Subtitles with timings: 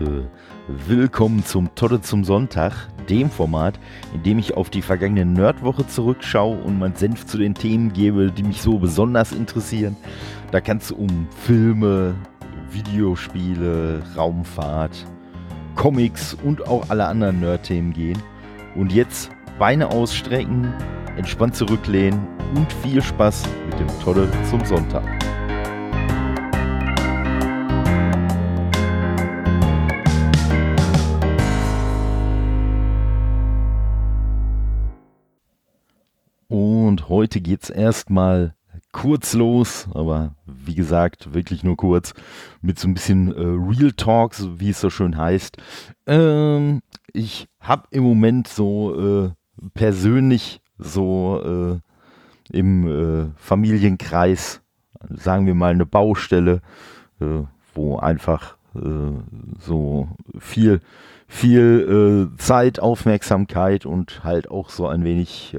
[0.00, 0.28] Leute,
[0.88, 2.72] willkommen zum Todde zum Sonntag,
[3.08, 3.78] dem Format,
[4.12, 8.32] in dem ich auf die vergangene Nerdwoche zurückschaue und mein Senf zu den Themen gebe,
[8.32, 9.96] die mich so besonders interessieren.
[10.50, 12.14] Da kann es um Filme,
[12.70, 15.06] Videospiele, Raumfahrt,
[15.76, 18.20] Comics und auch alle anderen Nerd-Themen gehen.
[18.74, 20.72] Und jetzt Beine ausstrecken,
[21.16, 22.26] entspannt zurücklehnen
[22.56, 25.23] und viel Spaß mit dem Todde zum Sonntag.
[37.14, 38.54] Heute geht es erstmal
[38.90, 42.12] kurz los, aber wie gesagt, wirklich nur kurz,
[42.60, 45.56] mit so ein bisschen äh, Real Talks, wie es so schön heißt.
[46.08, 46.82] Ähm,
[47.12, 49.30] ich habe im Moment so äh,
[49.74, 51.80] persönlich so
[52.52, 54.60] äh, im äh, Familienkreis,
[55.08, 56.62] sagen wir mal, eine Baustelle,
[57.20, 57.42] äh,
[57.74, 58.80] wo einfach äh,
[59.60, 60.80] so viel,
[61.28, 65.56] viel Zeit, Aufmerksamkeit und halt auch so ein wenig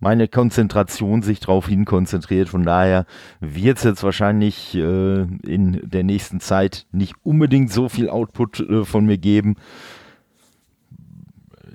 [0.00, 2.48] meine Konzentration sich darauf hin konzentriert.
[2.48, 3.06] Von daher
[3.38, 8.84] wird es jetzt wahrscheinlich äh, in der nächsten Zeit nicht unbedingt so viel Output äh,
[8.84, 9.56] von mir geben.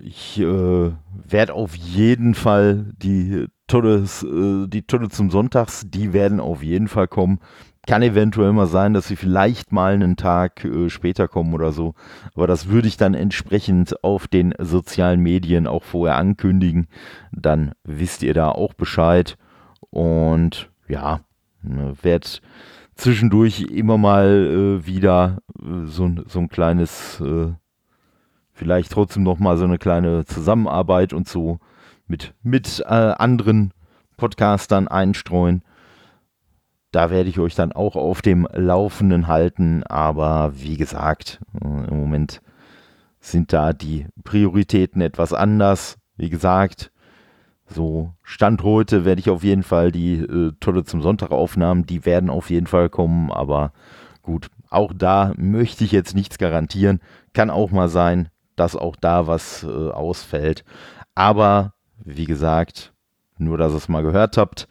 [0.03, 0.91] Ich äh,
[1.27, 6.87] werde auf jeden Fall die Todes, äh, die Tolle zum Sonntags, die werden auf jeden
[6.87, 7.39] Fall kommen.
[7.87, 11.93] Kann eventuell mal sein, dass sie vielleicht mal einen Tag äh, später kommen oder so.
[12.33, 16.87] Aber das würde ich dann entsprechend auf den sozialen Medien auch vorher ankündigen.
[17.31, 19.37] Dann wisst ihr da auch Bescheid.
[19.91, 21.21] Und ja,
[21.61, 22.27] ne, werde
[22.95, 27.53] zwischendurch immer mal äh, wieder äh, so, so ein kleines, äh,
[28.51, 31.59] vielleicht trotzdem noch mal so eine kleine Zusammenarbeit und so
[32.07, 33.73] mit, mit äh, anderen
[34.17, 35.61] Podcastern einstreuen.
[36.95, 39.83] Da werde ich euch dann auch auf dem Laufenden halten.
[39.83, 42.41] Aber wie gesagt, äh, im Moment
[43.19, 45.97] sind da die Prioritäten etwas anders.
[46.15, 46.93] Wie gesagt,
[47.67, 51.85] so Stand heute werde ich auf jeden Fall die äh, Tolle zum Sonntag aufnahmen.
[51.85, 53.29] Die werden auf jeden Fall kommen.
[53.29, 53.73] Aber
[54.21, 57.01] gut, auch da möchte ich jetzt nichts garantieren.
[57.33, 60.63] Kann auch mal sein, dass auch da was äh, ausfällt.
[61.13, 62.93] Aber wie gesagt,
[63.37, 64.69] nur dass ihr es mal gehört habt.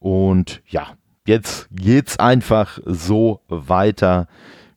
[0.00, 0.94] Und ja,
[1.26, 4.26] jetzt geht's einfach so weiter,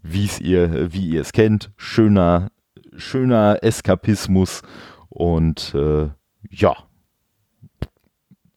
[0.03, 1.71] wie's ihr, wie ihr es kennt.
[1.77, 2.51] Schöner,
[2.95, 4.61] schöner Eskapismus
[5.09, 6.09] und äh,
[6.51, 6.75] ja,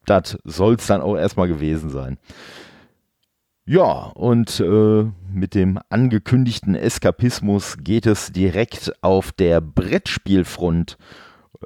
[0.05, 2.19] das soll's dann auch erstmal gewesen sein.
[3.65, 10.99] Ja, und äh, mit dem angekündigten Eskapismus geht es direkt auf der Brettspielfront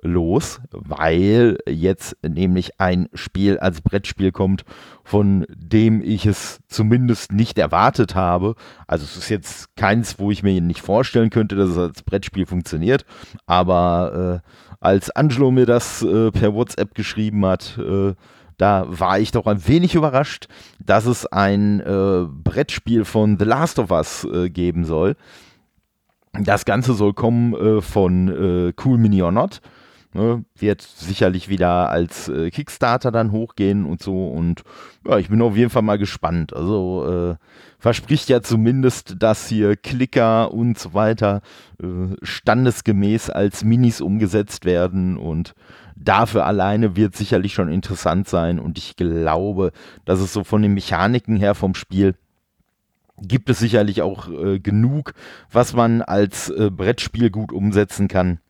[0.03, 4.65] los, weil jetzt nämlich ein Spiel als Brettspiel kommt,
[5.05, 8.55] von dem ich es zumindest nicht erwartet habe.
[8.87, 12.47] Also es ist jetzt keins, wo ich mir nicht vorstellen könnte, dass es als Brettspiel
[12.47, 13.05] funktioniert,
[13.47, 18.15] aber äh, als Angelo mir das äh, per WhatsApp geschrieben hat, äh,
[18.57, 20.49] da war ich doch ein wenig überrascht,
[20.85, 25.17] dass es ein äh, Brettspiel von The Last of Us äh, geben soll.
[26.33, 29.61] Das Ganze soll kommen äh, von äh, Cool Mini or Not.
[30.13, 34.27] Ne, wird sicherlich wieder als äh, Kickstarter dann hochgehen und so.
[34.27, 34.63] Und
[35.07, 36.53] ja, ich bin auf jeden Fall mal gespannt.
[36.53, 37.37] Also äh,
[37.79, 41.43] verspricht ja zumindest, dass hier Klicker und so weiter
[41.81, 45.17] äh, standesgemäß als Minis umgesetzt werden.
[45.17, 45.55] Und
[45.95, 48.59] dafür alleine wird sicherlich schon interessant sein.
[48.59, 49.71] Und ich glaube,
[50.07, 52.17] dass es so von den Mechaniken her vom Spiel
[53.23, 55.13] gibt es sicherlich auch äh, genug,
[55.53, 58.41] was man als äh, Brettspiel gut umsetzen kann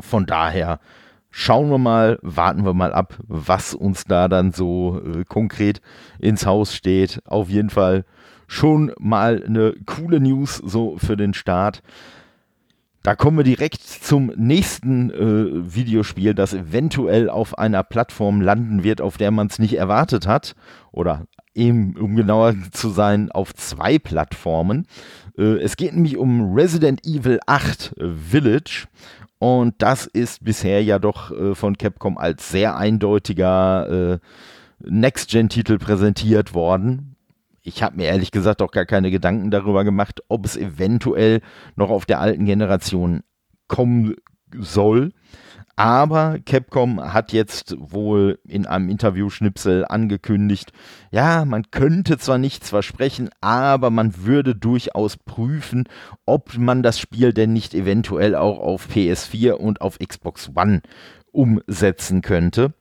[0.00, 0.80] von daher
[1.30, 5.80] schauen wir mal, warten wir mal ab, was uns da dann so äh, konkret
[6.20, 7.20] ins Haus steht.
[7.24, 8.04] Auf jeden Fall
[8.46, 11.82] schon mal eine coole News so für den Start.
[13.02, 19.02] Da kommen wir direkt zum nächsten äh, Videospiel, das eventuell auf einer Plattform landen wird,
[19.02, 20.54] auf der man es nicht erwartet hat.
[20.90, 24.86] Oder eben, um genauer zu sein, auf zwei Plattformen.
[25.38, 27.94] Äh, es geht nämlich um Resident Evil 8
[28.30, 28.86] Village.
[29.38, 34.18] Und das ist bisher ja doch äh, von Capcom als sehr eindeutiger äh,
[34.80, 37.16] Next-Gen-Titel präsentiert worden.
[37.62, 41.40] Ich habe mir ehrlich gesagt auch gar keine Gedanken darüber gemacht, ob es eventuell
[41.76, 43.22] noch auf der alten Generation
[43.68, 44.14] kommen
[44.58, 45.12] soll.
[45.76, 50.72] Aber Capcom hat jetzt wohl in einem Interview-Schnipsel angekündigt,
[51.10, 55.88] ja, man könnte zwar nichts versprechen, aber man würde durchaus prüfen,
[56.26, 60.80] ob man das Spiel denn nicht eventuell auch auf PS4 und auf Xbox One
[61.32, 62.72] umsetzen könnte.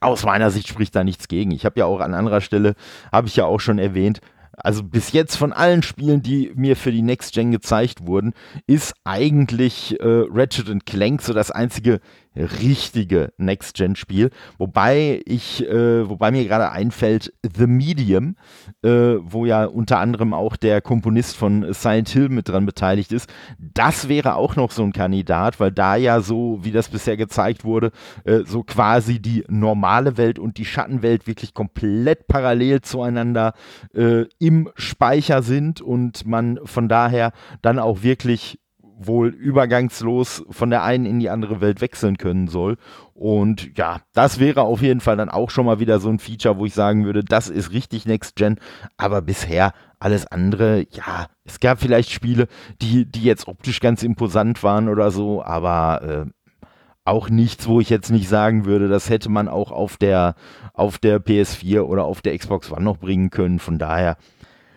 [0.00, 1.52] Aus meiner Sicht spricht da nichts gegen.
[1.52, 2.74] Ich habe ja auch an anderer Stelle,
[3.12, 4.20] habe ich ja auch schon erwähnt,
[4.56, 8.32] also bis jetzt von allen Spielen, die mir für die Next Gen gezeigt wurden,
[8.66, 12.00] ist eigentlich äh, Ratchet Clank so das einzige
[12.36, 14.30] richtige Next-Gen-Spiel.
[14.58, 18.36] Wobei ich, äh, wobei mir gerade einfällt, The Medium,
[18.82, 23.32] äh, wo ja unter anderem auch der Komponist von Silent Hill mit dran beteiligt ist.
[23.58, 27.64] Das wäre auch noch so ein Kandidat, weil da ja so, wie das bisher gezeigt
[27.64, 27.90] wurde,
[28.24, 33.54] äh, so quasi die normale Welt und die Schattenwelt wirklich komplett parallel zueinander
[33.94, 37.32] äh, im Speicher sind und man von daher
[37.62, 38.58] dann auch wirklich
[38.98, 42.76] wohl übergangslos von der einen in die andere Welt wechseln können soll.
[43.14, 46.58] Und ja, das wäre auf jeden Fall dann auch schon mal wieder so ein Feature,
[46.58, 48.58] wo ich sagen würde, das ist richtig Next Gen.
[48.96, 52.48] Aber bisher alles andere, ja, es gab vielleicht Spiele,
[52.82, 56.66] die, die jetzt optisch ganz imposant waren oder so, aber äh,
[57.06, 60.34] auch nichts, wo ich jetzt nicht sagen würde, das hätte man auch auf der,
[60.74, 63.58] auf der PS4 oder auf der Xbox One noch bringen können.
[63.58, 64.16] Von daher,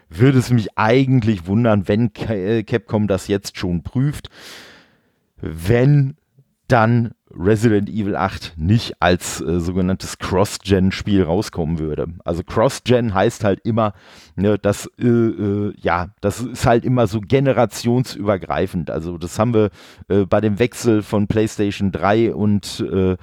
[0.10, 4.30] würde es mich eigentlich wundern, wenn äh, Capcom das jetzt schon prüft.
[5.42, 6.16] Wenn
[6.68, 12.08] dann Resident Evil 8 nicht als äh, sogenanntes Cross-Gen-Spiel rauskommen würde.
[12.26, 13.94] Also Cross-Gen heißt halt immer,
[14.36, 18.90] ne, dass, äh, äh, ja, das ist halt immer so generationsübergreifend.
[18.90, 19.70] Also das haben wir
[20.08, 23.16] äh, bei dem Wechsel von PlayStation 3 und äh,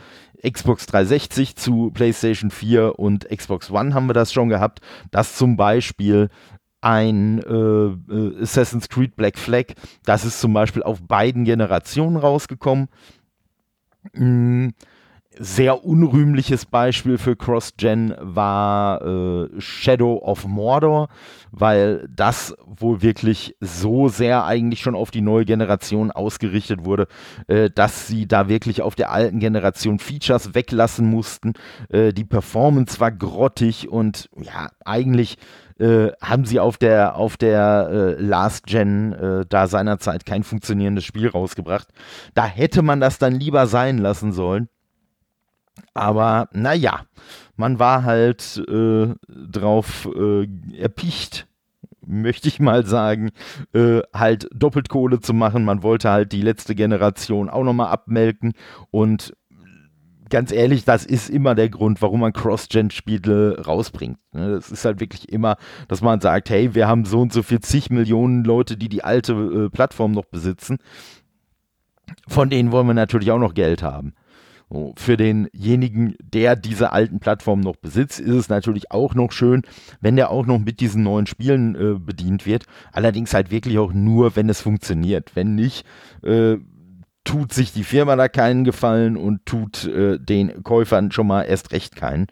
[0.49, 4.81] Xbox 360 zu PlayStation 4 und Xbox One haben wir das schon gehabt,
[5.11, 6.29] dass zum Beispiel
[6.81, 9.75] ein äh, äh, Assassin's Creed Black Flag.
[10.05, 12.89] Das ist zum Beispiel auf beiden Generationen rausgekommen.
[14.13, 14.69] Mm,
[15.39, 21.09] sehr unrühmliches Beispiel für Cross-Gen war äh, Shadow of Mordor,
[21.51, 27.07] weil das wohl wirklich so sehr eigentlich schon auf die neue Generation ausgerichtet wurde,
[27.49, 31.53] äh, dass sie da wirklich auf der alten Generation Features weglassen mussten.
[31.91, 35.37] Äh, die Performance war grottig und ja, eigentlich
[35.79, 41.05] äh, haben sie auf der, auf der äh, Last Gen äh, da seinerzeit kein funktionierendes
[41.05, 41.89] Spiel rausgebracht.
[42.35, 44.69] Da hätte man das dann lieber sein lassen sollen.
[45.93, 47.03] Aber naja,
[47.57, 50.47] man war halt äh, drauf äh,
[50.79, 51.47] erpicht,
[52.07, 53.31] möchte ich mal sagen,
[53.75, 55.65] äh, halt doppelt Kohle zu machen.
[55.65, 58.53] Man wollte halt die letzte Generation auch nochmal abmelken
[58.91, 59.35] und
[60.31, 64.19] ganz ehrlich, das ist immer der Grund, warum man Cross-Gen-Spiele rausbringt.
[64.33, 64.53] Ne?
[64.53, 65.57] Das ist halt wirklich immer,
[65.89, 69.05] dass man sagt, hey, wir haben so und so viel zig Millionen Leute, die die
[69.05, 70.79] alte äh, Plattform noch besitzen.
[72.29, 74.15] Von denen wollen wir natürlich auch noch Geld haben.
[74.69, 79.63] So, für denjenigen, der diese alten Plattformen noch besitzt, ist es natürlich auch noch schön,
[80.01, 82.65] wenn der auch noch mit diesen neuen Spielen äh, bedient wird.
[82.93, 85.37] Allerdings halt wirklich auch nur, wenn es funktioniert.
[85.37, 85.87] Wenn nicht,
[86.25, 86.57] äh,
[87.27, 91.73] tut sich die Firma da keinen Gefallen und tut äh, den Käufern schon mal erst
[91.73, 92.29] recht keinen.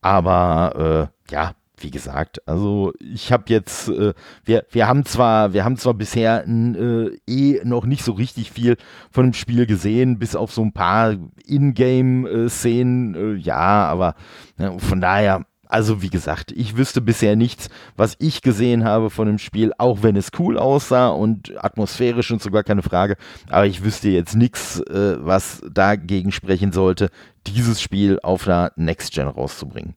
[0.00, 4.14] Aber äh, ja, wie gesagt, also ich habe jetzt, äh,
[4.44, 8.76] wir, wir haben zwar, wir haben zwar bisher äh, eh noch nicht so richtig viel
[9.10, 14.14] von dem Spiel gesehen, bis auf so ein paar Ingame-Szenen, äh, ja, aber
[14.56, 19.26] ne, von daher also wie gesagt, ich wüsste bisher nichts, was ich gesehen habe von
[19.26, 23.16] dem Spiel, auch wenn es cool aussah und atmosphärisch und sogar keine Frage.
[23.48, 27.10] Aber ich wüsste jetzt nichts, äh, was dagegen sprechen sollte,
[27.46, 29.94] dieses Spiel auf einer Next Gen rauszubringen.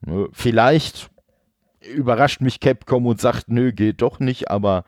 [0.00, 1.10] Ne, vielleicht
[1.94, 4.84] überrascht mich Capcom und sagt, nö, geht doch nicht, aber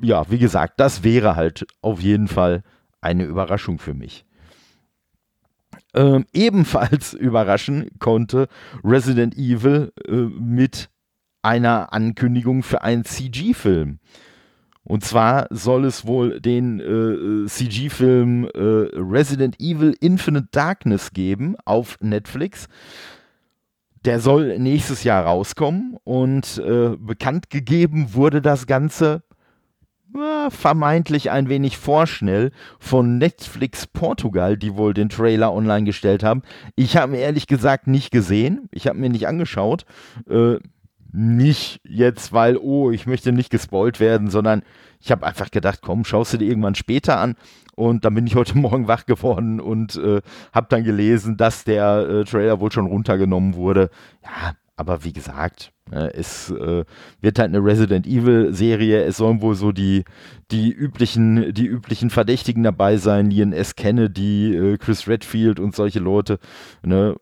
[0.00, 2.62] ja, wie gesagt, das wäre halt auf jeden Fall
[3.00, 4.24] eine Überraschung für mich.
[5.98, 8.46] Ähm, ebenfalls überraschen konnte
[8.84, 10.90] Resident Evil äh, mit
[11.42, 13.98] einer Ankündigung für einen CG-Film.
[14.84, 18.48] Und zwar soll es wohl den äh, CG-Film äh,
[18.94, 22.68] Resident Evil Infinite Darkness geben auf Netflix.
[24.04, 29.24] Der soll nächstes Jahr rauskommen und äh, bekannt gegeben wurde das Ganze
[30.50, 36.42] vermeintlich ein wenig vorschnell von Netflix Portugal, die wohl den Trailer online gestellt haben.
[36.76, 38.68] Ich habe mir ehrlich gesagt nicht gesehen.
[38.72, 39.84] Ich habe mir nicht angeschaut.
[40.28, 40.56] Äh,
[41.12, 44.62] nicht jetzt, weil, oh, ich möchte nicht gespoilt werden, sondern
[45.00, 47.36] ich habe einfach gedacht, komm, schaust du dir irgendwann später an.
[47.74, 50.20] Und dann bin ich heute Morgen wach geworden und äh,
[50.52, 53.90] habe dann gelesen, dass der äh, Trailer wohl schon runtergenommen wurde.
[54.24, 56.84] Ja, aber wie gesagt, äh, es äh,
[57.20, 59.02] wird halt eine Resident Evil Serie.
[59.02, 60.04] Es sollen wohl so die,
[60.52, 63.74] die üblichen, die üblichen Verdächtigen dabei sein, Ian S.
[63.74, 66.38] Kennedy, äh, Chris Redfield und solche Leute.
[66.84, 67.16] Ne?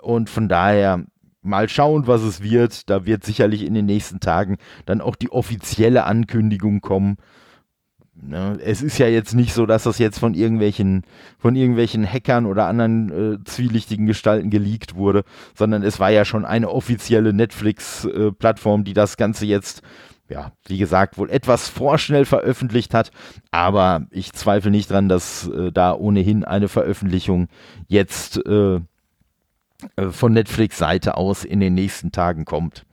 [0.00, 1.04] Und von daher
[1.42, 2.88] mal schauen, was es wird.
[2.88, 7.18] Da wird sicherlich in den nächsten Tagen dann auch die offizielle Ankündigung kommen.
[8.20, 8.58] Ne?
[8.64, 11.02] Es ist ja jetzt nicht so, dass das jetzt von irgendwelchen,
[11.38, 16.44] von irgendwelchen Hackern oder anderen äh, zwielichtigen Gestalten geleakt wurde, sondern es war ja schon
[16.44, 19.82] eine offizielle Netflix-Plattform, äh, die das Ganze jetzt,
[20.28, 23.12] ja, wie gesagt, wohl etwas vorschnell veröffentlicht hat.
[23.50, 27.48] Aber ich zweifle nicht dran, dass äh, da ohnehin eine Veröffentlichung
[27.86, 28.80] jetzt äh,
[29.96, 32.84] äh, von Netflix-Seite aus in den nächsten Tagen kommt.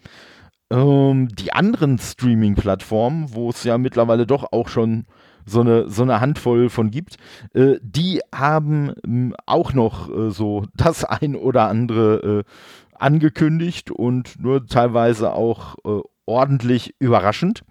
[0.72, 5.06] Ähm, die anderen Streaming-Plattformen, wo es ja mittlerweile doch auch schon
[5.46, 7.18] so eine, so eine Handvoll von gibt,
[7.54, 12.44] äh, die haben äh, auch noch äh, so das ein oder andere äh,
[12.98, 17.64] angekündigt und nur teilweise auch äh, ordentlich überraschend.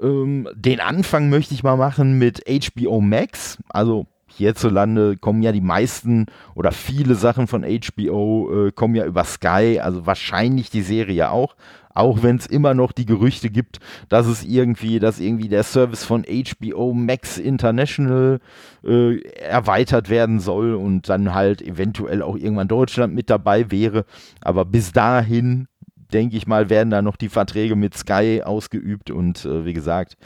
[0.00, 5.60] Ähm, den Anfang möchte ich mal machen mit HBO Max, also hierzulande kommen ja die
[5.60, 11.30] meisten oder viele Sachen von HBO äh, kommen ja über Sky, also wahrscheinlich die Serie
[11.30, 11.54] auch
[11.96, 16.04] auch wenn es immer noch die Gerüchte gibt, dass es irgendwie, dass irgendwie der Service
[16.04, 18.40] von HBO Max International
[18.84, 24.04] äh, erweitert werden soll und dann halt eventuell auch irgendwann Deutschland mit dabei wäre.
[24.42, 25.68] Aber bis dahin
[26.12, 30.16] denke ich mal, werden da noch die Verträge mit Sky ausgeübt und äh, wie gesagt,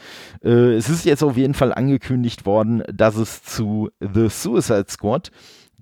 [0.45, 5.31] äh, es ist jetzt auf jeden Fall angekündigt worden, dass es zu The Suicide Squad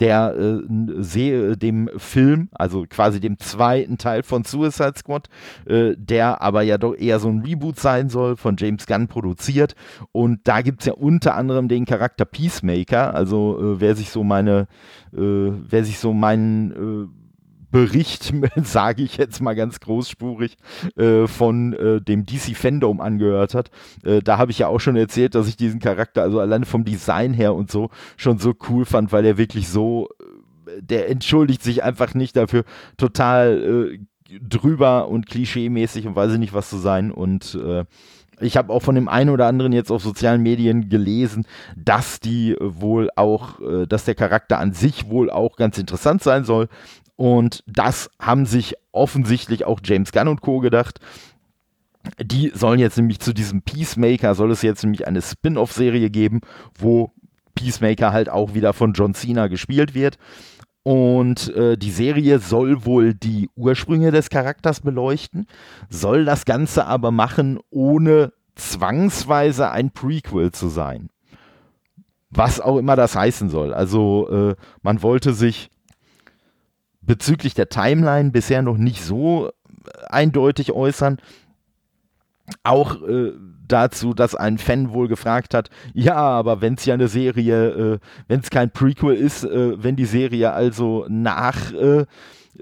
[0.01, 5.29] der äh, dem Film, also quasi dem zweiten Teil von Suicide Squad,
[5.67, 9.75] äh, der aber ja doch eher so ein Reboot sein soll, von James Gunn produziert.
[10.13, 14.25] Und da gibt es ja unter anderem den Charakter Peacemaker, also äh, wer sich so
[14.25, 14.69] meine,
[15.13, 17.18] äh, wer sich so meinen äh,
[17.71, 18.33] Bericht,
[18.63, 20.57] sage ich jetzt mal ganz großspurig,
[20.97, 23.71] äh, von äh, dem DC Fandom angehört hat.
[24.05, 26.85] Äh, da habe ich ja auch schon erzählt, dass ich diesen Charakter, also allein vom
[26.85, 30.09] Design her und so, schon so cool fand, weil er wirklich so,
[30.67, 32.65] äh, der entschuldigt sich einfach nicht dafür,
[32.97, 33.99] total
[34.31, 37.85] äh, drüber und klischee-mäßig und weiß ich nicht was zu sein und äh,
[38.41, 41.45] ich habe auch von dem einen oder anderen jetzt auf sozialen Medien gelesen,
[41.75, 43.59] dass die wohl auch,
[43.89, 46.69] dass der Charakter an sich wohl auch ganz interessant sein soll.
[47.19, 50.61] Und das haben sich offensichtlich auch James Gunn und Co.
[50.61, 51.01] gedacht.
[52.23, 56.43] Die sollen jetzt nämlich zu diesem Peacemaker, soll es jetzt nämlich eine Spin-off-Serie geben,
[56.79, 57.11] wo
[57.57, 60.17] Peacemaker halt auch wieder von John Cena gespielt wird.
[60.85, 65.49] Und äh, die Serie soll wohl die Ursprünge des Charakters beleuchten,
[65.91, 71.11] soll das Ganze aber machen, ohne zwangsweise ein Prequel zu sein.
[72.31, 73.75] Was auch immer das heißen soll.
[73.75, 75.69] Also äh, man wollte sich
[77.09, 79.51] bezüglich der Timeline bisher noch nicht so äh,
[80.09, 81.19] eindeutig äußern.
[82.63, 83.33] Auch äh,
[83.67, 87.99] dazu, dass ein Fan wohl gefragt hat, ja, aber wenn es ja eine Serie, äh,
[88.29, 92.07] wenn es kein Prequel ist, äh, wenn die Serie also nach äh,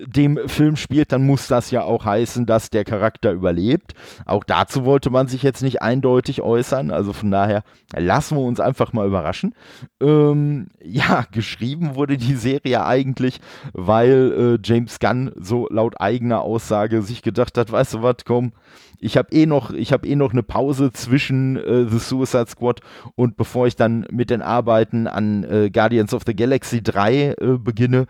[0.04, 3.94] dem Film spielt, dann muss das ja auch heißen, dass der Charakter überlebt.
[4.24, 6.90] Auch dazu wollte man sich jetzt nicht eindeutig äußern.
[6.90, 7.62] Also von daher
[7.94, 9.54] lassen wir uns einfach mal überraschen.
[10.00, 13.40] Ähm, ja, geschrieben wurde die Serie eigentlich,
[13.72, 18.52] weil äh, James Gunn so laut eigener Aussage sich gedacht hat, weißt du was, komm,
[18.98, 22.80] ich habe eh noch, ich habe eh noch eine Pause zwischen äh, The Suicide Squad
[23.14, 27.34] und bevor ich dann mit den Arbeiten an äh, Guardians of the Galaxy 3 äh,
[27.58, 28.06] beginne,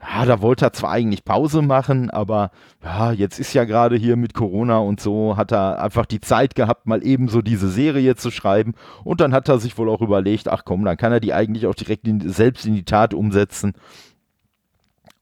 [0.00, 2.50] ja, da wollte er zwar eigentlich Pause machen, aber
[2.82, 6.54] ja, jetzt ist ja gerade hier mit Corona und so, hat er einfach die Zeit
[6.54, 8.74] gehabt, mal eben so diese Serie zu schreiben.
[9.04, 11.66] Und dann hat er sich wohl auch überlegt, ach komm, dann kann er die eigentlich
[11.66, 13.72] auch direkt in, selbst in die Tat umsetzen.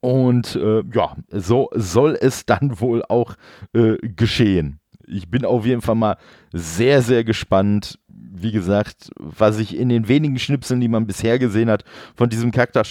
[0.00, 3.34] Und äh, ja, so soll es dann wohl auch
[3.72, 4.78] äh, geschehen.
[5.06, 6.16] Ich bin auf jeden Fall mal
[6.52, 11.70] sehr, sehr gespannt, wie gesagt, was ich in den wenigen Schnipseln, die man bisher gesehen
[11.70, 11.84] hat,
[12.14, 12.84] von diesem Charakter,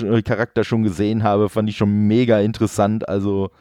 [0.64, 3.08] schon gesehen habe, fand ich schon mega interessant.
[3.08, 3.52] Also,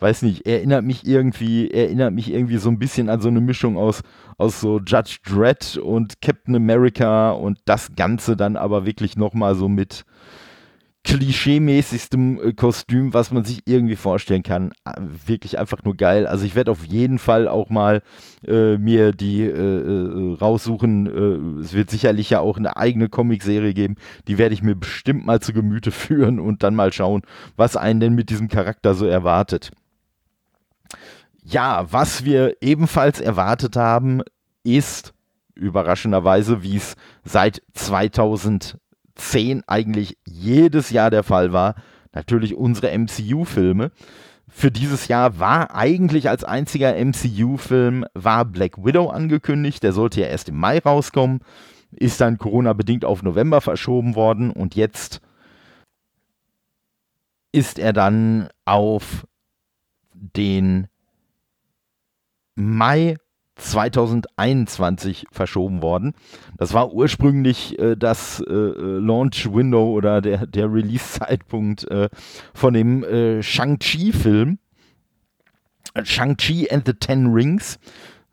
[0.00, 3.76] weiß nicht, erinnert mich irgendwie, erinnert mich irgendwie so ein bisschen an so eine Mischung
[3.76, 4.02] aus,
[4.38, 9.68] aus so Judge Dredd und Captain America und das Ganze dann aber wirklich nochmal so
[9.68, 10.04] mit,
[11.04, 14.72] klischeemäßigstem äh, Kostüm, was man sich irgendwie vorstellen kann.
[15.26, 16.26] Wirklich einfach nur geil.
[16.26, 18.02] Also ich werde auf jeden Fall auch mal
[18.46, 21.06] äh, mir die äh, äh, raussuchen.
[21.06, 23.96] Äh, es wird sicherlich ja auch eine eigene Comicserie geben.
[24.26, 27.22] Die werde ich mir bestimmt mal zu Gemüte führen und dann mal schauen,
[27.56, 29.70] was einen denn mit diesem Charakter so erwartet.
[31.44, 34.22] Ja, was wir ebenfalls erwartet haben,
[34.62, 35.12] ist
[35.54, 38.78] überraschenderweise, wie es seit 2000
[39.16, 41.74] 10 eigentlich jedes Jahr der Fall war.
[42.12, 43.90] Natürlich unsere MCU-Filme.
[44.48, 49.82] Für dieses Jahr war eigentlich als einziger MCU-Film war Black Widow angekündigt.
[49.82, 51.40] Der sollte ja erst im Mai rauskommen.
[51.90, 55.20] Ist dann Corona-bedingt auf November verschoben worden und jetzt
[57.52, 59.26] ist er dann auf
[60.12, 60.88] den
[62.56, 63.16] Mai
[63.56, 66.14] 2021 verschoben worden.
[66.56, 72.08] Das war ursprünglich äh, das äh, äh, Launch-Window oder der, der Release-Zeitpunkt äh,
[72.52, 74.58] von dem äh, Shang-Chi-Film.
[76.02, 77.78] Shang-Chi and the Ten Rings.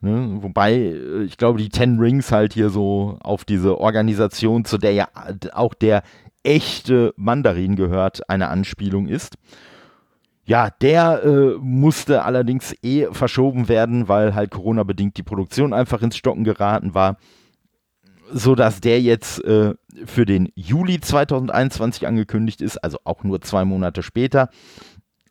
[0.02, 0.38] Ne?
[0.42, 4.94] Wobei, äh, ich glaube, die Ten Rings halt hier so auf diese Organisation, zu der
[4.94, 5.08] ja
[5.54, 6.02] auch der
[6.44, 9.36] echte Mandarin gehört, eine Anspielung ist.
[10.52, 16.18] Ja, der äh, musste allerdings eh verschoben werden, weil halt Corona-bedingt die Produktion einfach ins
[16.18, 17.16] Stocken geraten war,
[18.34, 24.04] sodass der jetzt äh, für den Juli 2021 angekündigt ist, also auch nur zwei Monate
[24.04, 24.50] später.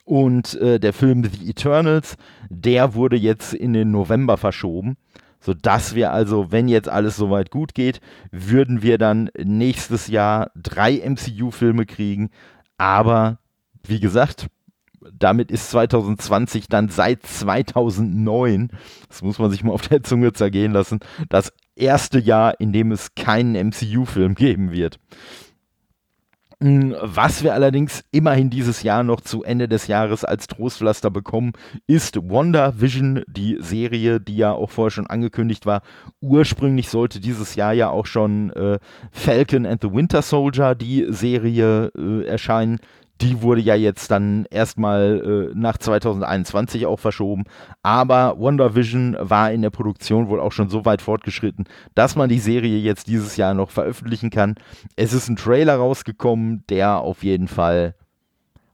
[0.04, 2.16] Und äh, der Film The Eternals,
[2.48, 4.96] der wurde jetzt in den November verschoben,
[5.38, 8.00] sodass wir also, wenn jetzt alles soweit gut geht,
[8.30, 12.30] würden wir dann nächstes Jahr drei MCU-Filme kriegen.
[12.78, 13.36] Aber
[13.86, 14.48] wie gesagt,
[15.12, 18.70] damit ist 2020 dann seit 2009,
[19.08, 22.92] das muss man sich mal auf der Zunge zergehen lassen, das erste Jahr, in dem
[22.92, 24.98] es keinen MCU-Film geben wird.
[26.62, 31.52] Hm, was wir allerdings immerhin dieses Jahr noch zu Ende des Jahres als Trostpflaster bekommen,
[31.86, 35.80] ist Wonder Vision, die Serie, die ja auch vorher schon angekündigt war.
[36.20, 38.78] Ursprünglich sollte dieses Jahr ja auch schon äh,
[39.10, 42.78] Falcon and the Winter Soldier, die Serie, äh, erscheinen
[43.20, 47.44] die wurde ja jetzt dann erstmal äh, nach 2021 auch verschoben.
[47.82, 52.28] Aber Wonder Vision war in der Produktion wohl auch schon so weit fortgeschritten, dass man
[52.28, 54.54] die Serie jetzt dieses Jahr noch veröffentlichen kann.
[54.96, 57.94] Es ist ein Trailer rausgekommen, der auf jeden Fall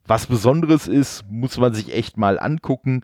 [0.07, 3.03] was Besonderes ist, muss man sich echt mal angucken.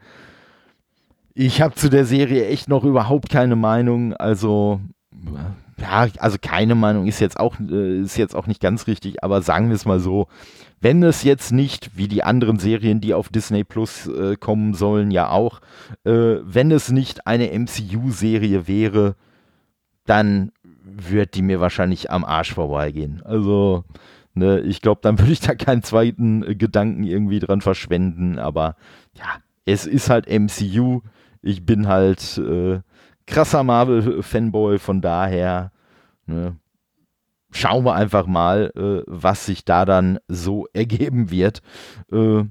[1.34, 4.14] Ich habe zu der Serie echt noch überhaupt keine Meinung.
[4.14, 4.80] Also
[5.78, 9.42] ja, also keine Meinung ist jetzt auch äh, ist jetzt auch nicht ganz richtig, aber
[9.42, 10.28] sagen wir es mal so,
[10.82, 15.12] wenn es jetzt nicht, wie die anderen Serien, die auf Disney Plus äh, kommen sollen,
[15.12, 15.60] ja auch,
[16.04, 19.14] äh, wenn es nicht eine MCU-Serie wäre,
[20.04, 20.50] dann
[20.82, 23.22] wird die mir wahrscheinlich am Arsch vorbeigehen.
[23.24, 23.84] Also,
[24.34, 28.74] ne, ich glaube, dann würde ich da keinen zweiten äh, Gedanken irgendwie dran verschwenden, aber
[29.14, 31.02] ja, es ist halt MCU.
[31.42, 32.80] Ich bin halt äh,
[33.26, 35.70] krasser Marvel-Fanboy, von daher,
[36.26, 36.56] ne,
[37.52, 41.60] schauen wir einfach mal, äh, was sich da dann so ergeben wird.
[42.10, 42.44] Äh,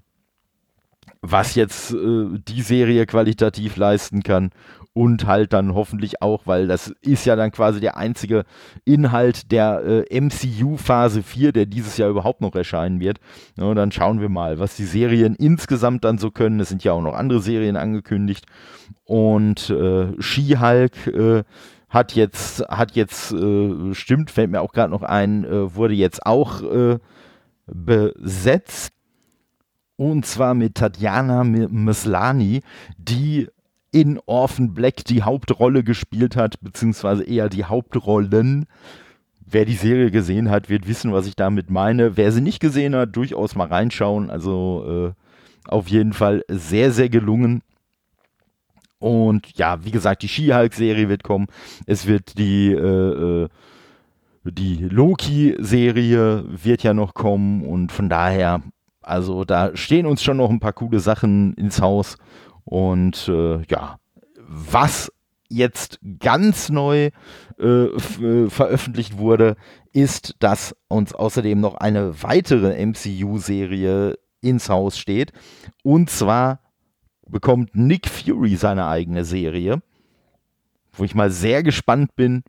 [1.23, 4.49] was jetzt äh, die Serie qualitativ leisten kann
[4.93, 8.43] und halt dann hoffentlich auch, weil das ist ja dann quasi der einzige
[8.83, 13.19] Inhalt der äh, MCU Phase 4, der dieses Jahr überhaupt noch erscheinen wird.
[13.57, 16.59] Ja, dann schauen wir mal, was die Serien insgesamt dann so können.
[16.59, 18.45] Es sind ja auch noch andere Serien angekündigt.
[19.05, 21.43] Und äh, She-Hulk äh,
[21.91, 26.25] hat jetzt, hat jetzt, äh, stimmt, fällt mir auch gerade noch ein, äh, wurde jetzt
[26.25, 26.97] auch äh,
[27.67, 28.93] besetzt.
[29.97, 32.61] Und zwar mit Tatjana Mislani,
[32.97, 33.49] die
[33.91, 38.65] in Orphan Black die Hauptrolle gespielt hat, beziehungsweise eher die Hauptrollen.
[39.45, 42.15] Wer die Serie gesehen hat, wird wissen, was ich damit meine.
[42.15, 44.29] Wer sie nicht gesehen hat, durchaus mal reinschauen.
[44.29, 47.61] Also äh, auf jeden Fall sehr, sehr gelungen.
[49.01, 51.47] Und ja, wie gesagt, die She-Hulk-Serie wird kommen.
[51.87, 53.49] Es wird die, äh, äh,
[54.43, 57.65] die Loki-Serie wird ja noch kommen.
[57.65, 58.61] Und von daher,
[59.01, 62.17] also da stehen uns schon noch ein paar coole Sachen ins Haus.
[62.63, 63.97] Und äh, ja,
[64.47, 65.11] was
[65.49, 67.09] jetzt ganz neu
[67.59, 69.55] äh, äh veröffentlicht wurde,
[69.93, 75.31] ist, dass uns außerdem noch eine weitere MCU-Serie ins Haus steht.
[75.81, 76.59] Und zwar
[77.31, 79.81] bekommt Nick Fury seine eigene Serie,
[80.93, 82.43] wo ich mal sehr gespannt bin,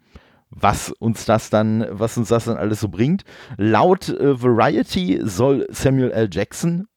[0.51, 3.25] was uns das dann, was uns das dann alles so bringt.
[3.57, 6.29] Laut äh, Variety soll Samuel L.
[6.31, 6.89] Jackson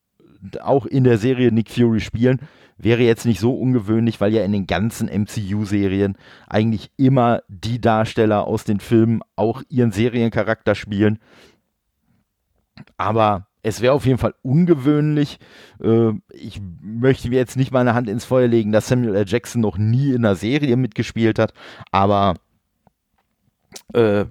[0.61, 2.41] auch in der Serie Nick Fury spielen.
[2.77, 6.17] Wäre jetzt nicht so ungewöhnlich, weil ja in den ganzen MCU-Serien
[6.47, 11.19] eigentlich immer die Darsteller aus den Filmen auch ihren Seriencharakter spielen.
[12.97, 15.39] Aber es wäre auf jeden Fall ungewöhnlich.
[15.83, 19.25] Äh, ich möchte mir jetzt nicht meine Hand ins Feuer legen, dass Samuel L.
[19.27, 21.51] Jackson noch nie in einer Serie mitgespielt hat,
[21.91, 22.35] aber
[23.93, 24.25] äh,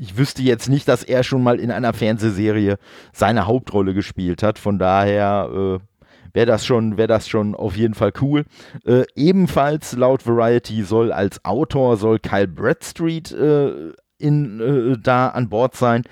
[0.00, 2.78] ich wüsste jetzt nicht, dass er schon mal in einer Fernsehserie
[3.12, 4.58] seine Hauptrolle gespielt hat.
[4.58, 8.46] Von daher äh, wäre das schon, wäre das schon auf jeden Fall cool.
[8.84, 15.48] Äh, ebenfalls laut Variety soll als Autor soll Kyle Bradstreet äh, in, äh, da an
[15.48, 16.04] Bord sein.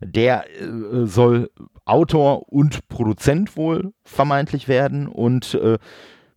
[0.00, 1.50] Der äh, soll
[1.84, 5.78] Autor und Produzent wohl vermeintlich werden und äh,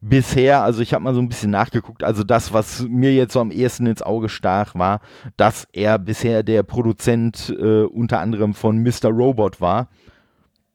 [0.01, 3.39] bisher, also ich habe mal so ein bisschen nachgeguckt, also das, was mir jetzt so
[3.39, 5.01] am ehesten ins Auge stach, war,
[5.37, 9.09] dass er bisher der Produzent äh, unter anderem von Mr.
[9.09, 9.89] Robot war.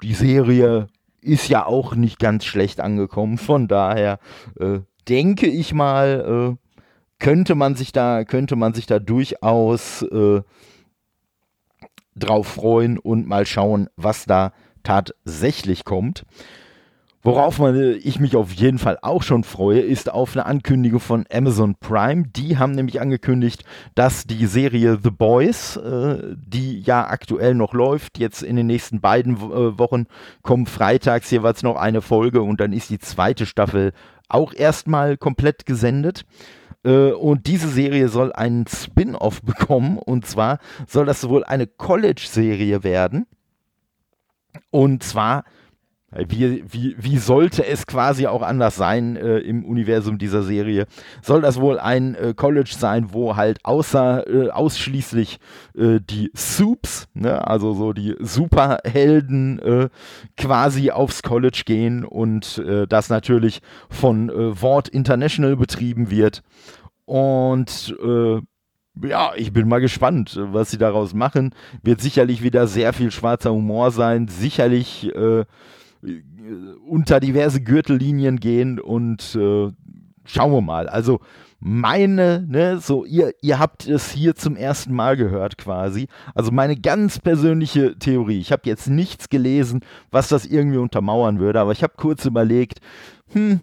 [0.02, 0.88] Die Serie
[1.20, 4.18] ist ja auch nicht ganz schlecht angekommen, von daher
[4.58, 6.71] äh, denke ich mal, äh,
[7.22, 10.42] könnte man sich da, könnte man sich da durchaus äh,
[12.16, 16.24] drauf freuen und mal schauen, was da tatsächlich kommt.
[17.22, 21.24] Worauf äh, ich mich auf jeden Fall auch schon freue, ist auf eine Ankündigung von
[21.32, 22.24] Amazon Prime.
[22.26, 23.62] Die haben nämlich angekündigt,
[23.94, 29.00] dass die Serie The Boys, äh, die ja aktuell noch läuft, jetzt in den nächsten
[29.00, 30.06] beiden äh, Wochen
[30.42, 33.92] kommen freitags jeweils noch eine Folge und dann ist die zweite Staffel
[34.28, 36.24] auch erstmal komplett gesendet.
[36.84, 39.98] Äh, und diese Serie soll einen Spin-off bekommen.
[39.98, 43.26] Und zwar soll das wohl eine College-Serie werden.
[44.70, 45.44] Und zwar
[46.14, 50.86] wie, wie, wie sollte es quasi auch anders sein äh, im Universum dieser Serie?
[51.22, 55.38] Soll das wohl ein äh, College sein, wo halt außer äh, ausschließlich
[55.74, 59.88] äh, die Soups, ne, also so die Superhelden äh,
[60.36, 66.42] quasi aufs College gehen und äh, das natürlich von Wort International betrieben wird.
[67.04, 67.96] Und
[69.02, 71.54] ja, ich bin mal gespannt, was sie daraus machen.
[71.82, 75.12] Wird sicherlich wieder sehr viel schwarzer Humor sein, sicherlich
[76.86, 79.70] unter diverse Gürtellinien gehen und äh,
[80.24, 80.88] schauen wir mal.
[80.88, 81.20] Also
[81.64, 86.08] meine, ne, so ihr, ihr habt es hier zum ersten Mal gehört quasi.
[86.34, 88.40] Also meine ganz persönliche Theorie.
[88.40, 92.80] Ich habe jetzt nichts gelesen, was das irgendwie untermauern würde, aber ich habe kurz überlegt,
[93.32, 93.60] hm,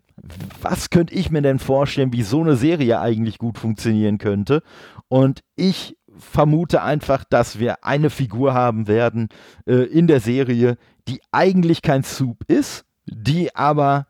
[0.62, 4.64] was könnte ich mir denn vorstellen, wie so eine Serie eigentlich gut funktionieren könnte?
[5.10, 9.30] Und ich vermute einfach, dass wir eine Figur haben werden
[9.66, 10.78] äh, in der Serie,
[11.10, 14.06] die eigentlich kein Soup ist, die aber,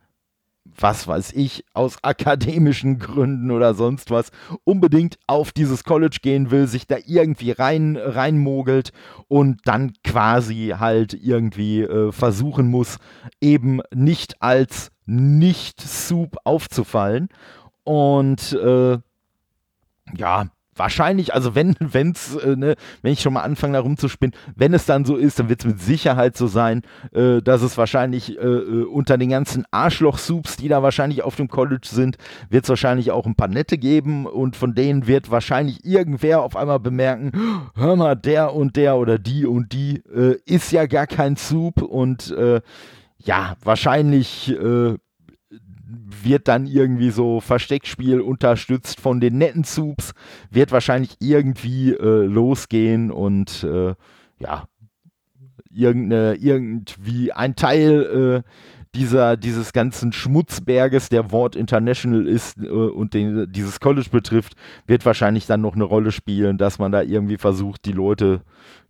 [0.65, 4.31] was weiß ich, aus akademischen Gründen oder sonst was,
[4.65, 8.91] unbedingt auf dieses College gehen will, sich da irgendwie rein, reinmogelt
[9.29, 12.97] und dann quasi halt irgendwie äh, versuchen muss,
[13.39, 17.29] eben nicht als Nicht-Soup aufzufallen.
[17.85, 18.99] Und äh,
[20.17, 24.73] ja, wahrscheinlich, also wenn, wenn's, äh, ne, wenn ich schon mal anfange da rumzuspinnen, wenn
[24.73, 28.37] es dann so ist, dann wird es mit Sicherheit so sein, äh, dass es wahrscheinlich
[28.37, 32.17] äh, äh unter den ganzen Arschloch-Soups, die da wahrscheinlich auf dem College sind,
[32.49, 36.55] wird es wahrscheinlich auch ein paar nette geben und von denen wird wahrscheinlich irgendwer auf
[36.55, 37.31] einmal bemerken,
[37.75, 41.81] hör mal, der und der oder die und die äh, ist ja gar kein Soup
[41.81, 42.61] und äh,
[43.21, 44.55] ja, wahrscheinlich
[46.23, 50.13] wird dann irgendwie so Versteckspiel unterstützt von den netten Soups,
[50.51, 53.95] wird wahrscheinlich irgendwie äh, losgehen und äh,
[54.39, 54.65] ja,
[55.71, 58.49] irgendeine, irgendwie ein Teil äh,
[58.95, 64.53] dieser, dieses ganzen Schmutzberges, der Wort International ist äh, und den, dieses College betrifft,
[64.87, 68.41] wird wahrscheinlich dann noch eine Rolle spielen, dass man da irgendwie versucht, die Leute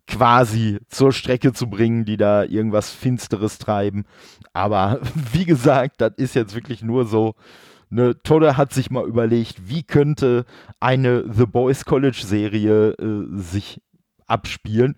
[0.09, 4.05] quasi zur Strecke zu bringen, die da irgendwas Finsteres treiben.
[4.51, 4.99] Aber
[5.31, 7.35] wie gesagt, das ist jetzt wirklich nur so.
[7.91, 10.45] Ne, Todde hat sich mal überlegt, wie könnte
[10.79, 13.81] eine The Boys College Serie äh, sich
[14.27, 14.95] abspielen.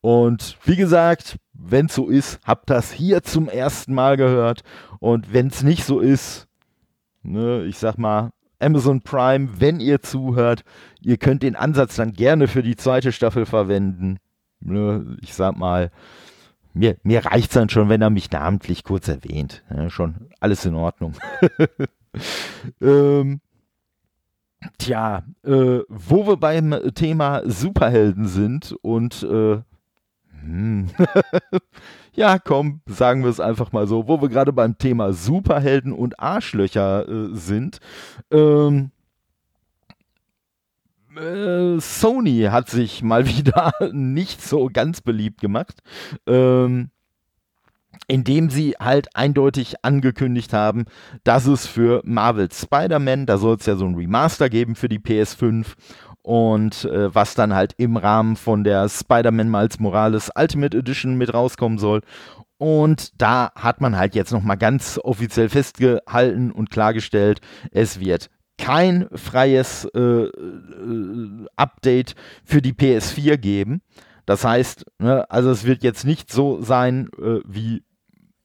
[0.00, 4.62] Und wie gesagt, wenn es so ist, habt das hier zum ersten Mal gehört.
[5.00, 6.48] Und wenn es nicht so ist,
[7.22, 10.64] ne, ich sag mal, Amazon Prime, wenn ihr zuhört,
[11.02, 14.18] ihr könnt den Ansatz dann gerne für die zweite Staffel verwenden.
[14.60, 15.90] Ne, ich sag mal,
[16.74, 19.64] mir, mir reicht es dann schon, wenn er mich namentlich kurz erwähnt.
[19.74, 21.14] Ja, schon alles in Ordnung.
[22.80, 23.40] ähm,
[24.78, 29.60] tja, äh, wo wir beim Thema Superhelden sind und äh,
[30.42, 30.88] hm,
[32.14, 36.20] ja, komm, sagen wir es einfach mal so, wo wir gerade beim Thema Superhelden und
[36.20, 37.78] Arschlöcher äh, sind.
[38.30, 38.99] Ähm, äh,
[41.14, 45.80] Sony hat sich mal wieder nicht so ganz beliebt gemacht.
[46.26, 46.90] Ähm,
[48.06, 50.86] indem sie halt eindeutig angekündigt haben,
[51.22, 54.98] dass es für Marvel's Spider-Man, da soll es ja so ein Remaster geben für die
[54.98, 55.74] PS5
[56.22, 61.32] und äh, was dann halt im Rahmen von der Spider-Man Miles Morales Ultimate Edition mit
[61.32, 62.00] rauskommen soll.
[62.58, 68.28] Und da hat man halt jetzt nochmal ganz offiziell festgehalten und klargestellt, es wird
[68.60, 73.82] kein freies äh, äh, Update für die PS4 geben.
[74.26, 77.82] Das heißt, ne, also es wird jetzt nicht so sein äh, wie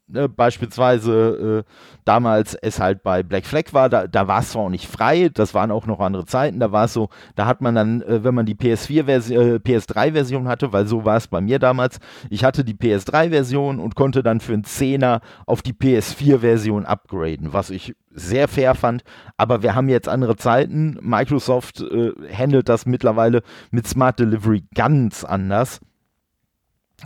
[0.08, 1.72] Ne, beispielsweise äh,
[2.04, 5.30] damals es halt bei Black Flag war, da, da war es zwar auch nicht frei,
[5.34, 8.24] das waren auch noch andere Zeiten, da war es so, da hat man dann, äh,
[8.24, 11.98] wenn man die PS4-Version, äh, PS3-Version hatte, weil so war es bei mir damals,
[12.30, 17.72] ich hatte die PS3-Version und konnte dann für einen Zehner auf die PS4-Version upgraden, was
[17.72, 19.04] ich sehr fair fand,
[19.38, 23.42] aber wir haben jetzt andere Zeiten, Microsoft äh, handelt das mittlerweile
[23.72, 25.80] mit Smart Delivery ganz anders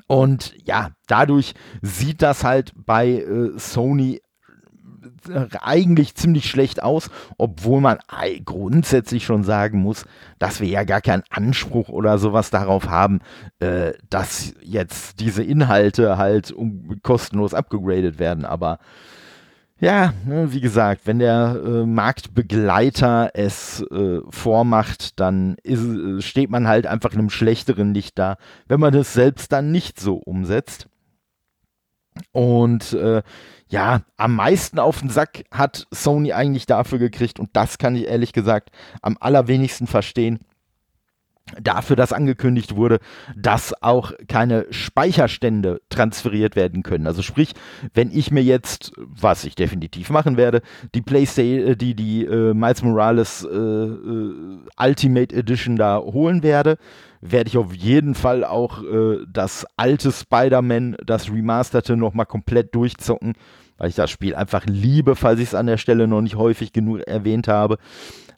[0.07, 4.21] und ja, dadurch sieht das halt bei äh, Sony
[5.61, 7.99] eigentlich ziemlich schlecht aus, obwohl man
[8.45, 10.05] grundsätzlich schon sagen muss,
[10.39, 13.19] dass wir ja gar keinen Anspruch oder sowas darauf haben,
[13.59, 18.45] äh, dass jetzt diese Inhalte halt um, kostenlos abgegradet werden.
[18.45, 18.79] Aber
[19.79, 26.49] ja, ne, wie gesagt, wenn der äh, Marktbegleiter es äh, vormacht, dann ist, äh, steht
[26.49, 28.37] man halt einfach in einem schlechteren Licht da,
[28.67, 30.87] wenn man es selbst dann nicht so umsetzt.
[32.31, 33.21] Und äh,
[33.69, 38.07] ja, am meisten auf den Sack hat Sony eigentlich dafür gekriegt und das kann ich
[38.07, 40.39] ehrlich gesagt am allerwenigsten verstehen
[41.61, 42.99] dafür, dass angekündigt wurde,
[43.35, 47.07] dass auch keine Speicherstände transferiert werden können.
[47.07, 47.53] Also sprich,
[47.93, 50.61] wenn ich mir jetzt, was ich definitiv machen werde,
[50.93, 56.77] die PlayStation, äh, die die äh, Miles Morales äh, äh, Ultimate Edition da holen werde,
[57.21, 63.33] werde ich auf jeden Fall auch äh, das alte Spider-Man, das Remasterte, nochmal komplett durchzocken,
[63.77, 66.73] weil ich das Spiel einfach liebe, falls ich es an der Stelle noch nicht häufig
[66.73, 67.77] genug erwähnt habe.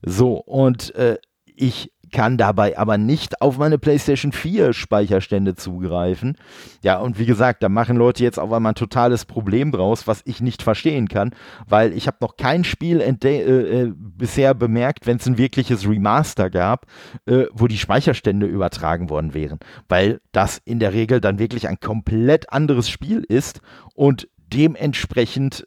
[0.04, 6.38] So, und äh, ich kann dabei aber nicht auf meine PlayStation 4 Speicherstände zugreifen.
[6.84, 10.21] Ja, und wie gesagt, da machen Leute jetzt auf einmal ein totales Problem draus, was
[10.26, 11.32] ich nicht verstehen kann,
[11.67, 16.50] weil ich habe noch kein Spiel äh, äh, bisher bemerkt, wenn es ein wirkliches Remaster
[16.50, 16.86] gab,
[17.26, 21.80] äh, wo die Speicherstände übertragen worden wären, weil das in der Regel dann wirklich ein
[21.80, 23.62] komplett anderes Spiel ist
[23.95, 25.65] und dementsprechend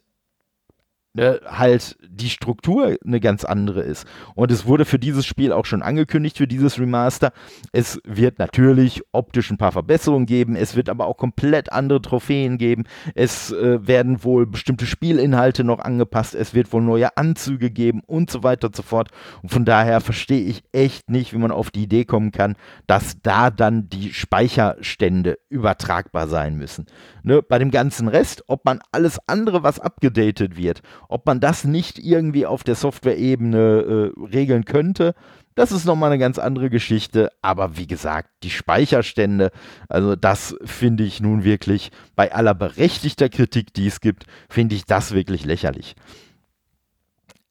[1.15, 4.05] ne, halt die Struktur eine ganz andere ist.
[4.35, 7.31] Und es wurde für dieses Spiel auch schon angekündigt, für dieses Remaster.
[7.71, 12.57] Es wird natürlich optisch ein paar Verbesserungen geben, es wird aber auch komplett andere Trophäen
[12.57, 12.83] geben.
[13.15, 18.29] Es äh, werden wohl bestimmte Spielinhalte noch angepasst, es wird wohl neue Anzüge geben und
[18.29, 19.09] so weiter und so fort.
[19.41, 22.55] Und von daher verstehe ich echt nicht, wie man auf die Idee kommen kann,
[22.87, 26.85] dass da dann die Speicherstände übertragbar sein müssen.
[27.23, 31.63] Ne, bei dem ganzen Rest, ob man alles andere, was abgedatet wird, ob man das
[31.63, 35.13] nicht irgendwie auf der Software-Ebene äh, regeln könnte,
[35.55, 37.31] das ist nochmal eine ganz andere Geschichte.
[37.41, 39.51] Aber wie gesagt, die Speicherstände,
[39.87, 44.85] also das finde ich nun wirklich bei aller berechtigter Kritik, die es gibt, finde ich
[44.85, 45.95] das wirklich lächerlich.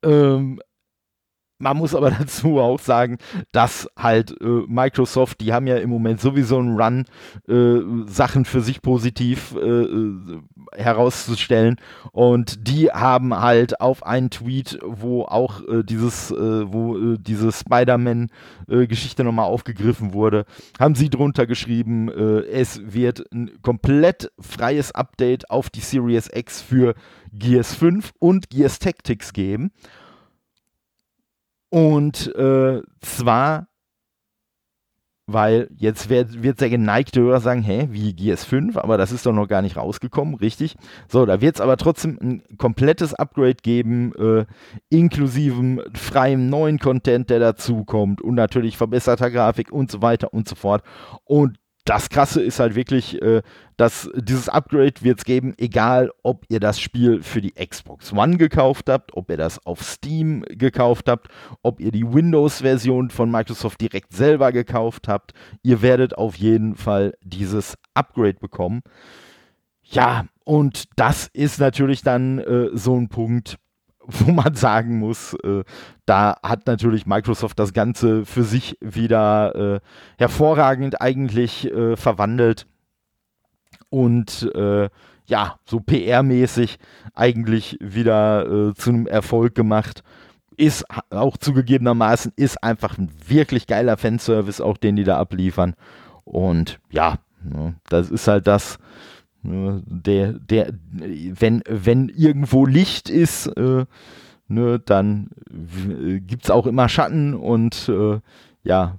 [0.02, 0.60] Ähm,
[1.58, 3.18] man muss aber dazu auch sagen,
[3.52, 7.04] dass halt äh, Microsoft, die haben ja im Moment sowieso einen Run,
[7.48, 10.40] äh, Sachen für sich positiv äh, äh,
[10.72, 11.76] herauszustellen.
[12.12, 19.24] Und die haben halt auf einen Tweet, wo auch äh, dieses, äh, wo diese Spider-Man-Geschichte
[19.24, 20.44] nochmal aufgegriffen wurde,
[20.78, 26.94] haben sie drunter geschrieben, es wird ein komplett freies Update auf die Series X für
[27.32, 29.70] Gears 5 und Gears Tactics geben.
[31.74, 33.66] Und äh, zwar,
[35.26, 39.32] weil jetzt wird, wird der geneigte Hörer sagen, hä, wie GS5, aber das ist doch
[39.32, 40.76] noch gar nicht rausgekommen, richtig?
[41.08, 44.46] So, da wird es aber trotzdem ein komplettes Upgrade geben, äh,
[44.88, 50.54] inklusive freiem neuen Content, der dazukommt und natürlich verbesserter Grafik und so weiter und so
[50.54, 50.84] fort.
[51.24, 53.42] Und das Krasse ist halt wirklich, äh,
[53.76, 58.38] dass dieses Upgrade wird es geben, egal ob ihr das Spiel für die Xbox One
[58.38, 61.28] gekauft habt, ob ihr das auf Steam gekauft habt,
[61.62, 65.32] ob ihr die Windows-Version von Microsoft direkt selber gekauft habt.
[65.62, 68.82] Ihr werdet auf jeden Fall dieses Upgrade bekommen.
[69.82, 73.58] Ja, und das ist natürlich dann äh, so ein Punkt,
[74.06, 75.64] wo man sagen muss, äh,
[76.06, 79.80] da hat natürlich Microsoft das Ganze für sich wieder äh,
[80.18, 82.66] hervorragend eigentlich äh, verwandelt
[83.88, 84.88] und äh,
[85.26, 86.76] ja, so PR-mäßig
[87.14, 90.02] eigentlich wieder äh, zu einem Erfolg gemacht.
[90.56, 95.74] Ist auch zugegebenermaßen, ist einfach ein wirklich geiler Fanservice, auch den die da abliefern.
[96.24, 98.78] Und ja, ne, das ist halt das,
[99.44, 103.84] der, der, wenn, wenn irgendwo Licht ist, äh,
[104.48, 105.28] ne, dann
[106.26, 108.20] gibt es auch immer Schatten und äh,
[108.62, 108.98] ja,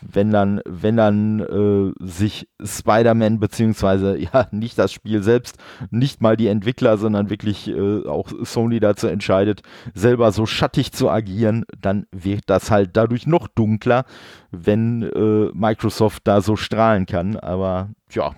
[0.00, 5.58] wenn dann, wenn dann äh, sich Spider-Man beziehungsweise ja nicht das Spiel selbst,
[5.90, 9.62] nicht mal die Entwickler, sondern wirklich äh, auch Sony dazu entscheidet,
[9.94, 14.04] selber so schattig zu agieren, dann wird das halt dadurch noch dunkler,
[14.50, 17.36] wenn äh, Microsoft da so strahlen kann.
[17.36, 18.34] Aber ja,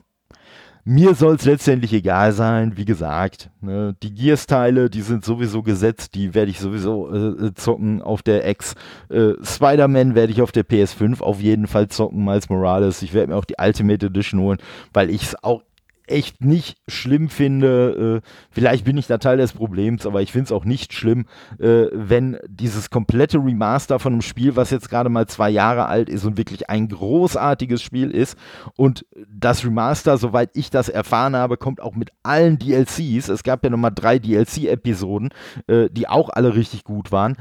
[0.84, 3.50] mir soll es letztendlich egal sein, wie gesagt.
[3.60, 8.46] Ne, die Gears-Teile, die sind sowieso gesetzt, die werde ich sowieso äh, zocken auf der
[8.48, 8.74] X.
[9.08, 13.02] Äh, Spider-Man werde ich auf der PS5 auf jeden Fall zocken, Miles Morales.
[13.02, 14.58] Ich werde mir auch die Ultimate Edition holen,
[14.92, 15.62] weil ich es auch
[16.06, 20.46] echt nicht schlimm finde, äh, vielleicht bin ich da Teil des Problems, aber ich finde
[20.46, 21.26] es auch nicht schlimm,
[21.58, 26.08] äh, wenn dieses komplette Remaster von einem Spiel, was jetzt gerade mal zwei Jahre alt
[26.08, 28.38] ist und wirklich ein großartiges Spiel ist
[28.76, 33.28] und das Remaster, soweit ich das erfahren habe, kommt auch mit allen DLCs.
[33.28, 35.30] Es gab ja nochmal drei DLC-Episoden,
[35.66, 37.36] äh, die auch alle richtig gut waren.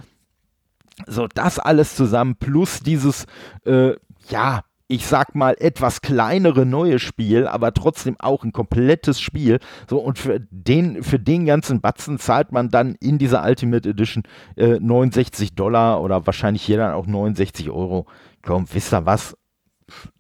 [1.08, 3.26] So, das alles zusammen plus dieses,
[3.66, 3.94] äh,
[4.30, 9.60] ja, ich sag mal, etwas kleinere neue Spiel, aber trotzdem auch ein komplettes Spiel.
[9.90, 14.24] So, und für den, für den ganzen Batzen zahlt man dann in dieser Ultimate Edition
[14.56, 18.06] äh, 69 Dollar oder wahrscheinlich hier dann auch 69 Euro.
[18.42, 19.36] Komm, wisst ihr was?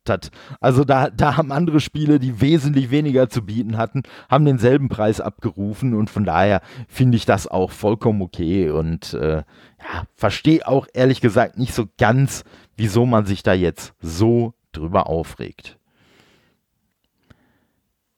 [0.04, 4.90] Das, also da, da haben andere Spiele, die wesentlich weniger zu bieten hatten, haben denselben
[4.90, 10.68] Preis abgerufen und von daher finde ich das auch vollkommen okay und äh, ja, verstehe
[10.68, 12.44] auch ehrlich gesagt nicht so ganz,
[12.78, 15.78] wieso man sich da jetzt so drüber aufregt.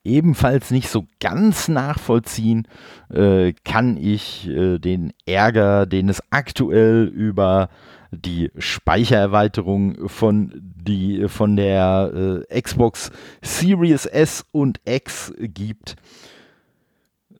[0.04, 2.68] Ebenfalls nicht so ganz nachvollziehen
[3.12, 7.68] äh, kann ich äh, den Ärger, den es aktuell über
[8.12, 13.10] die Speichererweiterung von, die, von der äh, Xbox
[13.42, 15.96] Series S und X gibt.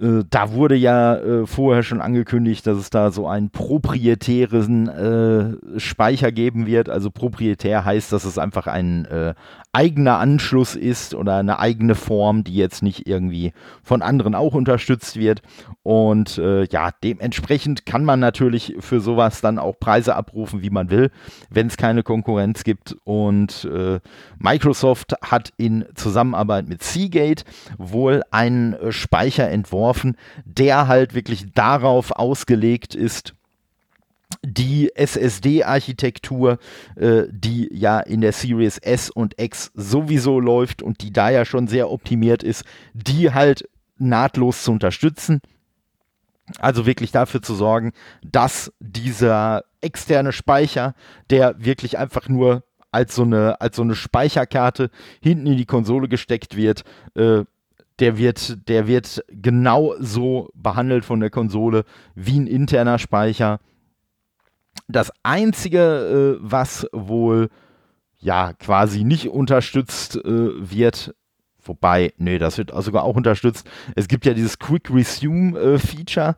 [0.01, 5.81] Äh, da wurde ja äh, vorher schon angekündigt, dass es da so einen proprietären äh,
[5.81, 6.89] Speicher geben wird.
[6.89, 9.35] Also proprietär heißt, dass es einfach ein äh,
[9.73, 15.17] eigener Anschluss ist oder eine eigene Form, die jetzt nicht irgendwie von anderen auch unterstützt
[15.19, 15.43] wird.
[15.83, 20.91] Und äh, ja, dementsprechend kann man natürlich für sowas dann auch Preise abrufen, wie man
[20.91, 21.11] will,
[21.51, 22.97] wenn es keine Konkurrenz gibt.
[23.05, 24.01] Und äh,
[24.39, 27.45] Microsoft hat in Zusammenarbeit mit Seagate
[27.77, 29.86] wohl einen Speicher entworfen,
[30.45, 33.35] der halt wirklich darauf ausgelegt ist,
[34.43, 36.59] die SSD-Architektur,
[36.97, 41.45] äh, die ja in der Series S und X sowieso läuft und die da ja
[41.45, 43.69] schon sehr optimiert ist, die halt
[43.99, 45.41] nahtlos zu unterstützen.
[46.59, 50.95] Also wirklich dafür zu sorgen, dass dieser externe Speicher,
[51.31, 56.09] der wirklich einfach nur als so eine, als so eine Speicherkarte hinten in die Konsole
[56.09, 57.45] gesteckt wird, äh,
[57.99, 63.61] der wird, der wird genau so behandelt von der Konsole wie ein interner Speicher
[64.89, 67.49] das Einzige, äh, was wohl
[68.19, 71.15] ja quasi nicht unterstützt äh, wird,
[71.63, 73.69] wobei, nee, das wird sogar auch unterstützt.
[73.95, 76.37] Es gibt ja dieses Quick Resume äh, Feature,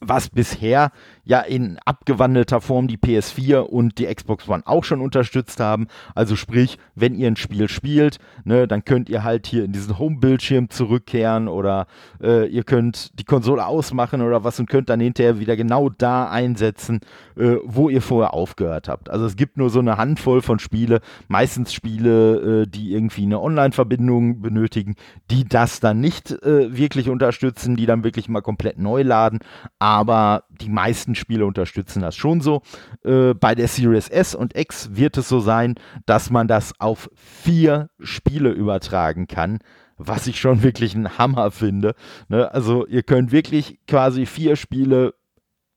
[0.00, 0.92] was bisher
[1.26, 5.88] ja in abgewandelter Form die PS4 und die Xbox One auch schon unterstützt haben.
[6.14, 9.98] Also sprich, wenn ihr ein Spiel spielt, ne, dann könnt ihr halt hier in diesen
[9.98, 11.86] Home-Bildschirm zurückkehren oder
[12.22, 16.30] äh, ihr könnt die Konsole ausmachen oder was und könnt dann hinterher wieder genau da
[16.30, 17.00] einsetzen,
[17.36, 19.10] äh, wo ihr vorher aufgehört habt.
[19.10, 23.40] Also es gibt nur so eine Handvoll von Spiele, meistens Spiele, äh, die irgendwie eine
[23.40, 24.94] Online-Verbindung benötigen,
[25.30, 29.40] die das dann nicht äh, wirklich unterstützen, die dann wirklich mal komplett neu laden
[29.78, 32.62] aber die meisten Spiele unterstützen das schon so.
[33.04, 35.74] Äh, bei der Series S und X wird es so sein,
[36.06, 39.58] dass man das auf vier Spiele übertragen kann,
[39.96, 41.94] was ich schon wirklich ein Hammer finde.
[42.28, 42.52] Ne?
[42.52, 45.14] Also ihr könnt wirklich quasi vier Spiele,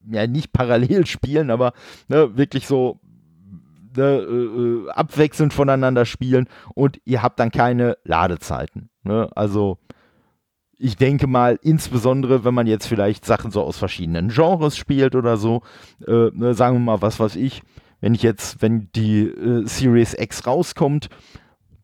[0.10, 1.74] ja nicht parallel spielen, aber
[2.08, 3.00] ne, wirklich so
[3.96, 8.90] ne, äh, äh abwechselnd voneinander spielen und ihr habt dann keine Ladezeiten.
[9.04, 9.30] Ne?
[9.36, 9.78] Also
[10.80, 15.36] ich denke mal, insbesondere wenn man jetzt vielleicht Sachen so aus verschiedenen Genres spielt oder
[15.38, 15.62] so,
[16.08, 17.62] äh, ne, sagen wir mal, was weiß ich,
[18.00, 21.10] wenn ich jetzt, wenn die äh, Series X rauskommt,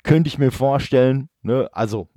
[0.03, 2.07] könnte ich mir vorstellen, ne, also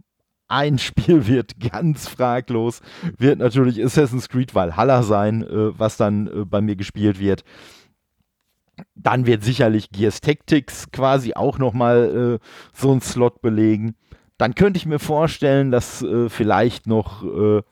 [0.47, 2.81] ein Spiel wird ganz fraglos,
[3.19, 7.43] wird natürlich Assassin's Creed Valhalla sein, äh, was dann äh, bei mir gespielt wird.
[8.95, 13.97] Dann wird sicherlich Gears Tactics quasi auch nochmal äh, so einen Slot belegen
[14.39, 17.63] dann könnte ich mir vorstellen, dass äh, vielleicht noch äh,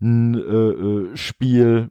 [0.00, 1.90] ein äh, äh, Spiel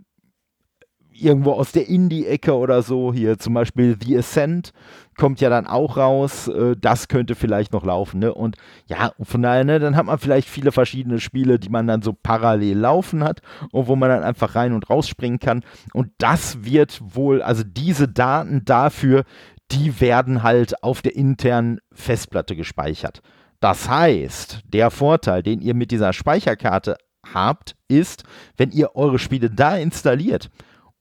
[1.22, 4.72] irgendwo aus der Indie-Ecke oder so, hier zum Beispiel The Ascent,
[5.18, 6.48] kommt ja dann auch raus.
[6.48, 8.20] Äh, das könnte vielleicht noch laufen.
[8.20, 8.34] Ne?
[8.34, 8.56] Und
[8.88, 12.14] ja, von daher, ne, dann hat man vielleicht viele verschiedene Spiele, die man dann so
[12.14, 15.64] parallel laufen hat und wo man dann einfach rein und rausspringen kann.
[15.94, 19.24] Und das wird wohl, also diese Daten dafür,
[19.72, 23.22] die werden halt auf der internen Festplatte gespeichert.
[23.60, 26.98] Das heißt, der Vorteil, den ihr mit dieser Speicherkarte
[27.34, 28.24] habt, ist,
[28.58, 30.50] wenn ihr eure Spiele da installiert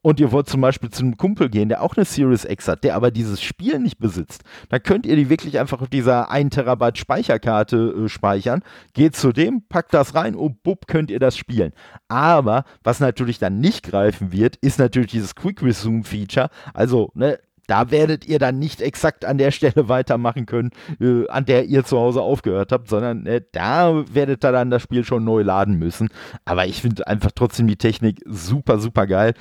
[0.02, 2.84] und ihr wollt zum Beispiel zu einem Kumpel gehen, der auch eine Series X hat,
[2.84, 6.54] der aber dieses Spiel nicht besitzt, dann könnt ihr die wirklich einfach auf dieser 1
[6.54, 8.62] Terabyte Speicherkarte äh, speichern,
[8.94, 11.72] geht zu dem, packt das rein und bupp, könnt ihr das spielen.
[12.08, 16.48] Aber was natürlich dann nicht greifen wird, ist natürlich dieses Quick Resume Feature.
[16.74, 17.38] Also, ne,
[17.68, 21.84] da werdet ihr dann nicht exakt an der Stelle weitermachen können, äh, an der ihr
[21.84, 25.78] zu Hause aufgehört habt, sondern äh, da werdet ihr dann das Spiel schon neu laden
[25.78, 26.08] müssen.
[26.44, 29.34] Aber ich finde einfach trotzdem die Technik super, super geil.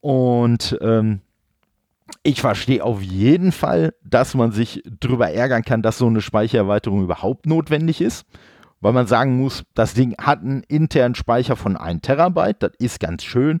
[0.00, 1.20] Und ähm,
[2.22, 7.02] ich verstehe auf jeden Fall, dass man sich darüber ärgern kann, dass so eine Speichererweiterung
[7.02, 8.24] überhaupt notwendig ist.
[8.80, 12.98] Weil man sagen muss, das Ding hat einen internen Speicher von 1 Terabyte, das ist
[12.98, 13.60] ganz schön.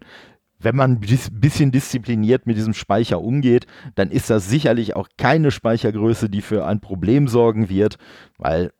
[0.62, 5.50] Wenn man ein bisschen diszipliniert mit diesem Speicher umgeht, dann ist das sicherlich auch keine
[5.50, 7.98] Speichergröße, die für ein Problem sorgen wird,
[8.38, 8.72] weil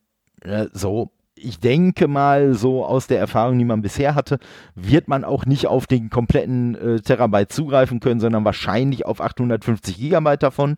[0.43, 4.39] äh, so ich denke mal, so aus der Erfahrung, die man bisher hatte,
[4.75, 9.99] wird man auch nicht auf den kompletten äh, Terabyte zugreifen können, sondern wahrscheinlich auf 850
[9.99, 10.77] Gigabyte davon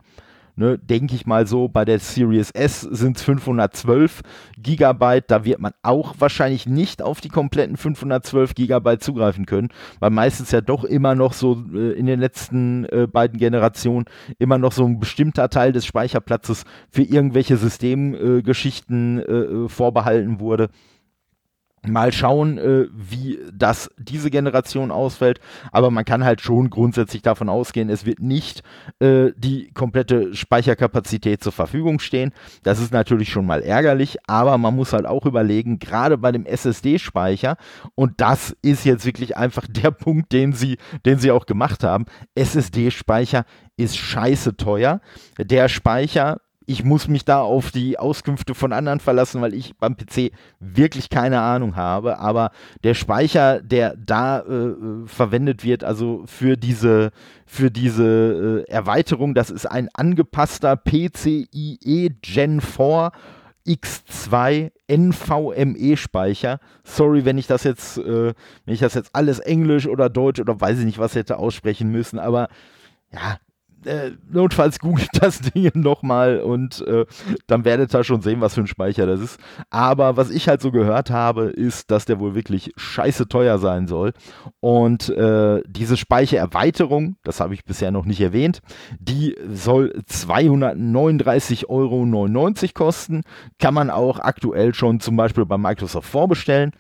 [0.57, 4.23] ne, denke ich mal so, bei der Series S sind es 512
[4.59, 5.31] Gigabyte.
[5.31, 9.69] Da wird man auch wahrscheinlich nicht auf die kompletten 512 Gigabyte zugreifen können,
[10.01, 14.07] weil meistens ja doch immer noch so äh, in den letzten äh, beiden Generationen
[14.39, 20.69] immer noch so ein bestimmter Teil des Speicherplatzes für irgendwelche Systemgeschichten äh, äh, vorbehalten wurde.
[21.87, 25.41] Mal schauen, äh, wie das diese Generation ausfällt.
[25.73, 28.63] Aber man kann halt schon grundsätzlich davon ausgehen, es wird nicht
[29.01, 32.33] äh, die komplette Speicherkapazität zur Verfügung stehen.
[32.63, 36.47] Das ist natürlich schon mal ärgerlich, aber man muss halt auch überlegen, gerade bei dem
[36.47, 37.57] SSD-Speicher,
[37.95, 42.07] und das ist jetzt wirklich einfach der Punkt, den sie, den sie auch gemacht haben.
[42.35, 43.45] SSD-Speicher
[43.77, 45.01] ist scheiße teuer.
[45.39, 49.97] Der Speicher ich muss mich da auf die Auskünfte von anderen verlassen, weil ich beim
[49.97, 52.19] PC wirklich keine Ahnung habe.
[52.19, 52.51] Aber
[52.83, 54.75] der Speicher, der da äh,
[55.07, 57.11] verwendet wird, also für diese,
[57.47, 63.13] für diese äh, Erweiterung, das ist ein angepasster PCIe Gen 4
[63.67, 66.61] X2 NVMe Speicher.
[66.83, 68.35] Sorry, wenn ich das jetzt, äh,
[68.65, 71.91] wenn ich das jetzt alles Englisch oder Deutsch oder weiß ich nicht was hätte aussprechen
[71.91, 72.49] müssen, aber
[73.11, 73.39] ja,
[73.87, 77.07] äh, notfalls googelt das Ding nochmal und äh,
[77.47, 79.41] dann werdet ihr schon sehen, was für ein Speicher das ist.
[79.71, 83.87] Aber was ich halt so gehört habe, ist, dass der wohl wirklich scheiße teuer sein
[83.87, 84.13] soll.
[84.61, 88.61] Und äh, diese Speichererweiterung, das habe ich bisher noch nicht erwähnt,
[88.99, 92.05] die soll 239,99 Euro
[92.75, 93.23] kosten.
[93.59, 96.73] Kann man auch aktuell schon zum Beispiel bei Microsoft vorbestellen.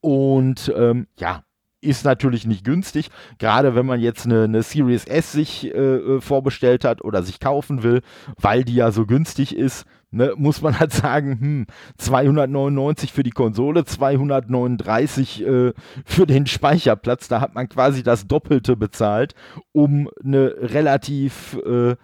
[0.00, 1.42] Und ähm, ja,
[1.82, 6.20] ist natürlich nicht günstig, gerade wenn man jetzt eine, eine Series S sich äh, äh,
[6.20, 8.02] vorbestellt hat oder sich kaufen will,
[8.40, 11.66] weil die ja so günstig ist, ne, muss man halt sagen, hm,
[11.98, 15.72] 299 für die Konsole, 239 äh,
[16.04, 19.34] für den Speicherplatz, da hat man quasi das Doppelte bezahlt,
[19.72, 21.96] um eine relativ äh,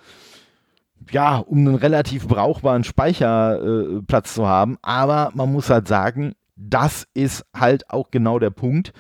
[1.11, 4.77] ja, um einen relativ brauchbaren Speicherplatz äh, zu haben.
[4.83, 8.93] Aber man muss halt sagen, das ist halt auch genau der Punkt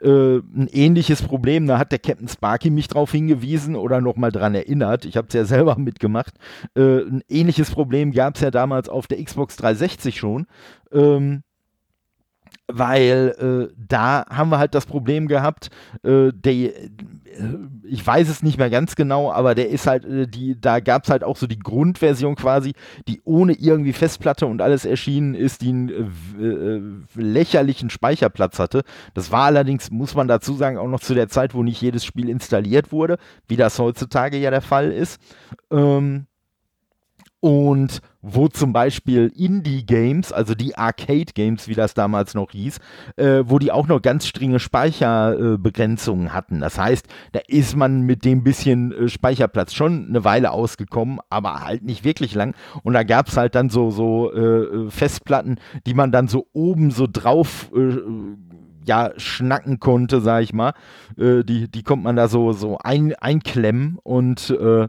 [0.00, 1.66] äh, ein ähnliches Problem.
[1.66, 5.04] Da hat der Captain Sparky mich darauf hingewiesen oder nochmal dran erinnert.
[5.04, 6.34] Ich habe es ja selber mitgemacht.
[6.74, 10.46] Äh, ein ähnliches Problem gab es ja damals auf der Xbox 360 schon.
[10.92, 11.42] Ähm,
[12.68, 15.70] weil äh, da haben wir halt das Problem gehabt,
[16.02, 16.72] äh, der, äh,
[17.84, 21.04] ich weiß es nicht mehr ganz genau, aber der ist halt, äh, die, da gab
[21.04, 22.72] es halt auch so die Grundversion quasi,
[23.06, 25.88] die ohne irgendwie Festplatte und alles erschienen ist, die einen
[26.40, 26.82] äh, äh,
[27.14, 28.82] lächerlichen Speicherplatz hatte.
[29.14, 32.04] Das war allerdings, muss man dazu sagen, auch noch zu der Zeit, wo nicht jedes
[32.04, 35.20] Spiel installiert wurde, wie das heutzutage ja der Fall ist.
[35.70, 36.26] Ähm,
[37.40, 42.78] und wo zum Beispiel Indie-Games, also die Arcade-Games, wie das damals noch hieß,
[43.16, 46.60] äh, wo die auch noch ganz strenge Speicherbegrenzungen äh, hatten.
[46.60, 51.64] Das heißt, da ist man mit dem bisschen äh, Speicherplatz schon eine Weile ausgekommen, aber
[51.64, 52.54] halt nicht wirklich lang.
[52.82, 56.90] Und da gab es halt dann so, so äh, Festplatten, die man dann so oben
[56.90, 57.96] so drauf äh,
[58.86, 60.72] ja, schnacken konnte, sag ich mal.
[61.18, 64.88] Äh, die, die konnte man da so, so ein, einklemmen und äh,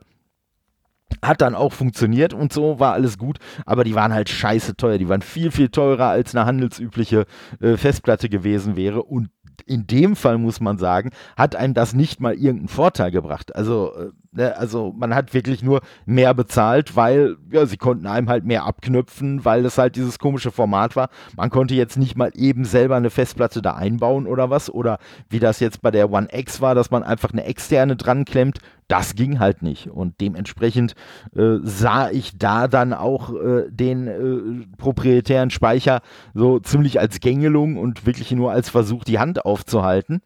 [1.22, 4.98] hat dann auch funktioniert und so, war alles gut, aber die waren halt scheiße teuer.
[4.98, 7.26] Die waren viel, viel teurer als eine handelsübliche
[7.60, 9.04] äh, Festplatte gewesen wäre.
[9.04, 9.30] Und
[9.66, 13.56] in dem Fall muss man sagen, hat einem das nicht mal irgendeinen Vorteil gebracht.
[13.56, 18.46] Also, äh, also man hat wirklich nur mehr bezahlt, weil ja, sie konnten einem halt
[18.46, 21.10] mehr abknöpfen, weil das halt dieses komische Format war.
[21.36, 24.70] Man konnte jetzt nicht mal eben selber eine Festplatte da einbauen oder was.
[24.70, 28.26] Oder wie das jetzt bei der One X war, dass man einfach eine externe dran
[28.26, 29.88] klemmt, das ging halt nicht.
[29.88, 30.94] Und dementsprechend
[31.36, 36.02] äh, sah ich da dann auch äh, den äh, proprietären Speicher
[36.34, 40.22] so ziemlich als Gängelung und wirklich nur als Versuch, die Hand aufzuhalten.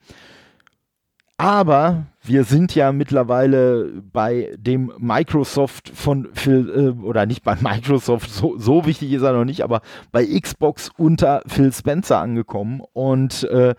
[1.41, 8.29] Aber wir sind ja mittlerweile bei dem Microsoft von Phil, äh, oder nicht bei Microsoft,
[8.29, 9.81] so, so, wichtig ist er noch nicht, aber
[10.11, 12.83] bei Xbox unter Phil Spencer angekommen.
[12.93, 13.73] Und äh,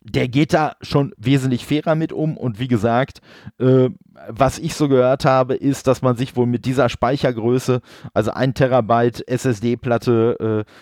[0.00, 3.20] der geht da schon wesentlich fairer mit um und wie gesagt,
[3.58, 3.88] äh,
[4.28, 7.80] was ich so gehört habe, ist, dass man sich wohl mit dieser Speichergröße,
[8.14, 10.72] also ein Terabyte SSD-Platte äh,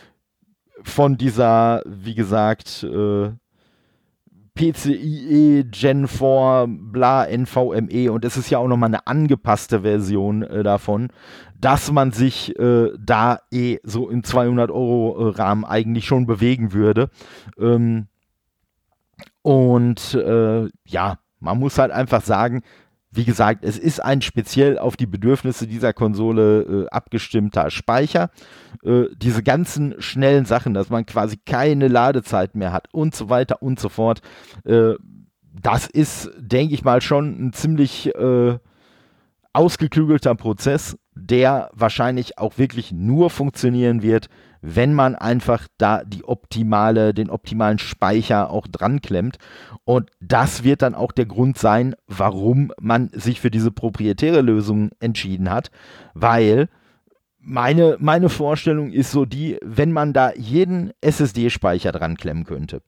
[0.82, 3.30] von dieser, wie gesagt, äh,
[4.55, 10.62] PCIe Gen 4 bla NVMe und es ist ja auch nochmal eine angepasste Version äh,
[10.62, 11.09] davon,
[11.61, 16.72] dass man sich äh, da eh so im 200 Euro äh, Rahmen eigentlich schon bewegen
[16.72, 17.11] würde.
[17.59, 18.07] Ähm,
[19.42, 22.62] und äh, ja, man muss halt einfach sagen,
[23.12, 28.30] wie gesagt, es ist ein speziell auf die Bedürfnisse dieser Konsole äh, abgestimmter Speicher.
[28.84, 33.62] Äh, diese ganzen schnellen Sachen, dass man quasi keine Ladezeit mehr hat und so weiter
[33.62, 34.20] und so fort.
[34.64, 34.94] Äh,
[35.61, 38.58] das ist, denke ich mal, schon ein ziemlich äh,
[39.52, 44.28] ausgeklügelter Prozess, der wahrscheinlich auch wirklich nur funktionieren wird,
[44.62, 49.38] wenn man einfach da die optimale, den optimalen Speicher auch dran klemmt.
[49.84, 54.90] Und das wird dann auch der Grund sein, warum man sich für diese proprietäre Lösung
[55.00, 55.70] entschieden hat,
[56.14, 56.68] weil
[57.38, 62.82] meine, meine Vorstellung ist so die, wenn man da jeden SSD-Speicher dran klemmen könnte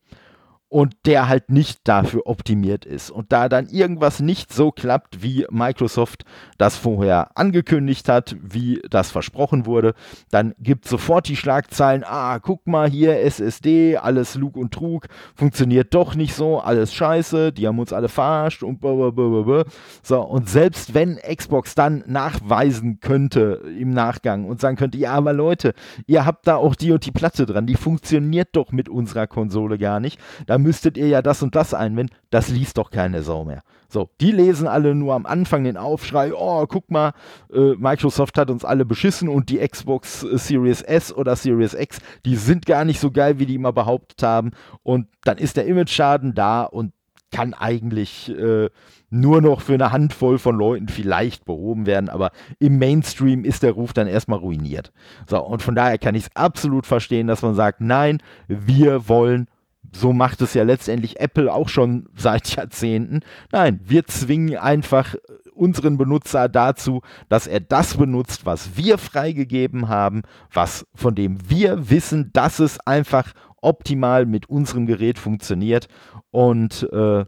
[0.72, 3.10] und der halt nicht dafür optimiert ist.
[3.10, 6.24] Und da dann irgendwas nicht so klappt, wie Microsoft
[6.56, 9.92] das vorher angekündigt hat, wie das versprochen wurde,
[10.30, 15.92] dann gibt sofort die Schlagzeilen, ah, guck mal hier, SSD, alles Lug und Trug, funktioniert
[15.92, 19.64] doch nicht so, alles scheiße, die haben uns alle verarscht und blablabla.
[20.02, 25.34] So, und selbst wenn Xbox dann nachweisen könnte im Nachgang und sagen könnte, ja, aber
[25.34, 25.74] Leute,
[26.06, 29.76] ihr habt da auch die und die Platte dran, die funktioniert doch mit unserer Konsole
[29.76, 32.14] gar nicht, dann müsstet ihr ja das und das einwenden.
[32.30, 33.62] Das liest doch keine Sau mehr.
[33.88, 37.12] So, die lesen alle nur am Anfang den Aufschrei, oh, guck mal,
[37.52, 41.98] äh, Microsoft hat uns alle beschissen und die Xbox äh, Series S oder Series X,
[42.24, 44.52] die sind gar nicht so geil, wie die immer behauptet haben.
[44.82, 46.92] Und dann ist der Image-Schaden da und
[47.32, 48.68] kann eigentlich äh,
[49.10, 53.72] nur noch für eine Handvoll von Leuten vielleicht behoben werden, aber im Mainstream ist der
[53.72, 54.92] Ruf dann erstmal ruiniert.
[55.26, 59.48] So, und von daher kann ich es absolut verstehen, dass man sagt, nein, wir wollen
[59.92, 63.20] so macht es ja letztendlich Apple auch schon seit Jahrzehnten.
[63.50, 65.14] Nein, wir zwingen einfach
[65.54, 70.22] unseren Benutzer dazu, dass er das benutzt, was wir freigegeben haben,
[70.52, 75.88] was von dem wir wissen, dass es einfach optimal mit unserem Gerät funktioniert
[76.30, 77.24] und äh,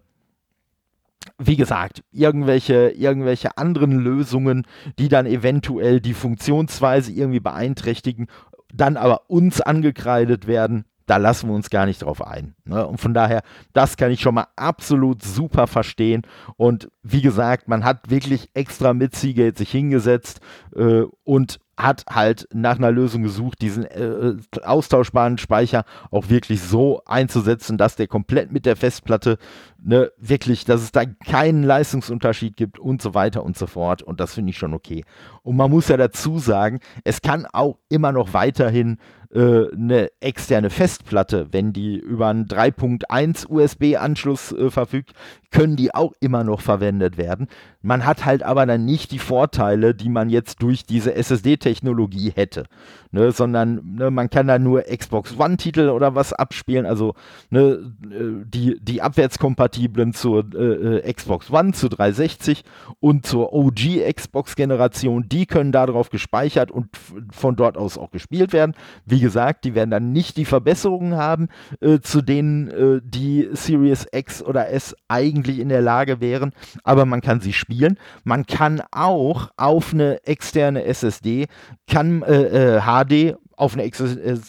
[1.39, 4.67] wie gesagt, irgendwelche, irgendwelche anderen Lösungen,
[4.99, 8.27] die dann eventuell die Funktionsweise irgendwie beeinträchtigen,
[8.73, 12.55] dann aber uns angekreidet werden, da lassen wir uns gar nicht drauf ein.
[12.65, 12.87] Ne?
[12.87, 13.43] Und von daher,
[13.73, 16.23] das kann ich schon mal absolut super verstehen.
[16.57, 20.41] Und wie gesagt, man hat wirklich extra mit Seagate sich hingesetzt
[20.75, 27.03] äh, und hat halt nach einer Lösung gesucht, diesen äh, austauschbaren Speicher auch wirklich so
[27.05, 29.39] einzusetzen, dass der komplett mit der Festplatte
[29.83, 34.03] ne, wirklich, dass es da keinen Leistungsunterschied gibt und so weiter und so fort.
[34.03, 35.05] Und das finde ich schon okay.
[35.43, 38.99] Und man muss ja dazu sagen, es kann auch immer noch weiterhin
[39.35, 45.13] äh, eine externe Festplatte, wenn die über einen 3.1 USB-Anschluss äh, verfügt,
[45.55, 47.47] können die auch immer noch verwendet werden.
[47.81, 52.65] Man hat halt aber dann nicht die Vorteile, die man jetzt durch diese SSD-Technologie hätte,
[53.13, 57.15] ne, sondern ne, man kann da nur Xbox One-Titel oder was abspielen, also
[57.51, 62.65] ne, äh, die, die abwärtskompatiblen zur äh, äh Xbox One, zu 360
[62.99, 66.89] und zur OG Xbox-Generation, die können darauf gespeichert und
[67.31, 68.75] von dort aus auch gespielt werden.
[69.07, 71.49] Wie gesagt, die werden dann nicht die Verbesserungen haben,
[71.81, 76.53] äh, zu denen äh, die Series X oder S eigentlich in der Lage wären,
[76.83, 77.99] aber man kann sie spielen.
[78.23, 81.47] Man kann auch auf eine externe SSD,
[81.89, 84.01] kann äh, HD äh, auf eine, Ex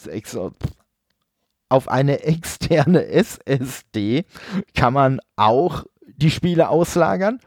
[0.07, 0.37] Ex
[1.69, 4.25] auf eine externe SSD
[4.75, 5.85] kann man auch
[6.17, 7.39] die Spiele auslagern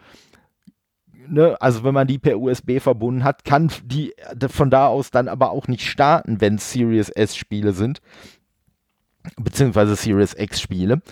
[1.29, 4.15] ne, also wenn man die per USB verbunden hat, kann die
[4.49, 8.01] von da aus dann aber auch nicht starten, wenn Series S Spiele sind,
[9.37, 11.03] beziehungsweise Series X Spiele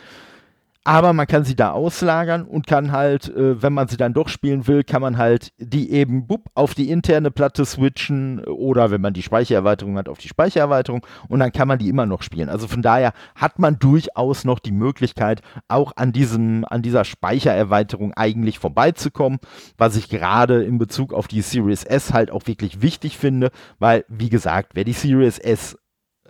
[0.86, 4.28] aber man kann sie da auslagern und kann halt, äh, wenn man sie dann doch
[4.28, 9.00] spielen will, kann man halt die eben bup, auf die interne Platte switchen oder wenn
[9.00, 12.48] man die Speichererweiterung hat, auf die Speichererweiterung und dann kann man die immer noch spielen.
[12.48, 18.14] Also von daher hat man durchaus noch die Möglichkeit, auch an diesem, an dieser Speichererweiterung
[18.14, 19.40] eigentlich vorbeizukommen,
[19.76, 24.04] was ich gerade in Bezug auf die Series S halt auch wirklich wichtig finde, weil,
[24.06, 25.76] wie gesagt, wer die Series S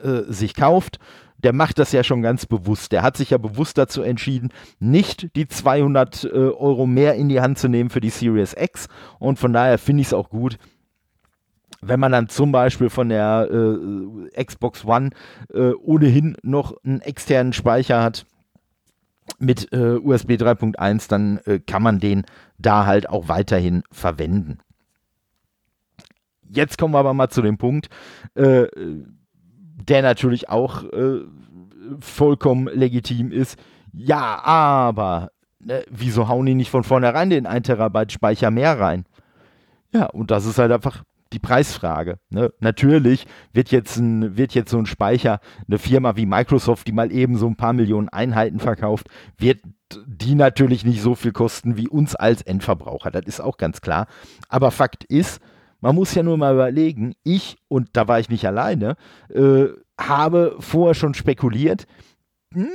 [0.02, 0.98] äh, sich kauft,
[1.38, 2.92] der macht das ja schon ganz bewusst.
[2.92, 7.40] Der hat sich ja bewusst dazu entschieden, nicht die 200 äh, Euro mehr in die
[7.40, 8.88] Hand zu nehmen für die Series X.
[9.18, 10.58] Und von daher finde ich es auch gut,
[11.82, 15.10] wenn man dann zum Beispiel von der äh, Xbox One
[15.52, 18.26] äh, ohnehin noch einen externen Speicher hat,
[19.38, 22.24] mit äh, USB 3.1, dann äh, kann man den
[22.58, 24.58] da halt auch weiterhin verwenden.
[26.48, 27.88] Jetzt kommen wir aber mal zu dem Punkt,
[28.34, 28.66] äh,
[29.76, 31.20] der natürlich auch äh,
[32.00, 33.58] vollkommen legitim ist.
[33.92, 39.04] Ja, aber ne, wieso hauen die nicht von vornherein den 1 Terabyte Speicher mehr rein?
[39.92, 42.18] Ja, und das ist halt einfach die Preisfrage.
[42.30, 42.52] Ne?
[42.60, 47.12] Natürlich wird jetzt, ein, wird jetzt so ein Speicher, eine Firma wie Microsoft, die mal
[47.12, 49.60] eben so ein paar Millionen Einheiten verkauft, wird
[50.06, 53.10] die natürlich nicht so viel kosten wie uns als Endverbraucher.
[53.10, 54.06] Das ist auch ganz klar.
[54.48, 55.40] Aber Fakt ist,
[55.80, 58.96] man muss ja nur mal überlegen, ich, und da war ich nicht alleine,
[59.28, 59.66] äh,
[59.98, 61.86] habe vorher schon spekuliert,
[62.52, 62.68] hm,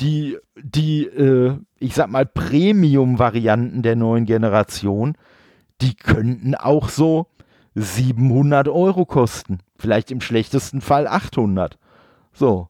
[0.00, 5.16] die, die äh, ich sag mal, Premium-Varianten der neuen Generation,
[5.80, 7.26] die könnten auch so
[7.74, 9.58] 700 Euro kosten.
[9.76, 11.78] Vielleicht im schlechtesten Fall 800.
[12.32, 12.68] So.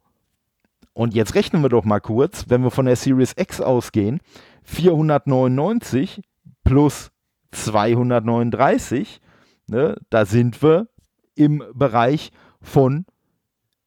[0.92, 4.20] Und jetzt rechnen wir doch mal kurz, wenn wir von der Series X ausgehen,
[4.64, 6.22] 499
[6.64, 7.10] plus
[7.52, 9.20] 239,
[9.68, 10.88] ne, da sind wir
[11.34, 13.06] im Bereich von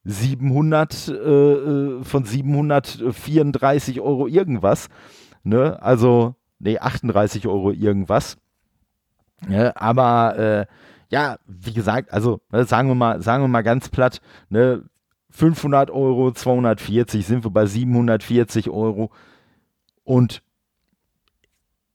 [0.03, 4.89] 700, äh, äh, von 734 Euro irgendwas.
[5.43, 5.81] Ne?
[5.81, 8.37] Also, nee, 38 Euro irgendwas.
[9.49, 10.65] Ja, aber äh,
[11.09, 14.83] ja, wie gesagt, also ne, sagen wir mal, sagen wir mal ganz platt, ne,
[15.31, 19.11] 500 Euro, 240 sind wir bei 740 Euro.
[20.03, 20.41] Und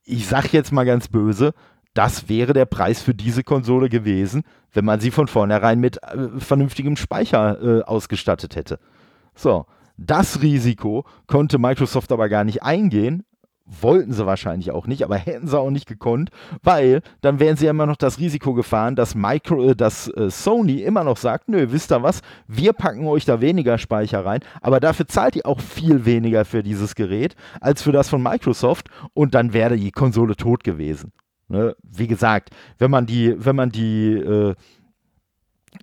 [0.07, 1.53] ich sag jetzt mal ganz böse,
[1.93, 6.29] das wäre der Preis für diese Konsole gewesen, wenn man sie von vornherein mit äh,
[6.39, 8.79] vernünftigem Speicher äh, ausgestattet hätte.
[9.35, 13.25] So, das Risiko konnte Microsoft aber gar nicht eingehen.
[13.69, 16.31] Wollten sie wahrscheinlich auch nicht, aber hätten sie auch nicht gekonnt,
[16.63, 20.31] weil dann wären sie ja immer noch das Risiko gefahren, dass, Micro, äh, dass äh,
[20.31, 24.41] Sony immer noch sagt, nö, wisst ihr was, wir packen euch da weniger Speicher rein,
[24.61, 28.89] aber dafür zahlt ihr auch viel weniger für dieses Gerät als für das von Microsoft
[29.15, 31.13] und dann wäre die Konsole tot gewesen.
[31.49, 31.75] Ne?
[31.83, 34.55] Wie gesagt, wenn man die, wenn man die äh,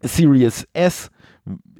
[0.02, 1.10] Series S,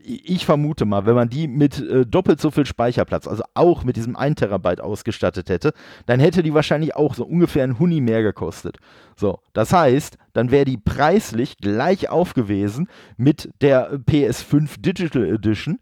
[0.04, 3.96] ich vermute mal, wenn man die mit äh, doppelt so viel Speicherplatz, also auch mit
[3.96, 5.74] diesem 1 Terabyte ausgestattet hätte,
[6.06, 8.78] dann hätte die wahrscheinlich auch so ungefähr ein Huni mehr gekostet.
[9.16, 15.80] So, das heißt, dann wäre die preislich gleich auf gewesen mit der PS5 Digital Edition,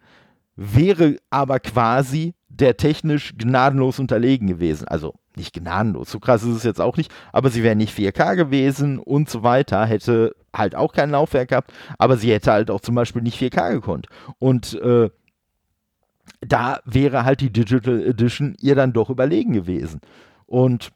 [0.55, 4.87] wäre aber quasi der technisch gnadenlos unterlegen gewesen.
[4.87, 8.35] Also nicht gnadenlos, so krass ist es jetzt auch nicht, aber sie wäre nicht 4K
[8.35, 12.81] gewesen und so weiter, hätte halt auch kein Laufwerk gehabt, aber sie hätte halt auch
[12.81, 14.07] zum Beispiel nicht 4K gekonnt.
[14.39, 15.09] Und äh,
[16.41, 20.01] da wäre halt die Digital Edition ihr dann doch überlegen gewesen.
[20.45, 20.91] Und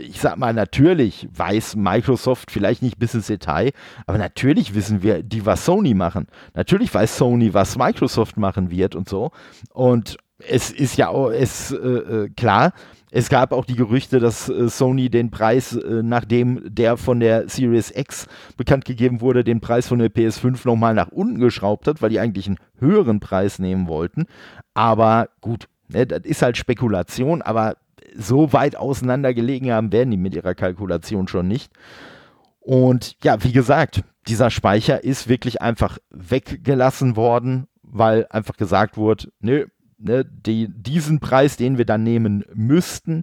[0.00, 3.72] ich sag mal, natürlich weiß Microsoft vielleicht nicht bis ins Detail,
[4.06, 6.26] aber natürlich wissen wir, die was Sony machen.
[6.54, 9.30] Natürlich weiß Sony, was Microsoft machen wird und so.
[9.72, 12.72] Und es ist ja auch, es, äh, äh klar,
[13.10, 17.48] es gab auch die Gerüchte, dass äh, Sony den Preis, äh, nachdem der von der
[17.48, 22.02] Series X bekannt gegeben wurde, den Preis von der PS5 nochmal nach unten geschraubt hat,
[22.02, 24.26] weil die eigentlich einen höheren Preis nehmen wollten.
[24.74, 27.76] Aber gut, ne, das ist halt Spekulation, aber
[28.16, 31.72] so weit auseinander gelegen haben, werden die mit ihrer Kalkulation schon nicht.
[32.60, 39.32] Und ja, wie gesagt, dieser Speicher ist wirklich einfach weggelassen worden, weil einfach gesagt wurde,
[39.40, 39.66] nö,
[39.98, 43.22] ne, die, diesen Preis, den wir dann nehmen müssten,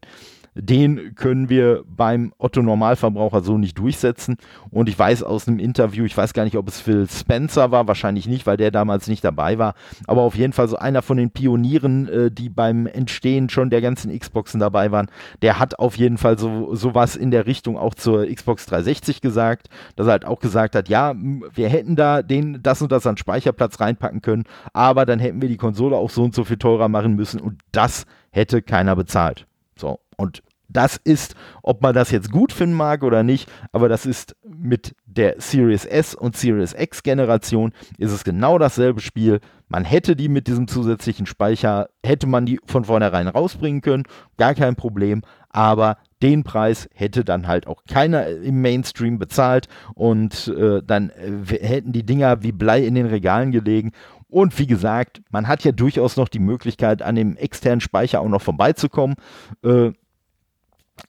[0.56, 4.38] den können wir beim Otto Normalverbraucher so nicht durchsetzen.
[4.72, 7.88] Und ich weiß aus einem Interview, ich weiß gar nicht, ob es Phil Spencer war,
[7.88, 9.76] wahrscheinlich nicht, weil der damals nicht dabei war,
[10.08, 13.82] aber auf jeden Fall so einer von den Pionieren, äh, die beim Entstehen schon der
[13.82, 15.08] ganzen Xboxen dabei waren,
[15.42, 19.68] der hat auf jeden Fall so sowas in der Richtung auch zur Xbox 360 gesagt,
[19.96, 21.14] dass er halt auch gesagt hat, ja,
[21.54, 25.50] wir hätten da den das und das an Speicherplatz reinpacken können, aber dann hätten wir
[25.50, 29.46] die Konsole auch so und so viel teurer machen müssen und das hätte keiner bezahlt.
[29.78, 34.06] So, und das ist, ob man das jetzt gut finden mag oder nicht, aber das
[34.06, 39.40] ist mit der Series S und Series X Generation ist es genau dasselbe Spiel.
[39.68, 44.04] Man hätte die mit diesem zusätzlichen Speicher, hätte man die von vornherein rausbringen können,
[44.38, 50.48] gar kein Problem, aber den Preis hätte dann halt auch keiner im Mainstream bezahlt und
[50.48, 53.92] äh, dann äh, hätten die Dinger wie Blei in den Regalen gelegen
[54.28, 58.28] und wie gesagt, man hat ja durchaus noch die Möglichkeit, an dem externen Speicher auch
[58.28, 59.16] noch vorbeizukommen.
[59.64, 59.92] Äh,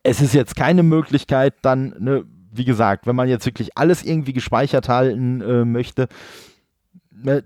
[0.06, 4.32] es ist jetzt keine Möglichkeit, dann, ne, wie gesagt, wenn man jetzt wirklich alles irgendwie
[4.32, 6.08] gespeichert halten äh, möchte,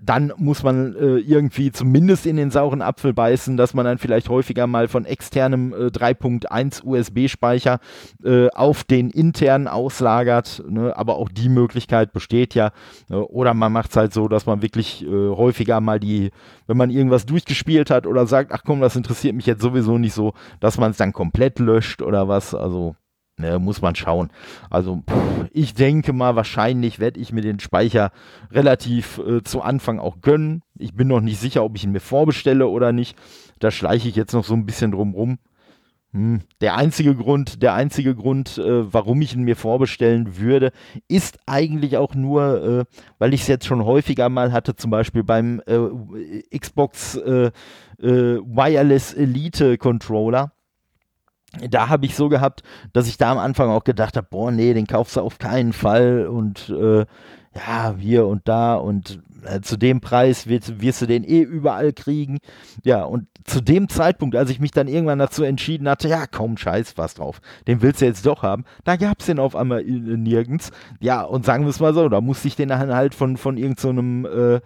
[0.03, 4.27] dann muss man äh, irgendwie zumindest in den sauren Apfel beißen, dass man dann vielleicht
[4.27, 7.79] häufiger mal von externem äh, 3.1 USB-Speicher
[8.23, 10.63] äh, auf den internen auslagert.
[10.67, 10.95] Ne?
[10.97, 12.71] Aber auch die Möglichkeit besteht ja.
[13.07, 13.25] Ne?
[13.25, 16.31] Oder man macht es halt so, dass man wirklich äh, häufiger mal die,
[16.67, 20.13] wenn man irgendwas durchgespielt hat oder sagt, ach komm, das interessiert mich jetzt sowieso nicht
[20.13, 22.53] so, dass man es dann komplett löscht oder was.
[22.53, 22.95] Also
[23.41, 24.29] Ne, muss man schauen.
[24.69, 25.01] Also
[25.51, 28.11] ich denke mal, wahrscheinlich werde ich mir den Speicher
[28.51, 30.61] relativ äh, zu Anfang auch gönnen.
[30.77, 33.17] Ich bin noch nicht sicher, ob ich ihn mir vorbestelle oder nicht.
[33.57, 35.39] Da schleiche ich jetzt noch so ein bisschen drum rum.
[36.13, 36.41] Hm.
[36.59, 40.71] Der einzige Grund, der einzige Grund, äh, warum ich ihn mir vorbestellen würde,
[41.07, 42.85] ist eigentlich auch nur, äh,
[43.17, 47.51] weil ich es jetzt schon häufiger mal hatte, zum Beispiel beim äh, Xbox äh,
[48.01, 50.51] äh, Wireless Elite Controller
[51.69, 54.73] da habe ich so gehabt, dass ich da am Anfang auch gedacht habe, boah, nee,
[54.73, 57.05] den kaufst du auf keinen Fall und äh,
[57.53, 61.91] ja, hier und da und äh, zu dem Preis wirst, wirst, du den eh überall
[61.91, 62.39] kriegen.
[62.83, 66.57] Ja, und zu dem Zeitpunkt, als ich mich dann irgendwann dazu entschieden hatte, ja, komm,
[66.57, 69.83] scheiß was drauf, den willst du jetzt doch haben, da gab es den auf einmal
[69.83, 70.71] nirgends.
[71.01, 73.57] Ja, und sagen wir es mal so, da musste ich den dann halt von, von
[73.57, 74.61] irgendeinem so äh,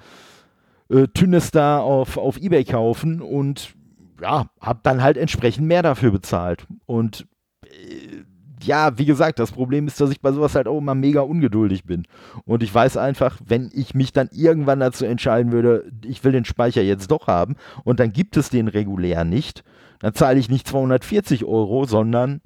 [1.02, 3.74] äh, Tünnes auf, auf Ebay kaufen und
[4.22, 6.66] ja, habe dann halt entsprechend mehr dafür bezahlt.
[6.86, 7.28] Und
[7.64, 8.24] äh,
[8.64, 11.86] ja, wie gesagt, das Problem ist, dass ich bei sowas halt auch immer mega ungeduldig
[11.86, 12.04] bin.
[12.46, 16.46] Und ich weiß einfach, wenn ich mich dann irgendwann dazu entscheiden würde, ich will den
[16.46, 19.64] Speicher jetzt doch haben und dann gibt es den regulär nicht,
[20.00, 22.42] dann zahle ich nicht 240 Euro, sondern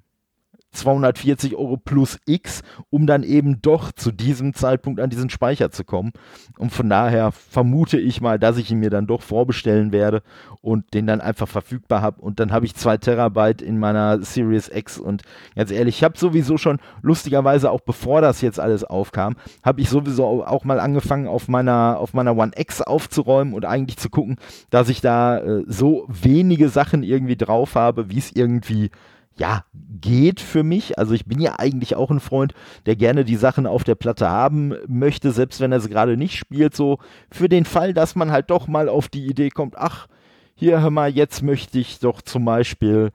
[0.72, 5.84] 240 Euro plus X, um dann eben doch zu diesem Zeitpunkt an diesen Speicher zu
[5.84, 6.12] kommen.
[6.58, 10.22] Und von daher vermute ich mal, dass ich ihn mir dann doch vorbestellen werde
[10.62, 12.22] und den dann einfach verfügbar habe.
[12.22, 15.00] Und dann habe ich zwei Terabyte in meiner Series X.
[15.00, 15.24] Und
[15.56, 19.90] ganz ehrlich, ich habe sowieso schon, lustigerweise auch bevor das jetzt alles aufkam, habe ich
[19.90, 24.38] sowieso auch mal angefangen, auf meiner, auf meiner One X aufzuräumen und eigentlich zu gucken,
[24.70, 28.92] dass ich da äh, so wenige Sachen irgendwie drauf habe, wie es irgendwie
[29.40, 29.64] ja,
[30.02, 31.00] geht für mich.
[31.00, 32.54] Also ich bin ja eigentlich auch ein Freund,
[32.86, 36.38] der gerne die Sachen auf der Platte haben möchte, selbst wenn er sie gerade nicht
[36.38, 36.76] spielt.
[36.76, 37.00] So
[37.32, 40.08] für den Fall, dass man halt doch mal auf die Idee kommt, ach,
[40.56, 43.12] hier hör mal, jetzt möchte ich doch zum Beispiel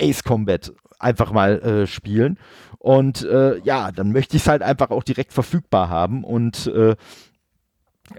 [0.00, 2.38] Ace Combat einfach mal äh, spielen.
[2.78, 6.24] Und äh, ja, dann möchte ich es halt einfach auch direkt verfügbar haben.
[6.24, 6.96] Und äh,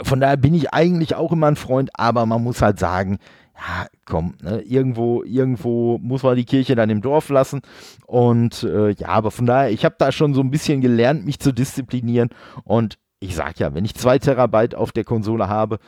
[0.04, 3.20] von daher bin ich eigentlich auch immer ein Freund, aber man muss halt sagen,
[3.58, 7.62] ja, komm, ne, irgendwo, irgendwo muss man die Kirche dann im Dorf lassen.
[8.06, 11.40] Und äh, ja, aber von daher, ich habe da schon so ein bisschen gelernt, mich
[11.40, 12.30] zu disziplinieren.
[12.64, 15.80] Und ich sag ja, wenn ich zwei Terabyte auf der Konsole habe,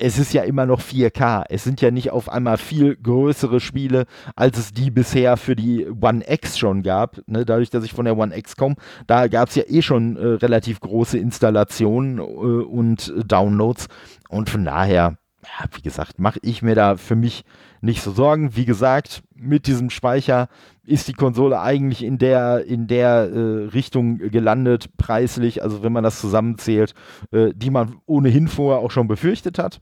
[0.00, 1.44] es ist ja immer noch 4K.
[1.50, 5.86] Es sind ja nicht auf einmal viel größere Spiele, als es die bisher für die
[5.88, 7.20] One X schon gab.
[7.26, 8.76] Ne, dadurch, dass ich von der One X komme,
[9.06, 13.88] da gab es ja eh schon äh, relativ große Installationen äh, und Downloads.
[14.30, 15.18] Und von daher,
[15.58, 17.44] ja, wie gesagt, mache ich mir da für mich
[17.80, 18.56] nicht so Sorgen.
[18.56, 20.48] Wie gesagt, mit diesem Speicher
[20.84, 26.04] ist die Konsole eigentlich in der, in der äh, Richtung gelandet, preislich, also wenn man
[26.04, 26.94] das zusammenzählt,
[27.32, 29.80] äh, die man ohnehin vorher auch schon befürchtet hat.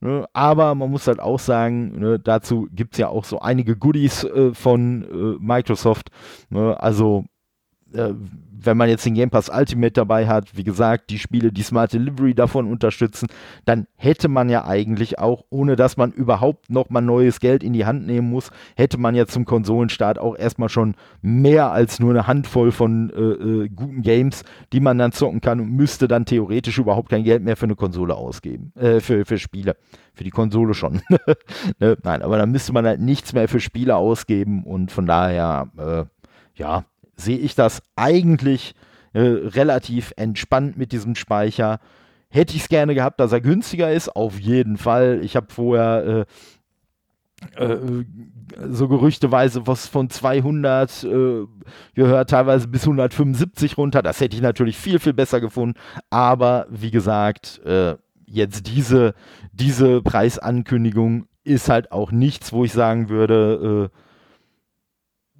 [0.00, 0.26] Ne?
[0.32, 4.24] Aber man muss halt auch sagen, ne, dazu gibt es ja auch so einige Goodies
[4.24, 6.10] äh, von äh, Microsoft.
[6.50, 6.78] Ne?
[6.80, 7.24] Also
[8.64, 11.92] wenn man jetzt den Game Pass Ultimate dabei hat, wie gesagt, die Spiele, die Smart
[11.92, 13.28] Delivery davon unterstützen,
[13.64, 17.86] dann hätte man ja eigentlich auch, ohne dass man überhaupt nochmal neues Geld in die
[17.86, 22.26] Hand nehmen muss, hätte man ja zum Konsolenstart auch erstmal schon mehr als nur eine
[22.26, 26.78] Handvoll von äh, äh, guten Games, die man dann zocken kann und müsste dann theoretisch
[26.78, 29.76] überhaupt kein Geld mehr für eine Konsole ausgeben, äh, für, für Spiele.
[30.14, 31.02] Für die Konsole schon.
[31.80, 31.96] ne?
[32.02, 36.04] Nein, aber dann müsste man halt nichts mehr für Spiele ausgeben und von daher, äh,
[36.54, 36.84] ja,
[37.16, 38.74] sehe ich das eigentlich
[39.12, 41.78] äh, relativ entspannt mit diesem Speicher.
[42.28, 45.20] Hätte ich es gerne gehabt, dass er günstiger ist, auf jeden Fall.
[45.22, 46.26] Ich habe vorher
[47.56, 48.04] äh, äh,
[48.70, 51.46] so gerüchteweise was von 200 äh,
[51.94, 54.02] gehört, teilweise bis 175 runter.
[54.02, 55.78] Das hätte ich natürlich viel, viel besser gefunden.
[56.10, 57.96] Aber wie gesagt, äh,
[58.26, 59.14] jetzt diese,
[59.52, 63.98] diese Preisankündigung ist halt auch nichts, wo ich sagen würde, äh,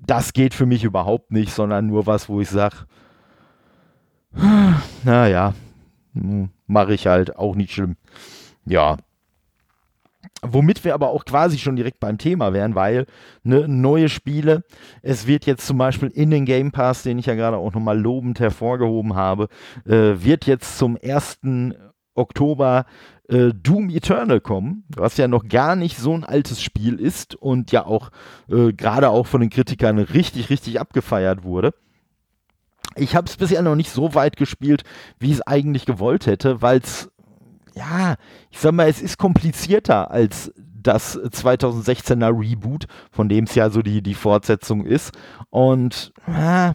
[0.07, 2.77] das geht für mich überhaupt nicht, sondern nur was, wo ich sage,
[5.05, 5.55] naja,
[6.15, 7.97] hm, mache ich halt auch nicht schlimm.
[8.67, 8.97] Ja.
[10.43, 13.07] Womit wir aber auch quasi schon direkt beim Thema wären, weil
[13.45, 14.63] ne, neue Spiele,
[15.03, 17.99] es wird jetzt zum Beispiel in den Game Pass, den ich ja gerade auch nochmal
[17.99, 19.49] lobend hervorgehoben habe,
[19.87, 21.41] äh, wird jetzt zum 1.
[22.15, 22.87] Oktober
[23.29, 27.73] äh, Doom Eternal kommen, was ja noch gar nicht so ein altes Spiel ist und
[27.73, 28.11] ja auch
[28.49, 31.75] äh, gerade auch von den Kritikern richtig, richtig abgefeiert wurde.
[32.97, 34.85] Ich habe es bisher noch nicht so weit gespielt,
[35.19, 37.11] wie ich es eigentlich gewollt hätte, weil es
[37.75, 38.15] ja,
[38.51, 43.83] ich sag mal, es ist komplizierter als das 2016er Reboot, von dem es ja so
[43.83, 45.13] die, die Fortsetzung ist.
[45.51, 46.75] Und ja,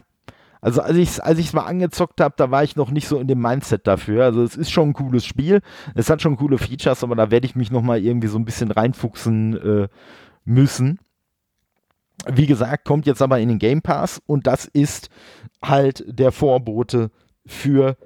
[0.60, 3.26] also als ich es als mal angezockt habe, da war ich noch nicht so in
[3.26, 4.24] dem Mindset dafür.
[4.24, 5.60] Also es ist schon ein cooles Spiel,
[5.94, 8.44] es hat schon coole Features, aber da werde ich mich noch mal irgendwie so ein
[8.44, 9.88] bisschen reinfuchsen äh,
[10.44, 10.98] müssen.
[12.26, 15.08] Wie gesagt, kommt jetzt aber in den Game Pass und das ist
[15.62, 17.10] halt der Vorbote
[17.46, 17.96] für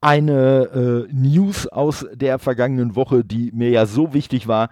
[0.00, 4.68] eine äh, News aus der vergangenen Woche, die mir ja so wichtig war,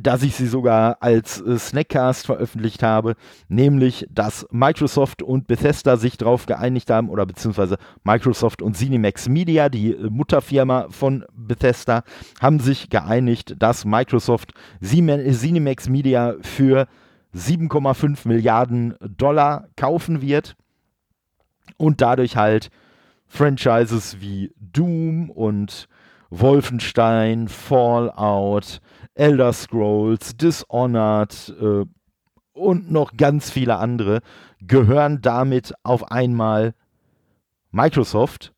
[0.00, 3.14] dass ich sie sogar als äh, Snackcast veröffentlicht habe,
[3.48, 9.68] nämlich, dass Microsoft und Bethesda sich darauf geeinigt haben, oder beziehungsweise Microsoft und Cinemax Media,
[9.68, 12.02] die äh, Mutterfirma von Bethesda,
[12.40, 16.86] haben sich geeinigt, dass Microsoft Cinemax Media für
[17.34, 20.56] 7,5 Milliarden Dollar kaufen wird
[21.76, 22.70] und dadurch halt
[23.26, 25.88] Franchises wie Doom und
[26.30, 28.80] Wolfenstein, Fallout,
[29.16, 31.84] Elder Scrolls, Dishonored äh,
[32.52, 34.20] und noch ganz viele andere
[34.60, 36.74] gehören damit auf einmal
[37.70, 38.52] Microsoft.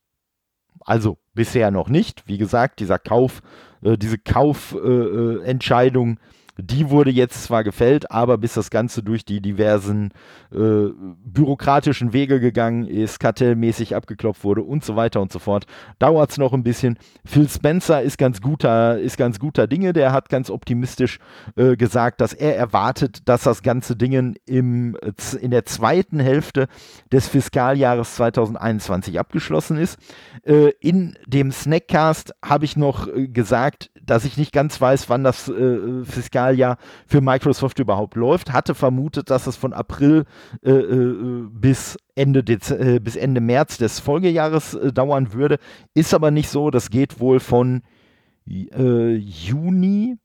[0.81, 2.27] Also bisher noch nicht.
[2.27, 3.41] Wie gesagt, dieser Kauf,
[3.83, 6.21] äh, diese Kaufentscheidung äh,
[6.61, 10.11] die wurde jetzt zwar gefällt, aber bis das Ganze durch die diversen
[10.53, 10.89] äh,
[11.25, 15.67] bürokratischen Wege gegangen ist, kartellmäßig abgeklopft wurde und so weiter und so fort,
[16.01, 16.99] dauert es noch ein bisschen.
[17.25, 19.93] Phil Spencer ist ganz guter, ist ganz guter Dinge.
[19.93, 21.21] Der hat ganz optimistisch
[21.57, 24.97] äh, gesagt, dass er erwartet, dass das ganze Ding im,
[25.41, 26.67] in der zweiten Hälfte
[27.13, 29.99] des Fiskaljahres 2021 abgeschlossen ist.
[30.43, 35.23] Äh, in dem Snackcast habe ich noch äh, gesagt, dass ich nicht ganz weiß, wann
[35.23, 36.05] das äh,
[36.49, 38.53] Fiskaljahr für Microsoft überhaupt läuft.
[38.53, 40.25] Hatte vermutet, dass es von April
[40.63, 45.59] äh, äh bis Ende, Dez äh, bis Ende März des Folgejahres äh, dauern würde.
[45.95, 46.71] Ist aber nicht so.
[46.71, 47.83] Das geht wohl von
[48.47, 50.17] Juni.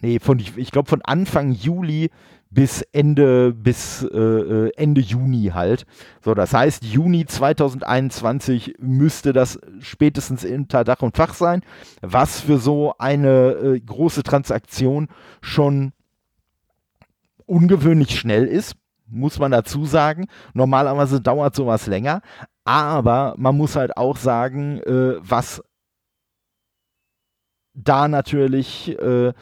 [0.00, 2.10] Nee, von, ich glaube von Anfang Juli
[2.56, 5.84] bis Ende, bis äh, äh, Ende Juni halt.
[6.24, 11.60] So, das heißt, Juni 2021 müsste das spätestens unter Dach und Fach sein,
[12.00, 15.08] was für so eine äh, große Transaktion
[15.42, 15.92] schon
[17.44, 18.76] ungewöhnlich schnell ist,
[19.06, 20.26] muss man dazu sagen.
[20.54, 22.22] Normalerweise dauert sowas länger,
[22.64, 25.62] aber man muss halt auch sagen, äh, was
[27.74, 29.34] da natürlich äh,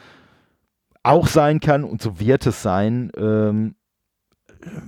[1.05, 3.75] auch sein kann, und so wird es sein, ähm,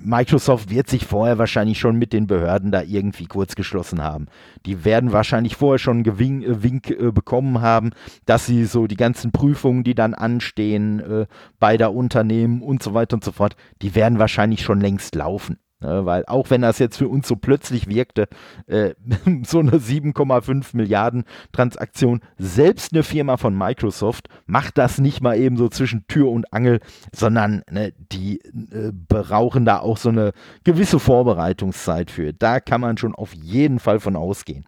[0.03, 4.28] Microsoft wird sich vorher wahrscheinlich schon mit den Behörden da irgendwie kurz geschlossen haben.
[4.65, 7.91] Die werden wahrscheinlich vorher schon einen äh, Wink äh, bekommen haben,
[8.26, 11.26] dass sie so die ganzen Prüfungen, die dann anstehen, äh,
[11.59, 15.57] beider Unternehmen und so weiter und so fort, die werden wahrscheinlich schon längst laufen.
[15.80, 18.28] Ne, weil auch wenn das jetzt für uns so plötzlich wirkte,
[18.65, 18.95] äh,
[19.45, 25.55] so eine 7,5 Milliarden Transaktion, selbst eine Firma von Microsoft macht das nicht mal eben
[25.55, 26.80] so zwischen Tür und Angel,
[27.13, 30.32] sondern ne, die äh, brauchen da auch so eine
[30.63, 32.34] gewisse Vorbereitungszeit für.
[32.34, 34.65] Da kann man schon auf jeden Fall von ausgehen.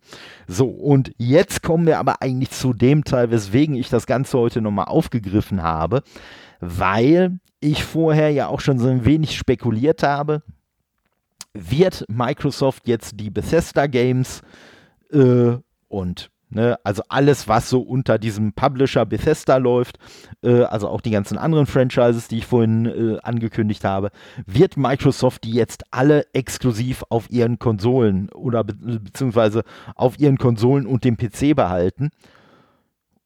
[0.48, 4.62] So, und jetzt kommen wir aber eigentlich zu dem Teil, weswegen ich das Ganze heute
[4.62, 6.04] nochmal aufgegriffen habe,
[6.60, 10.44] weil ich vorher ja auch schon so ein wenig spekuliert habe,
[11.54, 14.42] wird Microsoft jetzt die Bethesda Games
[15.12, 20.00] äh, und Ne, also alles, was so unter diesem Publisher Bethesda läuft,
[20.42, 24.10] äh, also auch die ganzen anderen Franchises, die ich vorhin äh, angekündigt habe,
[24.48, 30.88] wird Microsoft die jetzt alle exklusiv auf ihren Konsolen oder be beziehungsweise auf ihren Konsolen
[30.88, 32.10] und dem PC behalten.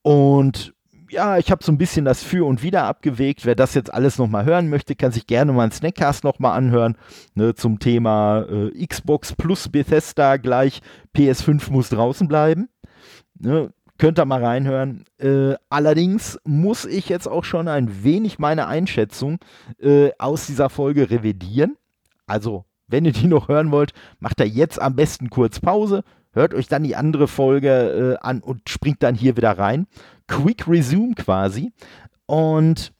[0.01, 0.73] Und
[1.13, 3.45] ja, ich habe so ein bisschen das Für und Wider abgewegt.
[3.45, 6.97] Wer das jetzt alles nochmal hören möchte, kann sich gerne mal einen Snackcast nochmal anhören
[7.35, 10.81] ne, zum Thema äh, Xbox plus Bethesda gleich
[11.15, 12.69] PS5 muss draußen bleiben.
[13.39, 15.05] Ne, könnt ihr mal reinhören.
[15.19, 19.37] Äh, allerdings muss ich jetzt auch schon ein wenig meine Einschätzung
[19.79, 21.77] äh, aus dieser Folge revidieren.
[22.25, 26.53] Also, wenn ihr die noch hören wollt, macht ihr jetzt am besten kurz Pause, hört
[26.53, 29.87] euch dann die andere Folge äh, an und springt dann hier wieder rein.
[30.27, 31.71] Quick Resume quasi.
[32.25, 32.93] Und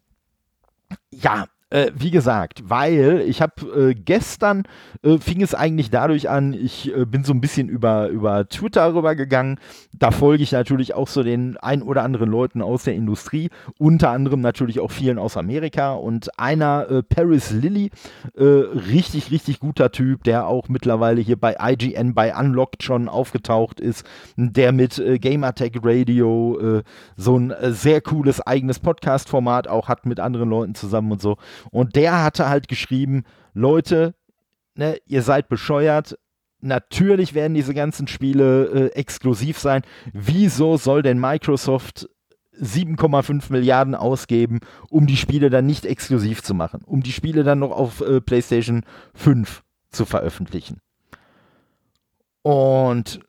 [1.12, 4.64] ja, äh, wie gesagt, weil ich habe äh, gestern
[5.02, 8.94] äh, fing es eigentlich dadurch an, ich äh, bin so ein bisschen über, über Twitter
[8.94, 9.60] rübergegangen.
[9.92, 13.50] Da folge ich natürlich auch so den ein oder anderen Leuten aus der Industrie,
[13.80, 17.90] unter anderem natürlich auch vielen aus Amerika und einer äh, Paris Lilly,
[18.38, 23.80] äh, richtig, richtig guter Typ, der auch mittlerweile hier bei IGN bei Unlocked schon aufgetaucht
[23.80, 24.06] ist,
[24.38, 26.84] der mit Gamertech Radio
[27.16, 31.38] so ein sehr cooles eigenes Podcast-Format auch hat mit anderen Leuten zusammen und so.
[31.72, 34.16] Und der hatte halt geschrieben, Leute,
[34.76, 36.18] ne, ihr seid bescheuert,
[36.62, 39.84] natürlich werden diese ganzen Spiele äh, exklusiv sein.
[40.12, 42.10] Wieso soll denn Microsoft
[42.60, 44.60] 7,5 Milliarden ausgeben,
[44.90, 48.22] um die Spiele dann nicht exklusiv zu machen, um die Spiele dann noch auf äh,
[48.22, 48.84] PlayStation
[49.16, 50.80] 5 zu veröffentlichen?
[52.42, 53.22] Und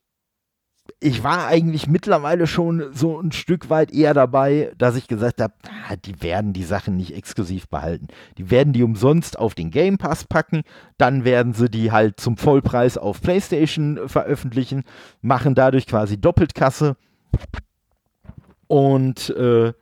[1.04, 5.52] ich war eigentlich mittlerweile schon so ein Stück weit eher dabei, dass ich gesagt habe,
[5.68, 8.08] ah, die werden die Sachen nicht exklusiv behalten.
[8.38, 10.62] Die werden die umsonst auf den Game Pass packen,
[10.96, 14.84] dann werden sie die halt zum Vollpreis auf PlayStation veröffentlichen,
[15.20, 16.96] machen dadurch quasi Doppeltkasse.
[18.66, 19.74] Und äh,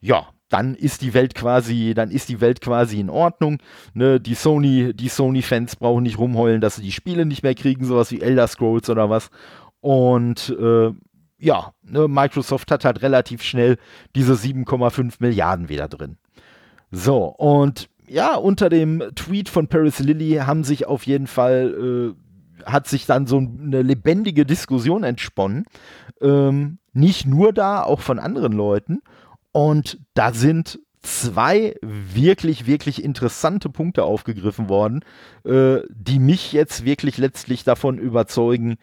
[0.00, 3.58] ja, dann ist die Welt quasi, dann ist die Welt quasi in Ordnung.
[3.92, 4.20] Ne?
[4.20, 8.12] Die Sony, die Sony-Fans brauchen nicht rumheulen, dass sie die Spiele nicht mehr kriegen, sowas
[8.12, 9.30] wie Elder Scrolls oder was.
[9.84, 10.92] Und äh,
[11.38, 13.76] ja, ne, Microsoft hat halt relativ schnell
[14.14, 16.16] diese 7,5 Milliarden wieder drin.
[16.90, 22.64] So, und ja, unter dem Tweet von Paris Lilly haben sich auf jeden Fall, äh,
[22.64, 25.66] hat sich dann so eine lebendige Diskussion entsponnen.
[26.22, 29.02] Ähm, nicht nur da, auch von anderen Leuten.
[29.52, 35.04] Und da sind zwei wirklich, wirklich interessante Punkte aufgegriffen worden,
[35.44, 38.78] äh, die mich jetzt wirklich letztlich davon überzeugen,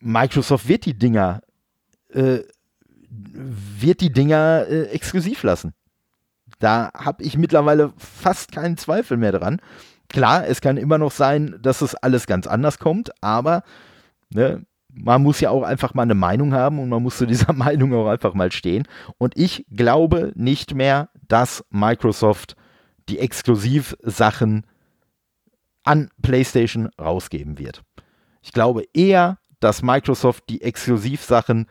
[0.00, 1.42] Microsoft wird die Dinger,
[2.12, 2.40] äh,
[3.08, 5.74] wird die Dinger äh, exklusiv lassen.
[6.58, 9.60] Da habe ich mittlerweile fast keinen Zweifel mehr dran.
[10.08, 13.62] Klar, es kann immer noch sein, dass es alles ganz anders kommt, aber
[14.30, 17.52] ne, man muss ja auch einfach mal eine Meinung haben und man muss zu dieser
[17.52, 18.86] Meinung auch einfach mal stehen.
[19.18, 22.56] Und ich glaube nicht mehr, dass Microsoft
[23.08, 24.66] die Exklusivsachen
[25.84, 27.82] an PlayStation rausgeben wird.
[28.42, 31.66] Ich glaube eher, dass Microsoft die Exklusivsachen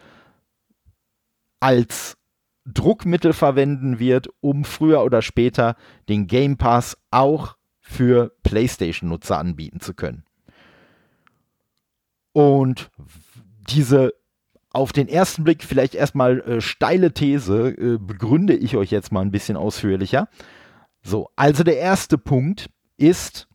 [1.59, 2.17] als
[2.65, 5.75] Druckmittel verwenden wird, um früher oder später
[6.07, 10.23] den Game Pass auch für PlayStation-Nutzer anbieten zu können.
[12.31, 12.91] Und
[13.69, 14.13] diese
[14.71, 19.21] auf den ersten Blick vielleicht erstmal äh, steile These äh, begründe ich euch jetzt mal
[19.21, 20.29] ein bisschen ausführlicher.
[21.01, 23.47] So, also der erste Punkt ist,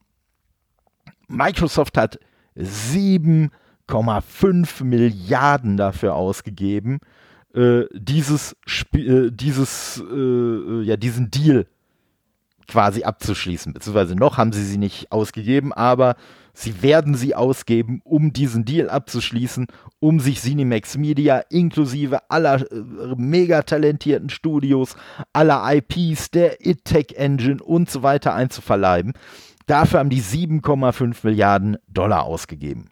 [1.28, 2.18] Microsoft hat
[2.56, 3.50] sieben
[3.88, 7.00] 1,5 Milliarden dafür ausgegeben,
[7.54, 11.66] äh, dieses, Spiel, äh, dieses, äh, äh, ja, diesen Deal
[12.66, 13.72] quasi abzuschließen.
[13.72, 16.16] Beziehungsweise noch haben sie sie nicht ausgegeben, aber
[16.54, 19.66] sie werden sie ausgeben, um diesen Deal abzuschließen,
[20.00, 24.96] um sich Cinemax Media inklusive aller äh, mega talentierten Studios,
[25.32, 29.12] aller IPs, der IT-Tech Engine und so weiter einzuverleiben.
[29.66, 32.90] Dafür haben die 7,5 Milliarden Dollar ausgegeben.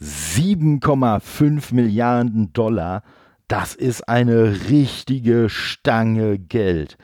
[0.00, 3.02] 7,5 Milliarden Dollar,
[3.48, 6.96] das ist eine richtige Stange Geld.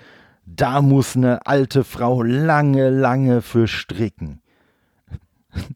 [0.47, 4.41] Da muss eine alte Frau lange, lange für stricken.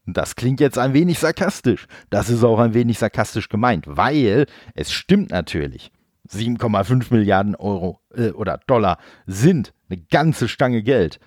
[0.05, 1.87] Das klingt jetzt ein wenig sarkastisch.
[2.09, 5.91] Das ist auch ein wenig sarkastisch gemeint, weil es stimmt natürlich.
[6.29, 8.97] 7,5 Milliarden Euro äh, oder Dollar
[9.27, 11.19] sind eine ganze Stange Geld.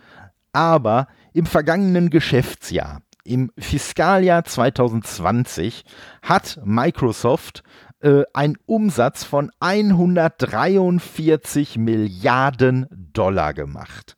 [0.53, 5.85] Aber im vergangenen Geschäftsjahr im Fiskaljahr 2020
[6.23, 7.65] hat Microsoft
[8.01, 14.17] äh, einen Umsatz von 143 Milliarden Dollar gemacht.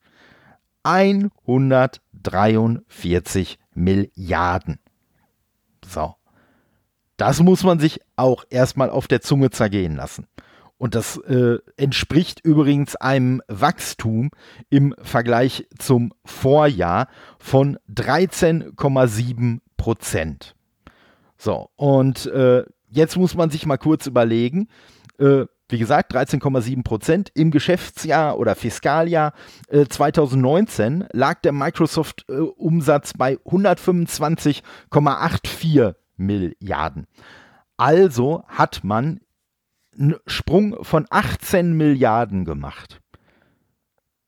[0.82, 4.78] 143 Milliarden.
[5.86, 6.14] So.
[7.16, 10.26] Das muss man sich auch erstmal auf der Zunge zergehen lassen.
[10.80, 14.30] Und das äh, entspricht übrigens einem Wachstum
[14.70, 17.08] im Vergleich zum Vorjahr
[17.38, 20.56] von 13,7 Prozent.
[21.36, 24.68] So, und äh, jetzt muss man sich mal kurz überlegen,
[25.18, 27.30] äh, wie gesagt, 13,7 Prozent.
[27.34, 29.34] Im Geschäftsjahr oder Fiskaljahr
[29.68, 37.06] äh, 2019 lag der Microsoft-Umsatz äh, bei 125,84 Milliarden.
[37.76, 39.20] Also hat man
[40.01, 43.01] einen Sprung von 18 Milliarden gemacht.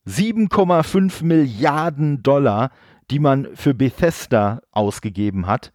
[0.06, 2.70] 7,5 Milliarden Dollar,
[3.10, 5.72] die man für Bethesda ausgegeben hat,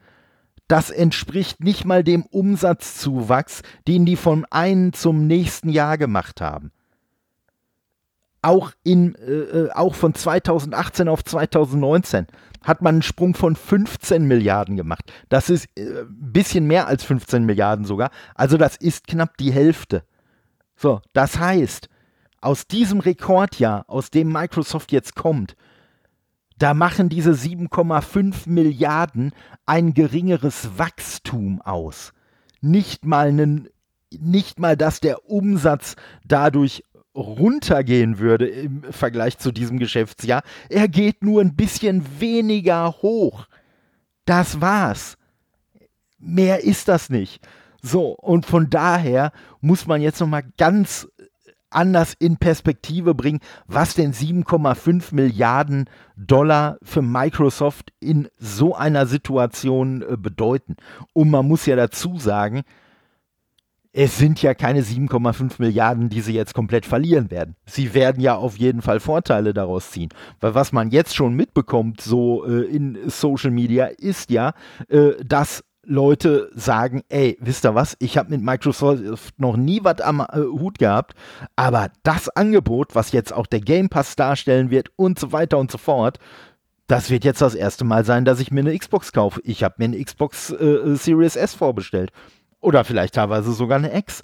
[0.67, 6.71] das entspricht nicht mal dem Umsatzzuwachs, den die von einem zum nächsten Jahr gemacht haben
[8.41, 12.27] auch, in, äh, äh auch von 2018 auf 2019
[12.63, 15.11] hat man einen Sprung von 15 Milliarden gemacht.
[15.29, 18.11] Das ist äh, ein bisschen mehr als 15 Milliarden sogar.
[18.35, 20.03] Also das ist knapp die Hälfte.
[20.75, 21.89] So, das heißt,
[22.41, 25.55] aus diesem Rekordjahr, aus dem Microsoft jetzt kommt,
[26.59, 29.31] da machen diese 7,5 Milliarden
[29.65, 32.13] ein geringeres Wachstum aus.
[32.61, 33.69] Nicht mal, einen,
[34.11, 36.83] nicht mal, dass der Umsatz dadurch
[37.17, 40.43] runtergehen würde im Vergleich zu diesem Geschäftsjahr.
[40.69, 43.47] Er geht nur ein bisschen weniger hoch.
[44.25, 45.17] Das war's.
[46.19, 47.45] Mehr ist das nicht.
[47.81, 51.07] So, und von daher muss man jetzt nochmal ganz
[51.69, 60.01] anders in Perspektive bringen, was denn 7,5 Milliarden Dollar für Microsoft in so einer Situation
[60.01, 60.77] äh, bedeuten.
[61.13, 62.63] Und man muss ja dazu sagen,
[63.97, 67.55] es sind ja keine 7,5 Milliarden, die sie jetzt komplett verlieren werden.
[67.65, 70.09] Sie werden ja auf jeden Fall Vorteile daraus ziehen.
[70.39, 74.53] Weil was man jetzt schon mitbekommt, so äh, in Social Media, ist ja,
[74.87, 79.99] äh, dass Leute sagen, ey, wisst ihr was, ich habe mit Microsoft noch nie was
[80.01, 81.15] am äh, Hut gehabt,
[81.55, 85.71] aber das Angebot, was jetzt auch der Game Pass darstellen wird und so weiter und
[85.71, 86.19] so fort,
[86.85, 89.41] das wird jetzt das erste Mal sein, dass ich mir eine Xbox kaufe.
[89.43, 92.11] Ich habe mir eine Xbox äh, Series S vorbestellt.
[92.67, 94.23] Oder vielleicht teilweise sogar eine X.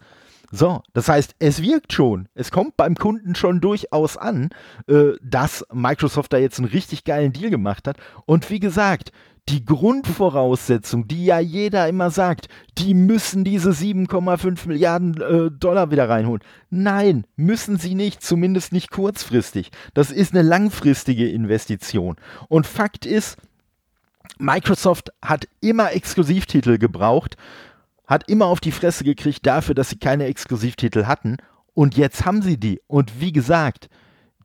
[0.51, 2.27] So, das heißt, es wirkt schon.
[2.35, 4.49] Es kommt beim Kunden schon durchaus an,
[4.87, 7.95] äh, dass Microsoft da jetzt einen richtig geilen Deal gemacht hat.
[8.25, 9.13] Und wie gesagt,
[9.47, 16.09] die Grundvoraussetzung, die ja jeder immer sagt, die müssen diese 7,5 Milliarden äh, Dollar wieder
[16.09, 16.43] reinholen.
[16.69, 19.71] Nein, müssen sie nicht, zumindest nicht kurzfristig.
[19.93, 22.17] Das ist eine langfristige Investition.
[22.49, 23.37] Und Fakt ist,
[24.37, 27.37] Microsoft hat immer Exklusivtitel gebraucht,
[28.13, 31.37] hat immer auf die Fresse gekriegt dafür, dass sie keine Exklusivtitel hatten.
[31.73, 32.81] Und jetzt haben sie die.
[32.87, 33.89] Und wie gesagt,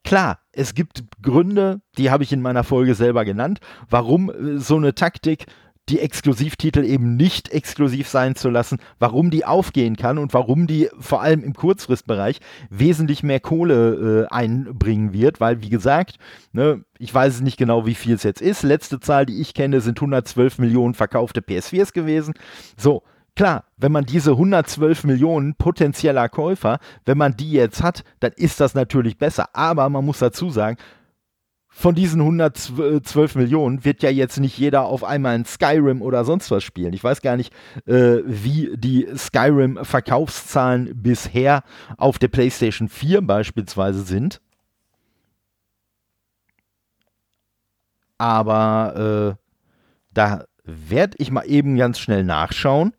[0.04, 3.58] Klar, es gibt Gründe, die habe ich in meiner Folge selber genannt,
[3.90, 5.46] warum äh, so eine Taktik
[5.88, 10.88] die Exklusivtitel eben nicht exklusiv sein zu lassen, warum die aufgehen kann und warum die
[10.98, 12.40] vor allem im Kurzfristbereich
[12.70, 16.16] wesentlich mehr Kohle äh, einbringen wird, weil wie gesagt,
[16.52, 18.62] ne, ich weiß nicht genau, wie viel es jetzt ist.
[18.62, 22.34] Letzte Zahl, die ich kenne, sind 112 Millionen verkaufte PS4s gewesen.
[22.76, 23.02] So,
[23.36, 28.60] Klar, wenn man diese 112 Millionen potenzieller Käufer, wenn man die jetzt hat, dann ist
[28.60, 29.54] das natürlich besser.
[29.54, 30.76] Aber man muss dazu sagen,
[31.78, 36.50] von diesen 112 Millionen wird ja jetzt nicht jeder auf einmal ein Skyrim oder sonst
[36.50, 36.92] was spielen.
[36.92, 37.54] Ich weiß gar nicht,
[37.86, 41.62] äh, wie die Skyrim-Verkaufszahlen bisher
[41.96, 44.40] auf der PlayStation 4 beispielsweise sind.
[48.18, 49.44] Aber äh,
[50.12, 52.92] da werde ich mal eben ganz schnell nachschauen.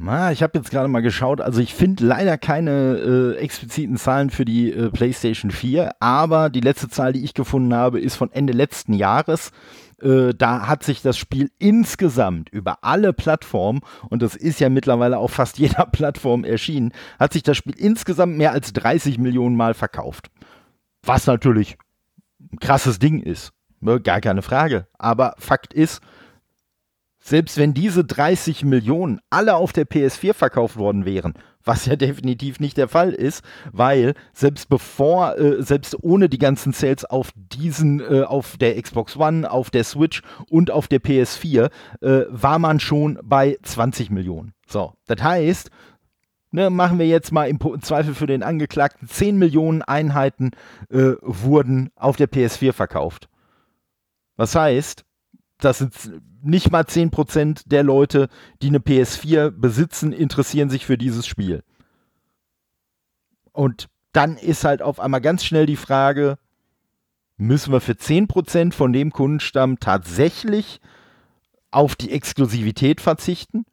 [0.00, 4.30] Na, ich habe jetzt gerade mal geschaut, also ich finde leider keine äh, expliziten Zahlen
[4.30, 8.30] für die äh, PlayStation 4, aber die letzte Zahl, die ich gefunden habe, ist von
[8.30, 9.50] Ende letzten Jahres.
[10.00, 15.18] Äh, da hat sich das Spiel insgesamt über alle Plattformen, und das ist ja mittlerweile
[15.18, 19.74] auf fast jeder Plattform erschienen, hat sich das Spiel insgesamt mehr als 30 Millionen Mal
[19.74, 20.30] verkauft.
[21.02, 21.76] Was natürlich
[22.52, 23.52] ein krasses Ding ist.
[23.80, 24.86] Ne, gar keine Frage.
[24.96, 26.00] Aber Fakt ist,
[27.28, 32.58] selbst wenn diese 30 Millionen alle auf der PS4 verkauft worden wären, was ja definitiv
[32.58, 38.00] nicht der Fall ist, weil selbst bevor, äh, selbst ohne die ganzen Sales auf diesen,
[38.00, 41.70] äh, auf der Xbox One, auf der Switch und auf der PS4,
[42.00, 44.54] äh, war man schon bei 20 Millionen.
[44.66, 45.70] So, das heißt,
[46.50, 50.52] ne, machen wir jetzt mal im Zweifel für den Angeklagten, 10 Millionen Einheiten
[50.90, 53.28] äh, wurden auf der PS4 verkauft.
[54.36, 55.04] Was heißt,
[55.58, 55.94] das sind
[56.42, 58.28] nicht mal 10% der Leute,
[58.62, 61.62] die eine PS4 besitzen, interessieren sich für dieses Spiel.
[63.52, 66.38] Und dann ist halt auf einmal ganz schnell die Frage,
[67.36, 70.80] müssen wir für 10% von dem Kundenstamm tatsächlich
[71.70, 73.64] auf die Exklusivität verzichten?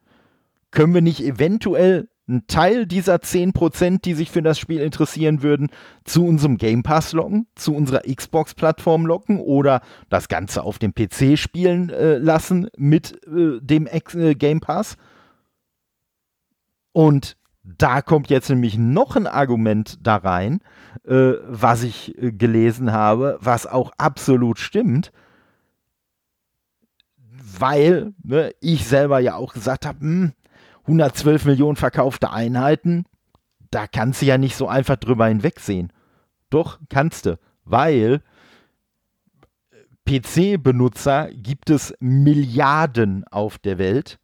[0.71, 5.69] Können wir nicht eventuell einen Teil dieser 10%, die sich für das Spiel interessieren würden,
[6.03, 11.37] zu unserem Game Pass locken, zu unserer Xbox-Plattform locken oder das Ganze auf dem PC
[11.37, 14.97] spielen äh, lassen mit äh, dem Ex äh, Game Pass.
[16.93, 20.61] Und da kommt jetzt nämlich noch ein Argument da rein,
[21.03, 25.11] äh, was ich äh, gelesen habe, was auch absolut stimmt
[27.59, 30.33] weil ne, ich selber ja auch gesagt habe, hm,
[30.87, 33.05] 112 Millionen verkaufte Einheiten,
[33.71, 35.91] da kannst du ja nicht so einfach drüber hinwegsehen.
[36.49, 38.21] Doch, kannst du, weil
[40.07, 44.19] PC-Benutzer gibt es Milliarden auf der Welt.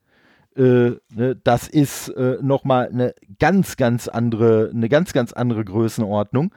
[0.55, 6.53] Äh, ne, das ist äh, nochmal eine ganz, ganz andere, eine ganz, ganz andere Größenordnung.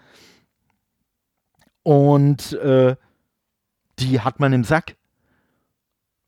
[1.82, 2.97] Und äh,
[3.98, 4.97] die hat man im Sack.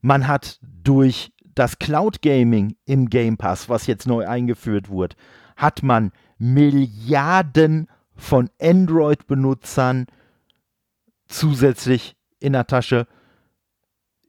[0.01, 5.15] Man hat durch das Cloud Gaming im Game Pass, was jetzt neu eingeführt wurde,
[5.55, 10.05] hat man Milliarden von Android-Benutzern
[11.27, 13.07] zusätzlich in der Tasche.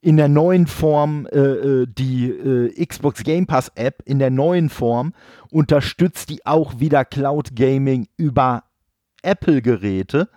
[0.01, 4.71] In der neuen Form, äh, äh die äh, Xbox Game Pass App, in der neuen
[4.71, 5.13] Form
[5.51, 8.65] unterstützt die auch wieder Cloud Gaming über
[9.23, 10.29] Apple-Geräte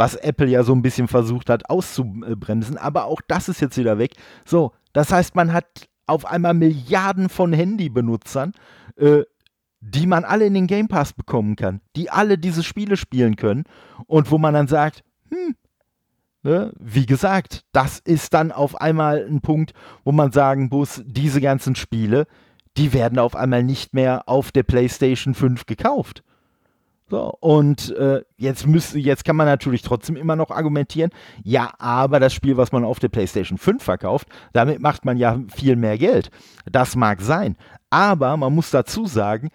[0.00, 2.78] was Apple ja so ein bisschen versucht hat auszubremsen.
[2.78, 4.12] Aber auch das ist jetzt wieder weg.
[4.46, 5.66] So, das heißt, man hat
[6.10, 8.52] auf einmal Milliarden von Handybenutzern,
[8.96, 9.22] äh,
[9.80, 13.64] die man alle in den Game Pass bekommen kann, die alle diese Spiele spielen können
[14.06, 15.54] und wo man dann sagt, hm,
[16.42, 19.72] ne, wie gesagt, das ist dann auf einmal ein Punkt,
[20.04, 22.26] wo man sagen muss, diese ganzen Spiele,
[22.76, 26.22] die werden auf einmal nicht mehr auf der PlayStation 5 gekauft.
[27.10, 31.10] So, und äh, jetzt, müsste, jetzt kann man natürlich trotzdem immer noch argumentieren,
[31.42, 35.40] ja, aber das Spiel, was man auf der PlayStation 5 verkauft, damit macht man ja
[35.52, 36.30] viel mehr Geld.
[36.70, 37.56] Das mag sein.
[37.90, 39.50] Aber man muss dazu sagen,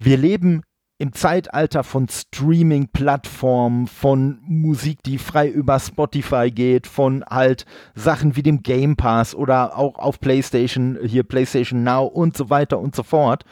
[0.00, 0.62] wir leben
[0.98, 7.64] im Zeitalter von Streaming-Plattformen, von Musik, die frei über Spotify geht, von halt
[7.94, 12.80] Sachen wie dem Game Pass oder auch auf PlayStation, hier PlayStation Now und so weiter
[12.80, 13.44] und so fort.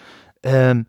[0.43, 0.87] Ähm,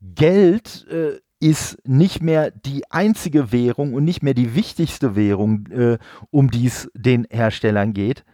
[0.00, 5.98] Geld äh, ist nicht mehr die einzige Währung und nicht mehr die wichtigste Währung, äh,
[6.30, 8.24] um die es den Herstellern geht.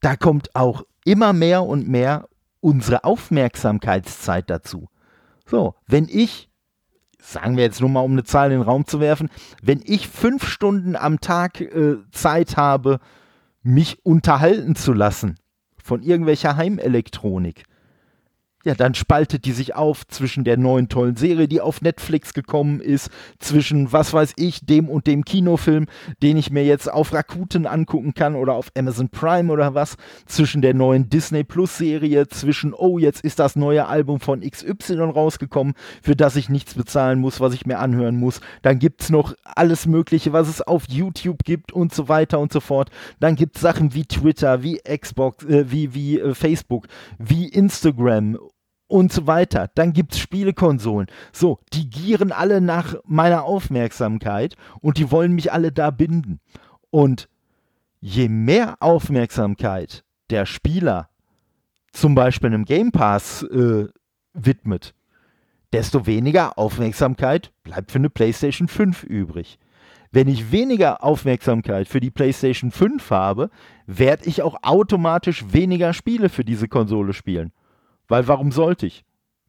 [0.00, 2.28] Da kommt auch immer mehr und mehr
[2.60, 4.88] unsere Aufmerksamkeitszeit dazu.
[5.46, 6.48] So, wenn ich,
[7.20, 9.28] sagen wir jetzt nur mal, um eine Zahl in den Raum zu werfen,
[9.62, 13.00] wenn ich fünf Stunden am Tag äh, Zeit habe,
[13.62, 15.36] mich unterhalten zu lassen
[15.82, 17.64] von irgendwelcher Heimelektronik,
[18.64, 22.80] ja, dann spaltet die sich auf zwischen der neuen tollen Serie, die auf Netflix gekommen
[22.80, 25.86] ist, zwischen, was weiß ich, dem und dem Kinofilm,
[26.22, 29.96] den ich mir jetzt auf Rakuten angucken kann oder auf Amazon Prime oder was,
[30.26, 34.94] zwischen der neuen Disney Plus Serie, zwischen, oh, jetzt ist das neue Album von XY
[34.94, 38.40] rausgekommen, für das ich nichts bezahlen muss, was ich mir anhören muss.
[38.62, 42.60] Dann gibt's noch alles Mögliche, was es auf YouTube gibt und so weiter und so
[42.60, 42.90] fort.
[43.20, 46.86] Dann gibt's Sachen wie Twitter, wie Xbox, äh, wie, wie äh, Facebook,
[47.18, 48.38] wie Instagram
[48.86, 49.70] und so weiter.
[49.74, 51.08] Dann gibt es Spielekonsolen.
[51.32, 56.40] So, die gieren alle nach meiner Aufmerksamkeit und die wollen mich alle da binden.
[56.90, 57.28] Und
[58.00, 61.08] je mehr Aufmerksamkeit der Spieler
[61.92, 63.86] zum Beispiel einem Game Pass äh,
[64.32, 64.94] widmet,
[65.72, 69.58] desto weniger Aufmerksamkeit bleibt für eine PlayStation 5 übrig.
[70.10, 73.50] Wenn ich weniger Aufmerksamkeit für die PlayStation 5 habe,
[73.86, 77.52] werde ich auch automatisch weniger Spiele für diese Konsole spielen.
[78.08, 79.04] Weil warum sollte ich?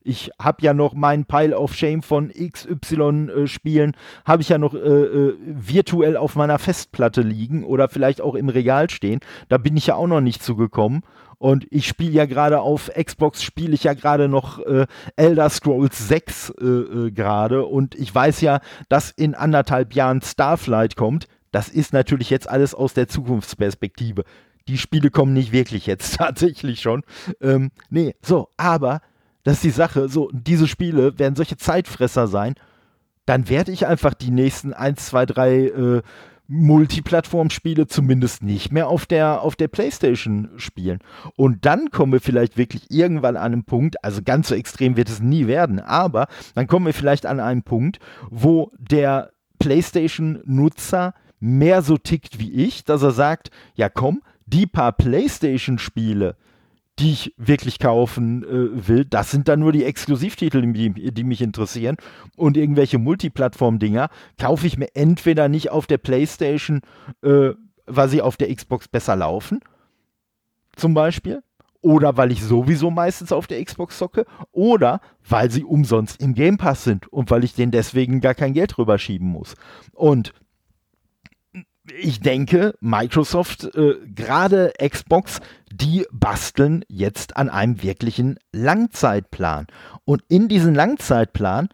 [0.07, 4.75] Ich habe ja noch meinen Pile of Shame von XY-Spielen, äh, habe ich ja noch
[4.75, 9.19] äh, äh, virtuell auf meiner Festplatte liegen oder vielleicht auch im Regal stehen.
[9.49, 11.01] Da bin ich ja auch noch nicht zugekommen.
[11.39, 16.07] Und ich spiele ja gerade auf Xbox, spiele ich ja gerade noch äh, Elder Scrolls
[16.07, 17.65] 6 äh, äh, gerade.
[17.65, 18.59] Und ich weiß ja,
[18.89, 21.27] dass in anderthalb Jahren Starflight kommt.
[21.51, 24.23] Das ist natürlich jetzt alles aus der Zukunftsperspektive
[24.67, 27.03] die Spiele kommen nicht wirklich jetzt tatsächlich schon.
[27.41, 29.01] Ähm, nee, so, aber
[29.43, 32.55] das ist die Sache, so, diese Spiele werden solche Zeitfresser sein,
[33.25, 36.01] dann werde ich einfach die nächsten 1, 2, 3 äh,
[36.47, 40.99] Multiplattform-Spiele zumindest nicht mehr auf der, auf der Playstation spielen.
[41.35, 45.09] Und dann kommen wir vielleicht wirklich irgendwann an einen Punkt, also ganz so extrem wird
[45.09, 51.81] es nie werden, aber dann kommen wir vielleicht an einen Punkt, wo der Playstation-Nutzer mehr
[51.81, 56.35] so tickt wie ich, dass er sagt, ja komm, die paar PlayStation-Spiele,
[56.99, 61.41] die ich wirklich kaufen äh, will, das sind dann nur die Exklusivtitel, die, die mich
[61.41, 61.97] interessieren.
[62.37, 64.09] Und irgendwelche Multiplattform-Dinger
[64.39, 66.81] kaufe ich mir entweder nicht auf der PlayStation,
[67.21, 67.51] äh,
[67.85, 69.59] weil sie auf der Xbox besser laufen,
[70.75, 71.43] zum Beispiel.
[71.81, 74.25] Oder weil ich sowieso meistens auf der Xbox zocke.
[74.51, 78.53] Oder weil sie umsonst im Game Pass sind und weil ich denen deswegen gar kein
[78.53, 79.53] Geld rüberschieben muss.
[79.91, 80.33] Und
[81.99, 85.39] ich denke, Microsoft, äh, gerade Xbox,
[85.71, 89.67] die basteln jetzt an einem wirklichen Langzeitplan.
[90.05, 91.69] Und in diesen Langzeitplan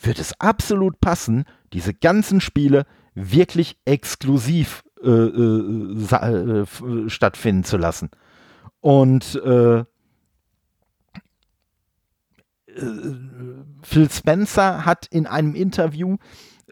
[0.00, 8.10] wird es absolut passen, diese ganzen Spiele wirklich exklusiv äh, äh, äh stattfinden zu lassen.
[8.80, 9.84] Und äh, äh,
[13.82, 16.16] Phil Spencer hat in einem Interview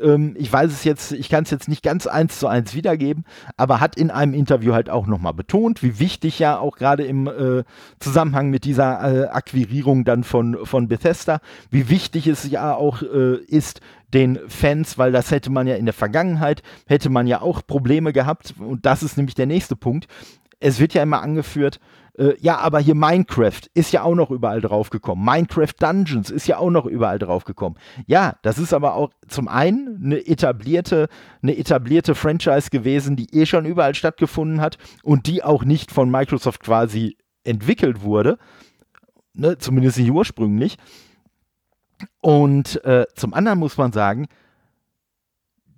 [0.02, 3.24] ähm, ich weiß es jetzt, ich kann es jetzt nicht ganz eins zu eins wiedergeben,
[3.56, 7.27] aber hat in einem Interview halt auch nochmal betont, wie wichtig ja auch gerade im
[7.27, 7.64] äh,
[7.98, 11.40] Zusammenhang mit dieser äh, Akquirierung dann von, von Bethesda,
[11.70, 13.81] wie wichtig es ja auch äh, ist,
[14.12, 18.12] den Fans, weil das hätte man ja in der Vergangenheit, hätte man ja auch Probleme
[18.12, 20.09] gehabt und das ist nämlich der nächste Punkt.
[20.59, 21.81] Es wird ja immer angeführt,
[22.19, 25.24] äh, ja, aber hier Minecraft ist ja auch noch überall draufgekommen.
[25.24, 27.78] Minecraft Dungeons ist ja auch noch überall draufgekommen.
[28.07, 31.09] Ja, das ist aber auch zum einen eine etablierte,
[31.43, 36.11] eine etablierte Franchise gewesen, die eh schon überall stattgefunden hat und die auch nicht von
[36.11, 38.39] Microsoft quasi entwickelt wurde.
[39.32, 40.77] Ne, zumindest nicht ursprünglich.
[42.20, 44.27] Und äh, zum anderen muss man sagen,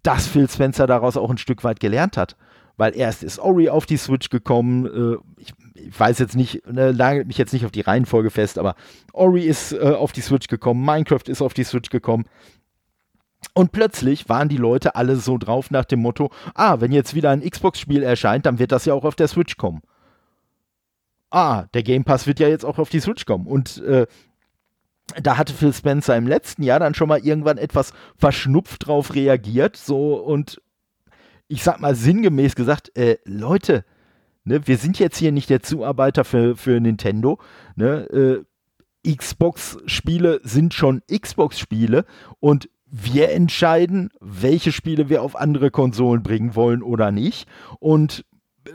[0.03, 2.37] dass Phil Spencer daraus auch ein Stück weit gelernt hat.
[2.77, 4.87] Weil erst ist Ori auf die Switch gekommen.
[4.87, 5.53] Äh, ich,
[5.87, 8.75] ich, weiß jetzt nicht, ne, nagelt mich jetzt nicht auf die Reihenfolge fest, aber
[9.13, 12.25] Ori ist äh, auf die Switch gekommen, Minecraft ist auf die Switch gekommen.
[13.55, 17.31] Und plötzlich waren die Leute alle so drauf nach dem Motto: Ah, wenn jetzt wieder
[17.31, 19.83] ein Xbox-Spiel erscheint, dann wird das ja auch auf der Switch kommen.
[21.31, 23.47] Ah, der Game Pass wird ja jetzt auch auf die Switch kommen.
[23.47, 24.07] Und äh,
[25.21, 29.77] da hatte Phil Spencer im letzten Jahr dann schon mal irgendwann etwas verschnupft drauf reagiert,
[29.77, 30.61] so und
[31.49, 33.85] ich sag mal sinngemäß gesagt, äh, Leute,
[34.45, 37.39] ne, wir sind jetzt hier nicht der Zuarbeiter für, für Nintendo,
[37.77, 38.45] ne,
[39.05, 42.05] äh, Xbox-Spiele sind schon Xbox-Spiele
[42.39, 47.49] und wir entscheiden, welche Spiele wir auf andere Konsolen bringen wollen oder nicht.
[47.81, 48.25] Und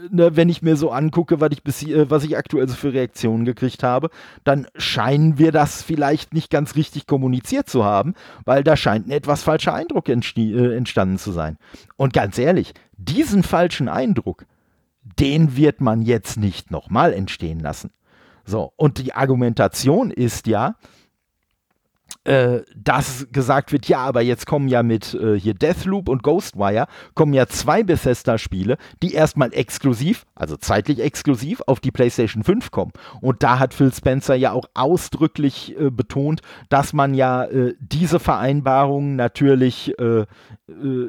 [0.09, 2.93] ne, wenn ich mir so angucke, was ich, bis, äh, was ich aktuell so für
[2.93, 4.09] Reaktionen gekriegt habe,
[4.43, 9.11] dann scheinen wir das vielleicht nicht ganz richtig kommuniziert zu haben, weil da scheint ein
[9.11, 11.57] etwas falscher Eindruck äh, entstanden zu sein.
[11.95, 14.45] Und ganz ehrlich, diesen falschen Eindruck,
[15.19, 17.91] den wird man jetzt nicht nochmal entstehen lassen.
[18.45, 20.75] So, und die Argumentation ist ja,
[22.23, 26.87] äh, dass gesagt wird, ja, aber jetzt kommen ja mit äh, hier Deathloop und Ghostwire,
[27.13, 32.91] kommen ja zwei Bethesda-Spiele, die erstmal exklusiv, also zeitlich exklusiv, auf die PlayStation 5 kommen.
[33.21, 38.19] Und da hat Phil Spencer ja auch ausdrücklich äh, betont, dass man ja äh, diese
[38.19, 40.25] Vereinbarungen natürlich äh, äh,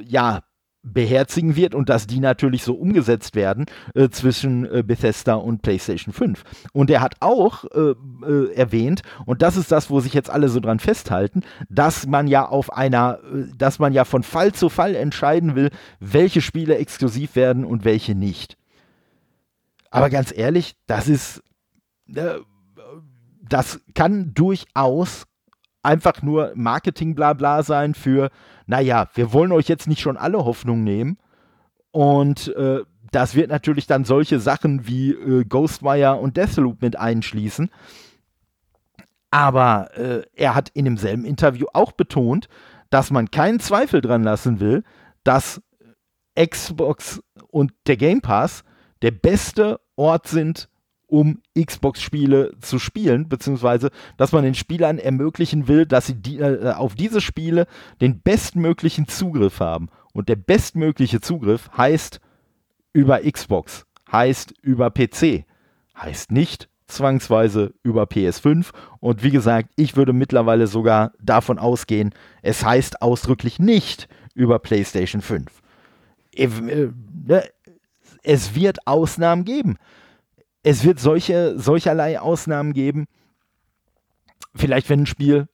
[0.05, 0.41] ja
[0.83, 6.13] beherzigen wird und dass die natürlich so umgesetzt werden äh, zwischen äh, Bethesda und PlayStation
[6.13, 6.43] 5.
[6.73, 7.95] Und er hat auch äh,
[8.27, 12.27] äh, erwähnt, und das ist das, wo sich jetzt alle so dran festhalten, dass man
[12.27, 16.79] ja auf einer, äh, dass man ja von Fall zu Fall entscheiden will, welche Spiele
[16.79, 18.57] exklusiv werden und welche nicht.
[19.91, 21.43] Aber ganz ehrlich, das ist,
[22.15, 22.39] äh,
[23.49, 25.28] das kann durchaus
[25.89, 28.31] einfach nur Marketing-Blabla sein für,
[28.66, 31.16] naja, wir wollen euch jetzt nicht schon alle Hoffnung nehmen.
[31.90, 37.70] Und äh, das wird natürlich dann solche Sachen wie äh, Ghostwire und Deathloop mit einschließen.
[39.31, 42.48] Aber äh, er hat in demselben Interview auch betont,
[42.90, 44.85] dass man keinen Zweifel dran lassen will,
[45.24, 45.62] dass
[46.39, 48.62] Xbox und der Game Pass
[49.01, 50.69] der beste Ort sind,
[51.09, 56.73] um Xbox-Spiele zu spielen, beziehungsweise dass man den Spielern ermöglichen will, dass sie die, äh,
[56.73, 57.67] auf diese Spiele
[58.01, 59.89] den bestmöglichen Zugriff haben.
[60.13, 62.21] Und der bestmögliche Zugriff heißt
[62.93, 65.45] über Xbox, heißt über PC,
[65.97, 68.71] heißt nicht zwangsweise über PS5.
[69.01, 75.23] Und wie gesagt, ich würde mittlerweile sogar davon ausgehen, es heißt ausdrücklich nicht über PlayStation
[75.23, 75.47] 5.
[76.33, 76.49] Äh,
[77.27, 77.45] ne,
[78.23, 79.79] es wird Ausnahmen geben
[80.63, 83.07] es wird solche, solcherlei Ausnahmen geben.
[84.55, 85.49] Vielleicht, wenn ein Spiel,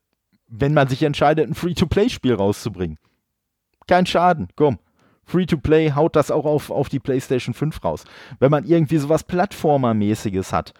[0.48, 2.98] wenn man sich entscheidet, ein Free-to-Play-Spiel rauszubringen.
[3.86, 4.78] Kein Schaden, komm.
[5.26, 8.04] Free-to-Play haut das auch auf, auf die PlayStation 5 raus.
[8.38, 10.74] Wenn man irgendwie sowas Plattformer-mäßiges hat,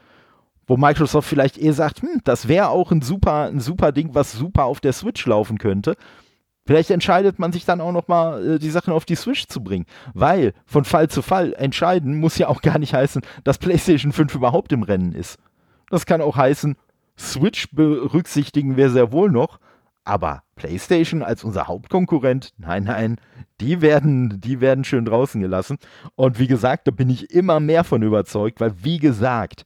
[0.66, 4.32] wo Microsoft vielleicht eh sagt, hm, das wäre auch ein super, ein super Ding, was
[4.32, 5.96] super auf der Switch laufen könnte,
[6.66, 9.62] Vielleicht entscheidet man sich dann auch noch mal, äh, die Sachen auf die Switch zu
[9.62, 9.86] bringen.
[10.14, 14.34] Weil von Fall zu Fall entscheiden muss ja auch gar nicht heißen, dass PlayStation 5
[14.34, 15.38] überhaupt im Rennen ist.
[15.90, 16.76] Das kann auch heißen,
[17.18, 19.60] Switch berücksichtigen wir sehr wohl noch,
[20.04, 23.20] aber PlayStation als unser Hauptkonkurrent, nein, nein,
[23.60, 25.78] die werden, die werden schön draußen gelassen.
[26.16, 29.64] Und wie gesagt, da bin ich immer mehr von überzeugt, weil wie gesagt,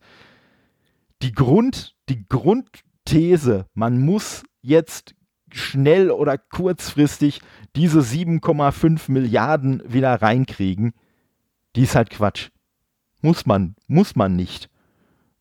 [1.22, 5.14] die Grund, die Grundthese, man muss jetzt
[5.52, 7.40] schnell oder kurzfristig
[7.76, 10.92] diese 7,5 Milliarden wieder reinkriegen,
[11.76, 12.50] die ist halt Quatsch.
[13.20, 14.68] Muss man, muss man nicht.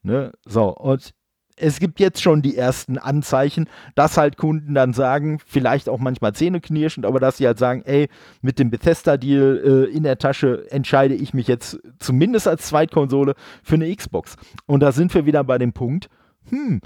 [0.02, 0.32] Ne?
[0.46, 1.14] So, und
[1.58, 6.34] es gibt jetzt schon die ersten Anzeichen, dass halt Kunden dann sagen, vielleicht auch manchmal
[6.34, 8.10] zähneknirschend, aber dass sie halt sagen, ey,
[8.42, 13.76] mit dem Bethesda-Deal äh, in der Tasche entscheide ich mich jetzt zumindest als Zweitkonsole für
[13.76, 14.36] eine Xbox.
[14.68, 16.10] Und da sind wir wieder bei dem Punkt,
[16.50, 16.82] hm,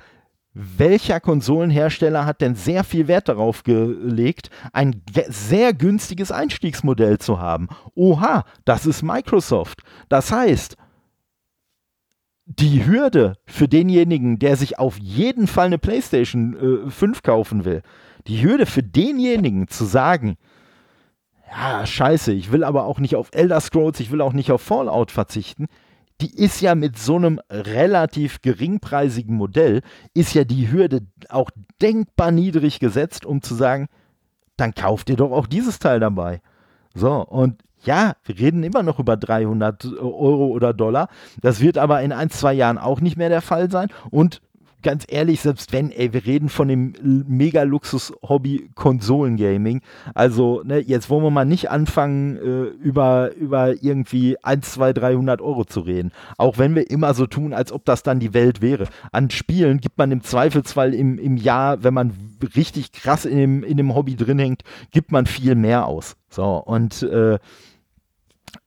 [0.54, 7.70] welcher Konsolenhersteller hat denn sehr viel Wert darauf gelegt, ein sehr günstiges Einstiegsmodell zu haben?
[7.96, 9.82] Oha, das ist Microsoft.
[10.10, 10.76] Das heißt,
[12.46, 17.82] die Hürde für denjenigen, der sich auf jeden Fall eine PlayStation äh, 5 kaufen will,
[18.28, 20.38] die Hürde für denjenigen zu sagen,
[21.50, 24.62] ja, scheiße, ich will aber auch nicht auf Elder Scrolls, ich will auch nicht auf
[24.62, 25.68] Fallout verzichten,
[26.22, 29.82] die ist ja mit so einem relativ geringpreisigen Modell,
[30.14, 31.50] ist ja die Hürde auch
[31.82, 33.88] denkbar niedrig gesetzt, um zu sagen,
[34.58, 36.42] dann kauft ihr doch auch dieses Teil dabei.
[36.94, 41.08] So, und ja, wir reden immer noch über 300 Euro oder Dollar.
[41.42, 43.90] Das wird aber in ein, zwei Jahren auch nicht mehr der Fall sein.
[44.12, 44.42] Und
[44.82, 46.94] ganz ehrlich, selbst wenn, ey, wir reden von dem
[47.28, 49.82] Mega-Luxus-Hobby Konsolengaming.
[50.14, 55.42] Also, ne, jetzt wollen wir mal nicht anfangen, äh, über, über irgendwie 1, 2, 300
[55.42, 56.12] Euro zu reden.
[56.38, 58.88] Auch wenn wir immer so tun, als ob das dann die Welt wäre.
[59.12, 62.14] An Spielen gibt man im Zweifelsfall im, im Jahr, wenn man
[62.56, 66.16] richtig krass in dem, in dem Hobby drin hängt, gibt man viel mehr aus.
[66.30, 67.40] So, und äh,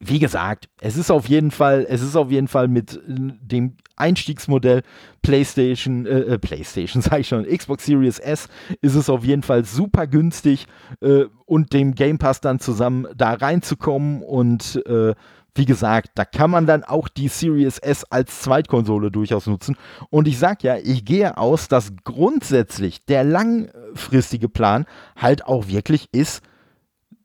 [0.00, 4.82] wie gesagt, es ist auf jeden Fall, es ist auf jeden Fall mit dem Einstiegsmodell
[5.22, 8.48] PlayStation, äh, äh PlayStation, sage ich schon, Xbox Series S,
[8.80, 10.66] ist es auf jeden Fall super günstig
[11.00, 15.14] äh, und dem Game Pass dann zusammen da reinzukommen und äh,
[15.56, 19.76] wie gesagt, da kann man dann auch die Series S als Zweitkonsole durchaus nutzen.
[20.10, 24.84] Und ich sage ja, ich gehe aus, dass grundsätzlich der langfristige Plan
[25.16, 26.42] halt auch wirklich ist,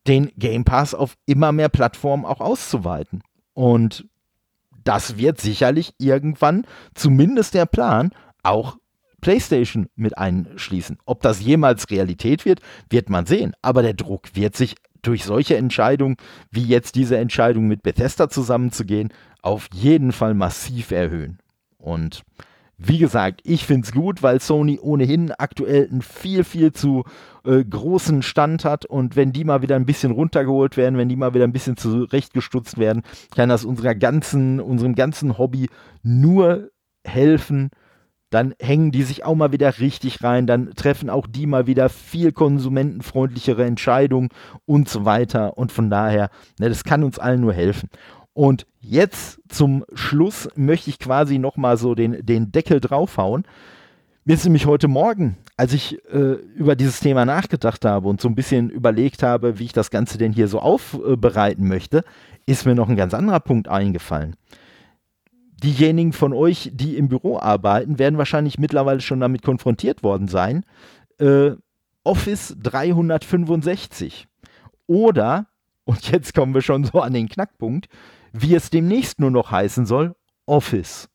[0.07, 3.21] den Game Pass auf immer mehr Plattformen auch auszuweiten.
[3.53, 4.07] Und
[4.84, 6.65] das wird sicherlich irgendwann,
[6.95, 8.11] zumindest der Plan,
[8.43, 8.77] auch
[9.21, 10.97] PlayStation mit einschließen.
[11.05, 13.53] Ob das jemals Realität wird, wird man sehen.
[13.61, 16.15] Aber der Druck wird sich durch solche Entscheidungen,
[16.51, 21.39] wie jetzt diese Entscheidung mit Bethesda zusammenzugehen, auf jeden Fall massiv erhöhen.
[21.77, 22.23] Und
[22.81, 27.03] wie gesagt, ich finde es gut, weil Sony ohnehin aktuell einen viel, viel zu
[27.43, 31.18] äh, großen Stand hat und wenn die mal wieder ein bisschen runtergeholt werden, wenn die
[31.18, 33.03] mal wieder ein bisschen zurechtgestutzt werden,
[33.35, 35.68] kann das unserer ganzen, unserem ganzen Hobby
[36.03, 36.69] nur
[37.03, 37.69] helfen.
[38.30, 41.89] Dann hängen die sich auch mal wieder richtig rein, dann treffen auch die mal wieder
[41.89, 44.30] viel konsumentenfreundlichere Entscheidungen
[44.65, 45.57] und so weiter.
[45.57, 46.30] Und von daher,
[46.60, 47.89] ne, das kann uns allen nur helfen.
[48.40, 53.44] Und jetzt zum Schluss möchte ich quasi nochmal so den, den Deckel draufhauen.
[54.24, 58.30] Mir ist nämlich heute Morgen, als ich äh, über dieses Thema nachgedacht habe und so
[58.30, 62.06] ein bisschen überlegt habe, wie ich das Ganze denn hier so aufbereiten möchte,
[62.45, 64.38] ist mir noch ein ganz anderer Punkt eingefallen.
[65.61, 70.64] Diejenigen von euch, die im Büro arbeiten, werden wahrscheinlich mittlerweile schon damit konfrontiert worden sein.
[71.18, 71.56] Äh,
[72.06, 74.30] Office 365.
[74.88, 75.48] Oder,
[75.84, 77.90] und jetzt kommen wir schon so an den Knackpunkt,
[78.34, 80.15] wie es demnächst nur noch heißen soll,
[80.45, 81.10] Office.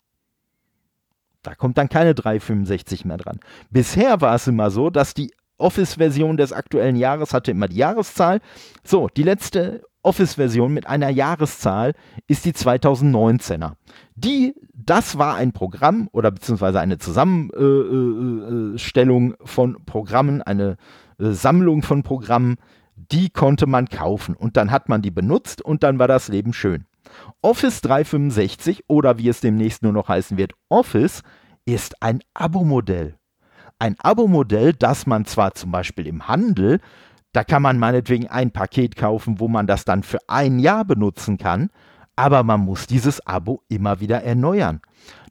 [1.43, 3.41] Da kommt dann keine 365 mehr dran.
[3.71, 8.41] Bisher war es immer so, dass die Office-Version des aktuellen Jahres hatte immer die Jahreszahl.
[8.83, 11.95] So, die letzte Office-Version mit einer Jahreszahl
[12.27, 13.73] ist die 2019er.
[14.15, 20.77] Die, das war ein Programm oder beziehungsweise eine Zusammenstellung äh, äh, von Programmen, eine
[21.19, 22.57] äh, Sammlung von Programmen,
[22.97, 26.53] die konnte man kaufen und dann hat man die benutzt und dann war das Leben
[26.53, 26.85] schön.
[27.43, 31.23] Office 365 oder wie es demnächst nur noch heißen wird, Office
[31.65, 33.17] ist ein Abo-Modell.
[33.79, 36.81] Ein Abo-Modell, das man zwar zum Beispiel im Handel,
[37.33, 41.37] da kann man meinetwegen ein Paket kaufen, wo man das dann für ein Jahr benutzen
[41.37, 41.71] kann,
[42.17, 44.81] aber man muss dieses Abo immer wieder erneuern.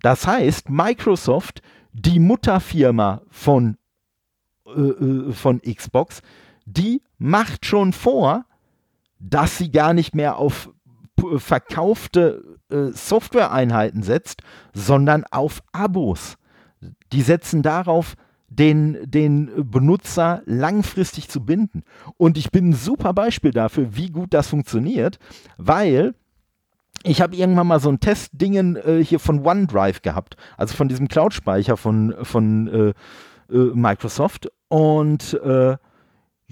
[0.01, 1.61] Das heißt, Microsoft,
[1.93, 3.77] die Mutterfirma von,
[4.65, 6.21] äh, äh von Xbox,
[6.65, 8.45] die macht schon vor,
[9.19, 10.69] dass sie gar nicht mehr auf
[11.37, 14.41] verkaufte äh, Software-Einheiten setzt,
[14.73, 16.37] sondern auf Abos.
[17.11, 18.15] Die setzen darauf,
[18.49, 21.83] den, den Benutzer langfristig zu binden.
[22.17, 25.17] Und ich bin ein super Beispiel dafür, wie gut das funktioniert,
[25.57, 26.13] weil
[27.03, 31.07] ich habe irgendwann mal so ein Testdingen äh, hier von OneDrive gehabt, also von diesem
[31.07, 32.93] Cloud-Speicher von, von äh,
[33.53, 34.49] äh, Microsoft.
[34.69, 35.77] Und äh,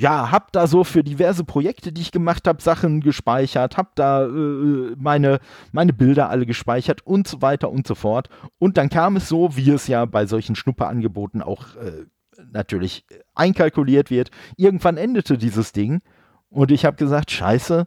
[0.02, 4.26] ja, hab da so für diverse Projekte, die ich gemacht habe, Sachen gespeichert, hab da
[4.26, 5.40] äh, meine,
[5.72, 8.28] meine Bilder alle gespeichert und so weiter und so fort.
[8.58, 12.06] Und dann kam es so, wie es ja bei solchen Schnupperangeboten auch äh,
[12.52, 13.06] natürlich
[13.36, 14.32] einkalkuliert wird.
[14.58, 16.02] Irgendwann endete dieses Ding
[16.50, 17.86] und ich habe gesagt, scheiße,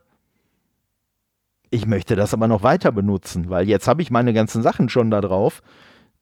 [1.70, 5.10] ich möchte das aber noch weiter benutzen, weil jetzt habe ich meine ganzen Sachen schon
[5.10, 5.62] da drauf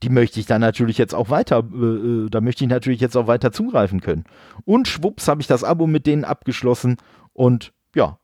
[0.03, 3.16] die möchte ich dann natürlich jetzt auch weiter, äh, äh, da möchte ich natürlich jetzt
[3.16, 4.24] auch weiter zugreifen können.
[4.65, 6.97] Und schwupps habe ich das Abo mit denen abgeschlossen
[7.33, 8.19] und ja,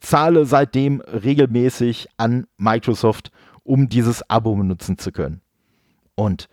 [0.00, 3.30] zahle seitdem regelmäßig an Microsoft,
[3.62, 5.40] um dieses Abo benutzen zu können.
[6.14, 6.48] Und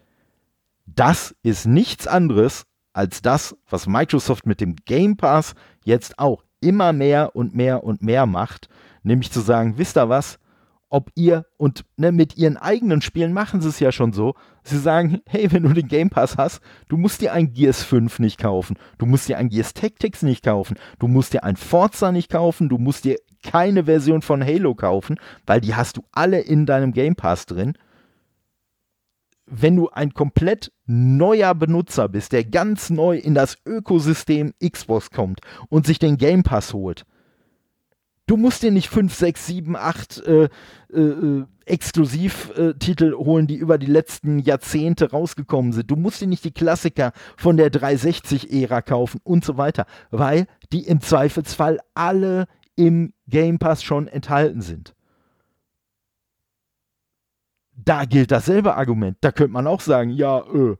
[0.85, 6.93] das ist nichts anderes als das, was Microsoft mit dem Game Pass jetzt auch immer
[6.93, 8.69] mehr und mehr und mehr macht,
[9.03, 10.39] nämlich zu sagen, wisst ihr was,
[10.89, 14.35] ob ihr und ne, mit ihren eigenen Spielen machen sie es ja schon so.
[14.63, 18.19] Sie sagen, hey, wenn du den Game Pass hast, du musst dir ein Gears 5
[18.19, 22.11] nicht kaufen, du musst dir ein Gears Tactics nicht kaufen, du musst dir ein Forza
[22.11, 26.39] nicht kaufen, du musst dir keine Version von Halo kaufen, weil die hast du alle
[26.39, 27.77] in deinem Game Pass drin.
[29.45, 35.39] Wenn du ein komplett neuer Benutzer bist, der ganz neu in das Ökosystem Xbox kommt
[35.69, 37.05] und sich den Game Pass holt,
[38.27, 40.49] Du musst dir nicht 5, 6, 7, 8 äh,
[40.93, 45.89] äh, Exklusivtitel holen, die über die letzten Jahrzehnte rausgekommen sind.
[45.89, 50.85] Du musst dir nicht die Klassiker von der 360-Ära kaufen und so weiter, weil die
[50.87, 54.93] im Zweifelsfall alle im Game Pass schon enthalten sind.
[57.71, 59.17] Da gilt dasselbe Argument.
[59.21, 60.75] Da könnte man auch sagen, ja, äh,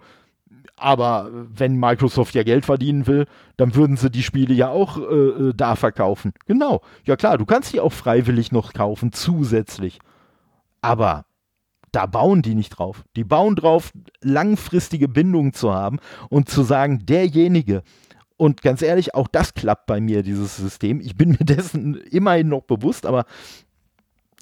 [0.78, 3.26] aber wenn Microsoft ja Geld verdienen will,
[3.58, 6.34] dann würden sie die Spiele ja auch äh, äh, da verkaufen.
[6.46, 6.82] Genau.
[7.06, 10.00] Ja klar, du kannst die auch freiwillig noch kaufen, zusätzlich.
[10.82, 11.26] Aber
[11.92, 13.04] da bauen die nicht drauf.
[13.16, 13.92] Die bauen drauf,
[14.22, 15.98] langfristige Bindungen zu haben
[16.30, 17.82] und zu sagen, derjenige,
[18.38, 21.02] und ganz ehrlich, auch das klappt bei mir, dieses System.
[21.02, 23.26] Ich bin mir dessen immerhin noch bewusst, aber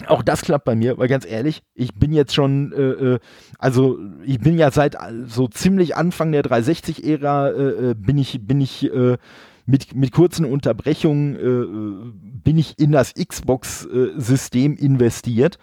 [0.08, 3.20] auch das klappt bei mir, weil ganz ehrlich, ich bin jetzt schon, äh, äh
[3.58, 8.46] also ich bin ja seit äh, so ziemlich Anfang der 360-Ära, äh, äh, bin ich,
[8.46, 9.18] bin ich äh,
[9.66, 15.58] mit, mit kurzen Unterbrechungen, bin ich in das Xbox-System investiert.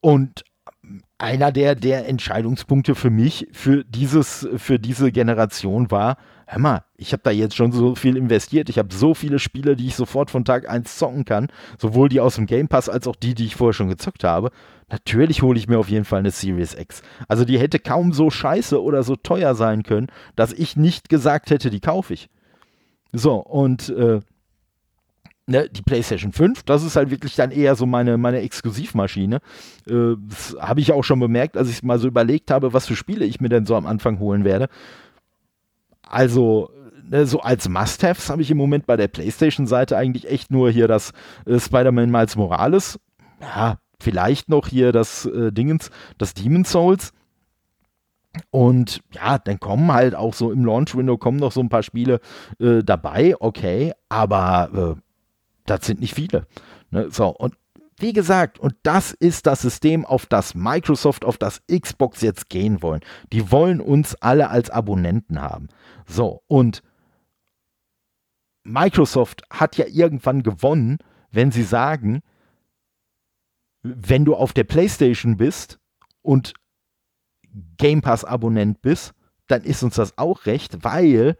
[0.00, 0.44] Und
[1.18, 6.16] einer der, der Entscheidungspunkte für mich, für dieses, für diese Generation war,
[6.50, 9.76] hör mal, ich habe da jetzt schon so viel investiert, ich habe so viele Spiele,
[9.76, 11.48] die ich sofort von Tag 1 zocken kann,
[11.78, 14.50] sowohl die aus dem Game Pass als auch die, die ich vorher schon gezockt habe.
[14.90, 17.02] Natürlich hole ich mir auf jeden Fall eine Series X.
[17.28, 20.06] Also die hätte kaum so scheiße oder so teuer sein können,
[20.36, 22.30] dass ich nicht gesagt hätte, die kaufe ich.
[23.12, 24.20] So, und äh,
[25.46, 29.40] ne, die PlayStation 5, das ist halt wirklich dann eher so meine, meine Exklusivmaschine.
[29.86, 32.96] Äh, das habe ich auch schon bemerkt, als ich mal so überlegt habe, was für
[32.96, 34.68] Spiele ich mir denn so am Anfang holen werde.
[36.08, 36.70] Also,
[37.08, 40.88] ne, so als Must-Haves habe ich im Moment bei der PlayStation-Seite eigentlich echt nur hier
[40.88, 41.12] das
[41.46, 42.98] äh, Spider-Man Miles Morales.
[43.40, 47.12] Ja, vielleicht noch hier das äh, Dingens, das Demon Souls.
[48.50, 52.20] Und ja, dann kommen halt auch so im Launch-Window kommen noch so ein paar Spiele
[52.60, 55.00] äh, dabei, okay, aber äh,
[55.66, 56.46] das sind nicht viele.
[56.90, 57.08] Ne?
[57.10, 57.54] So, und
[57.98, 62.80] wie gesagt, und das ist das System, auf das Microsoft, auf das Xbox jetzt gehen
[62.80, 63.00] wollen.
[63.32, 65.68] Die wollen uns alle als Abonnenten haben.
[66.08, 66.82] So, und
[68.64, 70.98] Microsoft hat ja irgendwann gewonnen,
[71.30, 72.22] wenn sie sagen,
[73.82, 75.78] wenn du auf der PlayStation bist
[76.22, 76.54] und
[77.76, 79.12] Game Pass Abonnent bist,
[79.46, 81.36] dann ist uns das auch recht, weil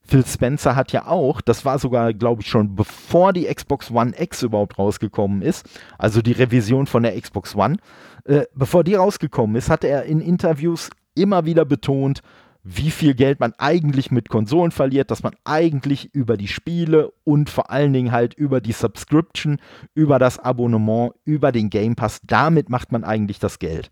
[0.00, 4.12] Phil Spencer hat ja auch, das war sogar, glaube ich, schon bevor die Xbox One
[4.18, 5.68] X überhaupt rausgekommen ist,
[5.98, 7.76] also die Revision von der Xbox One,
[8.24, 12.22] äh, bevor die rausgekommen ist, hat er in Interviews immer wieder betont,
[12.64, 17.50] wie viel Geld man eigentlich mit Konsolen verliert, dass man eigentlich über die Spiele und
[17.50, 19.58] vor allen Dingen halt über die Subscription,
[19.94, 23.90] über das Abonnement, über den Game Pass, damit macht man eigentlich das Geld.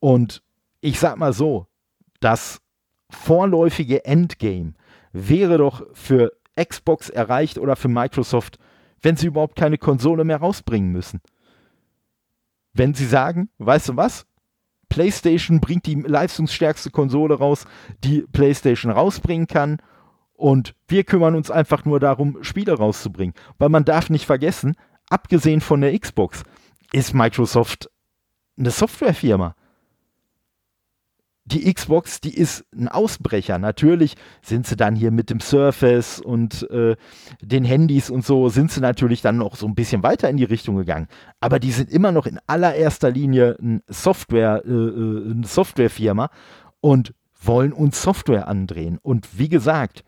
[0.00, 0.42] Und
[0.80, 1.66] ich sag mal so,
[2.20, 2.60] das
[3.10, 4.74] vorläufige Endgame
[5.12, 8.58] wäre doch für Xbox erreicht oder für Microsoft,
[9.02, 11.20] wenn sie überhaupt keine Konsole mehr rausbringen müssen.
[12.72, 14.26] Wenn sie sagen, weißt du was?
[14.88, 17.66] PlayStation bringt die leistungsstärkste Konsole raus,
[18.04, 19.78] die PlayStation rausbringen kann.
[20.34, 23.34] Und wir kümmern uns einfach nur darum, Spiele rauszubringen.
[23.58, 24.76] Weil man darf nicht vergessen,
[25.10, 26.44] abgesehen von der Xbox,
[26.92, 27.90] ist Microsoft
[28.56, 29.54] eine Softwarefirma
[31.48, 33.58] die Xbox, die ist ein Ausbrecher.
[33.58, 36.96] Natürlich sind sie dann hier mit dem Surface und äh,
[37.40, 40.44] den Handys und so, sind sie natürlich dann noch so ein bisschen weiter in die
[40.44, 41.08] Richtung gegangen.
[41.40, 46.30] Aber die sind immer noch in allererster Linie ein Software, äh, äh eine Softwarefirma
[46.80, 48.98] und wollen uns Software andrehen.
[49.00, 50.04] Und wie gesagt,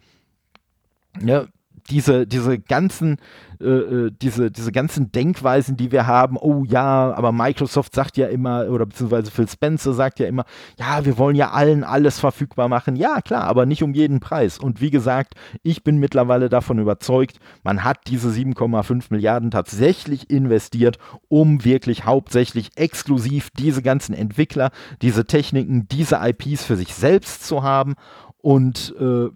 [1.25, 1.47] ja,
[1.91, 3.17] diese, diese ganzen,
[3.61, 8.29] äh, äh, diese, diese ganzen Denkweisen, die wir haben, oh ja, aber Microsoft sagt ja
[8.29, 10.45] immer, oder beziehungsweise Phil Spencer sagt ja immer,
[10.79, 12.97] ja, wir wollen ja allen alles verfügbar machen.
[12.97, 14.59] Ja, klar, aber nicht um jeden Preis.
[14.59, 20.99] Und wie gesagt, ich bin mittlerweile davon überzeugt, man hat diese 7,5 Milliarden tatsächlich investiert,
[21.29, 24.71] um wirklich hauptsächlich exklusiv diese ganzen Entwickler,
[25.03, 27.95] diese Techniken, diese IPs für sich selbst zu haben.
[28.43, 29.29] Und äh,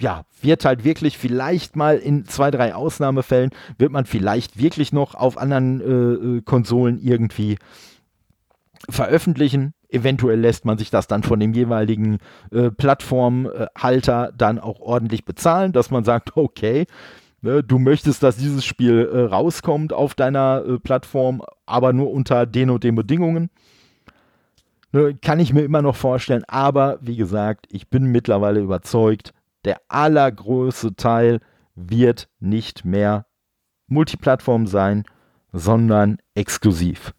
[0.00, 5.14] ja, wird halt wirklich vielleicht mal in zwei, drei Ausnahmefällen, wird man vielleicht wirklich noch
[5.14, 7.56] auf anderen äh, äh, Konsolen irgendwie
[8.88, 9.72] veröffentlichen.
[9.88, 12.18] Eventuell lässt man sich das dann von dem jeweiligen
[12.52, 16.86] äh, Plattformhalter dann auch ordentlich bezahlen, dass man sagt, okay,
[17.40, 22.44] ne, du möchtest, dass dieses Spiel äh, rauskommt auf deiner äh, Plattform, aber nur unter
[22.44, 23.48] den und den Bedingungen.
[24.92, 29.32] Ne, kann ich mir immer noch vorstellen, aber wie gesagt, ich bin mittlerweile überzeugt,
[29.66, 31.40] der allergrößte Teil
[31.74, 33.26] wird nicht mehr
[33.86, 35.04] Multiplattform sein,
[35.52, 37.12] sondern exklusiv.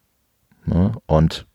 [0.64, 0.92] Ne?
[1.06, 1.46] Und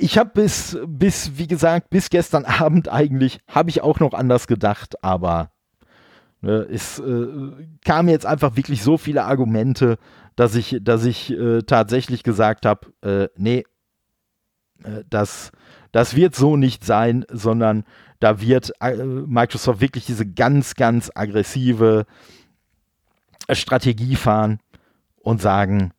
[0.00, 4.48] ich habe bis, bis, wie gesagt, bis gestern Abend eigentlich, habe ich auch noch anders
[4.48, 5.54] gedacht, aber
[6.44, 7.26] Ne, es äh,
[7.86, 9.96] kamen jetzt einfach wirklich so viele Argumente,
[10.36, 13.64] dass ich, dass ich äh, tatsächlich gesagt habe, äh, nee,
[14.82, 15.52] äh, das,
[15.94, 17.84] das wird so nicht sein, sondern
[18.18, 22.04] da wird äh, Microsoft wirklich diese ganz, ganz aggressive
[23.48, 24.58] Strategie fahren
[25.20, 25.92] und sagen,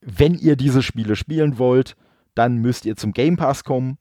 [0.00, 1.94] wenn ihr diese Spiele spielen wollt,
[2.34, 3.98] dann müsst ihr zum Game Pass kommen.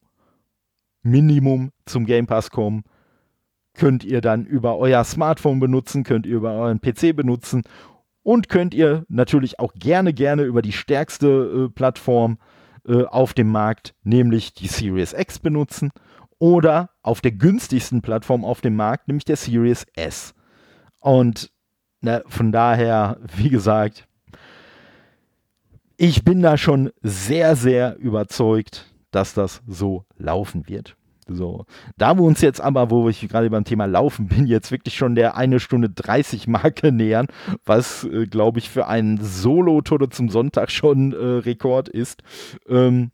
[1.01, 2.83] Minimum zum Game Pass kommen.
[3.73, 7.63] Könnt ihr dann über euer Smartphone benutzen, könnt ihr über euren PC benutzen
[8.21, 12.52] und könnt ihr natürlich auch gerne, gerne über die stärkste äh, Plattform äh,
[12.85, 15.91] auf dem Markt, nämlich die Series X benutzen
[16.39, 20.33] oder auf der günstigsten Plattform auf dem Markt, nämlich der Series S.
[20.99, 21.51] Und
[22.01, 24.07] na, von daher, wie gesagt,
[25.97, 30.97] ich bin da schon sehr, sehr überzeugt, dass das so laufen wird.
[31.29, 31.65] So,
[31.97, 35.15] da wir uns jetzt aber, wo ich gerade beim Thema Laufen bin, jetzt wirklich schon
[35.15, 37.27] der eine Stunde 30 Marke nähern,
[37.65, 42.23] was, äh, glaube ich, für einen Solo-Tour zum Sonntag schon äh, Rekord ist,
[42.67, 43.11] ähm,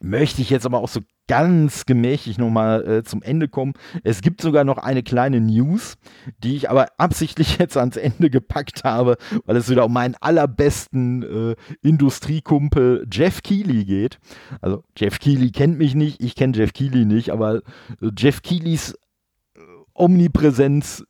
[0.00, 3.74] möchte ich jetzt aber auch so ganz gemächlich nochmal äh, zum Ende kommen.
[4.04, 5.96] Es gibt sogar noch eine kleine News,
[6.38, 11.22] die ich aber absichtlich jetzt ans Ende gepackt habe, weil es wieder um meinen allerbesten
[11.22, 14.18] äh, Industriekumpel Jeff Keighley geht.
[14.60, 18.92] Also Jeff Keighley kennt mich nicht, ich kenne Jeff Keighley nicht, aber äh, Jeff Keigleys
[19.54, 19.60] äh,
[19.94, 21.04] Omnipräsenz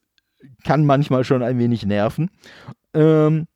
[0.64, 2.30] kann manchmal schon ein wenig nerven.
[2.94, 3.47] Ähm,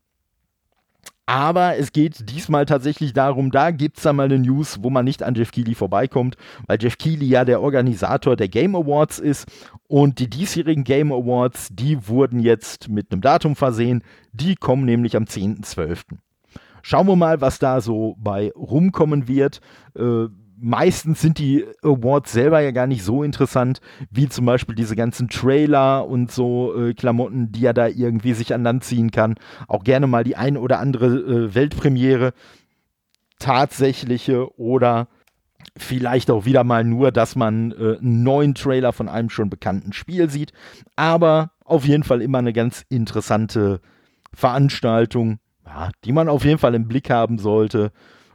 [1.30, 5.04] aber es geht diesmal tatsächlich darum, da gibt es dann mal eine News, wo man
[5.04, 6.36] nicht an Jeff Keighley vorbeikommt,
[6.66, 9.46] weil Jeff Keighley ja der Organisator der Game Awards ist
[9.86, 14.02] und die diesjährigen Game Awards, die wurden jetzt mit einem Datum versehen.
[14.32, 16.00] Die kommen nämlich am 10.12.
[16.82, 19.60] Schauen wir mal, was da so bei rumkommen wird.
[19.96, 20.26] Äh,
[20.60, 23.80] meistens sind die Awards selber ja gar nicht so interessant,
[24.10, 28.52] wie zum Beispiel diese ganzen Trailer und so äh, Klamotten, die er da irgendwie sich
[28.54, 29.36] an Land ziehen kann.
[29.68, 32.32] Auch gerne mal die ein oder andere äh, Weltpremiere,
[33.38, 35.08] tatsächliche oder
[35.76, 39.92] vielleicht auch wieder mal nur, dass man äh, einen neuen Trailer von einem schon bekannten
[39.92, 40.52] Spiel sieht.
[40.96, 43.80] Aber auf jeden Fall immer eine ganz interessante
[44.34, 47.92] Veranstaltung, ja, die man auf jeden Fall im Blick haben sollte.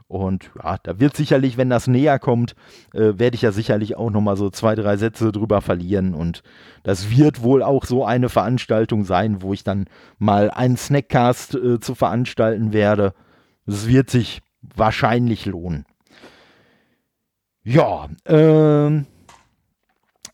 [0.08, 2.54] Und ja, da wird sicherlich, wenn das näher kommt,
[2.94, 6.14] äh, werde ich ja sicherlich auch nochmal so zwei, drei Sätze drüber verlieren.
[6.14, 6.42] Und
[6.84, 9.86] das wird wohl auch so eine Veranstaltung sein, wo ich dann
[10.18, 13.14] mal einen Snackcast äh, zu veranstalten werde.
[13.66, 15.84] Es wird sich wahrscheinlich lohnen.
[17.64, 19.06] Ja, ähm,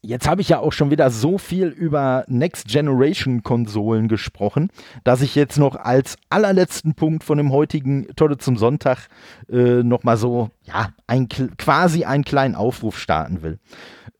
[0.05, 4.71] Jetzt habe ich ja auch schon wieder so viel über Next Generation Konsolen gesprochen,
[5.05, 9.07] dass ich jetzt noch als allerletzten Punkt von dem heutigen Tode zum Sonntag
[9.49, 13.61] äh, nochmal so, ja, ein, quasi einen kleinen Aufruf starten will.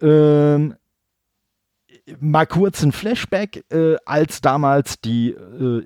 [0.01, 0.77] Ähm,
[2.21, 5.85] mal kurz ein Flashback, äh, als damals die äh,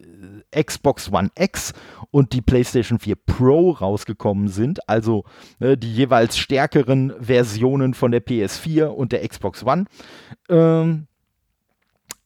[0.55, 1.73] Xbox One X
[2.10, 5.24] und die PlayStation 4 Pro rausgekommen sind, also
[5.60, 9.85] äh, die jeweils stärkeren Versionen von der PS4 und der Xbox One,
[10.48, 11.06] ähm,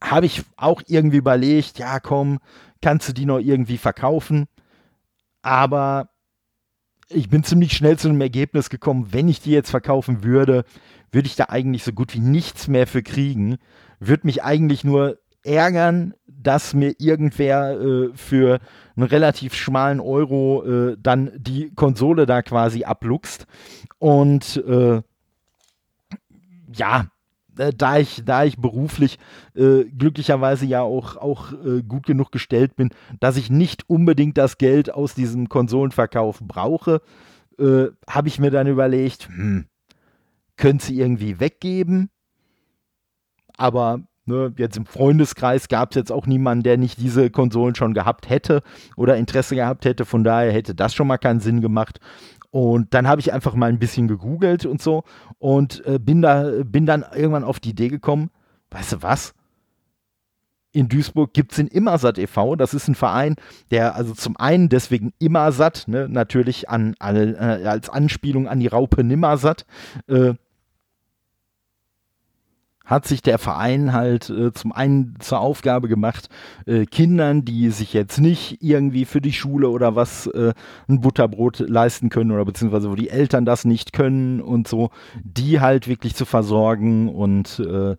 [0.03, 2.39] habe ich auch irgendwie überlegt, ja komm,
[2.81, 4.47] kannst du die noch irgendwie verkaufen?
[5.43, 6.11] Aber
[7.09, 10.65] ich bin ziemlich schnell zu einem Ergebnis gekommen, wenn ich die jetzt verkaufen würde,
[11.11, 13.59] würde ich da eigentlich so gut wie nichts mehr für kriegen.
[13.99, 18.61] Würde mich eigentlich nur ärgern, dass mir irgendwer äh, für
[18.97, 23.47] einen relativ schmalen Euro äh, dann die Konsole da quasi abluchst.
[23.99, 25.03] Und äh,
[26.75, 27.07] ja,
[27.59, 29.19] äh, da ich, da ich beruflich
[29.55, 32.91] äh, glücklicherweise ja auch, auch äh, gut genug gestellt bin,
[33.21, 37.03] dass ich nicht unbedingt das Geld aus diesem Konsolenverkauf brauche,
[37.59, 39.67] äh, habe ich mir dann überlegt, hm,
[40.57, 42.11] könnte sie irgendwie weggeben,
[43.57, 47.95] aber Ne, jetzt im Freundeskreis gab es jetzt auch niemanden, der nicht diese Konsolen schon
[47.95, 48.63] gehabt hätte
[48.97, 50.05] oder Interesse gehabt hätte.
[50.05, 52.01] Von daher hätte das schon mal keinen Sinn gemacht.
[52.51, 55.05] Und dann habe ich einfach mal ein bisschen gegoogelt und so
[55.39, 58.31] und äh, bin, da, bin dann irgendwann auf die Idee gekommen,
[58.71, 59.35] weißt du was?
[60.73, 62.55] In Duisburg gibt es den Immersat e.V.
[62.55, 63.35] Das ist ein Verein,
[63.73, 68.69] der also zum einen deswegen Immersat, ne, natürlich an, an äh, als Anspielung an die
[68.69, 69.65] Raupe Nimmersat,
[70.07, 70.35] äh,
[72.91, 76.29] hat sich der Verein halt äh, zum einen zur Aufgabe gemacht,
[76.67, 80.53] äh, Kindern, die sich jetzt nicht irgendwie für die Schule oder was äh,
[80.89, 84.91] ein Butterbrot leisten können oder beziehungsweise wo die Eltern das nicht können und so,
[85.23, 87.97] die halt wirklich zu versorgen und äh,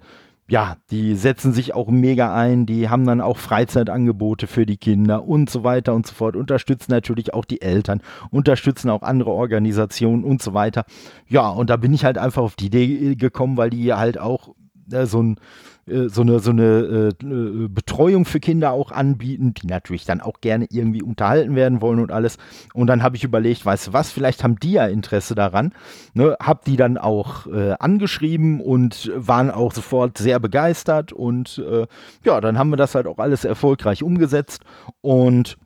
[0.51, 5.25] ja, die setzen sich auch mega ein, die haben dann auch Freizeitangebote für die Kinder
[5.25, 8.01] und so weiter und so fort, unterstützen natürlich auch die Eltern,
[8.31, 10.83] unterstützen auch andere Organisationen und so weiter.
[11.29, 14.49] Ja, und da bin ich halt einfach auf die Idee gekommen, weil die halt auch
[14.49, 14.60] äh,
[15.05, 15.39] so ein
[15.87, 20.21] äh, so eine, so eine äh, äh, Betreuung für Kinder auch anbieten, die natürlich dann
[20.21, 22.37] auch gerne irgendwie unterhalten werden wollen und alles.
[22.73, 25.73] Und dann habe ich überlegt, weißt du was, vielleicht haben die ja Interesse daran.
[26.13, 26.35] Ne?
[26.39, 31.13] Hab die dann auch äh, angeschrieben und waren auch sofort sehr begeistert.
[31.13, 31.87] Und äh,
[32.23, 34.63] ja, dann haben wir das halt auch alles erfolgreich umgesetzt.
[35.01, 35.57] Und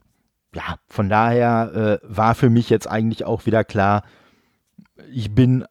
[0.53, 4.03] ja, von daher äh, war für mich jetzt eigentlich auch wieder klar,
[5.11, 5.65] ich bin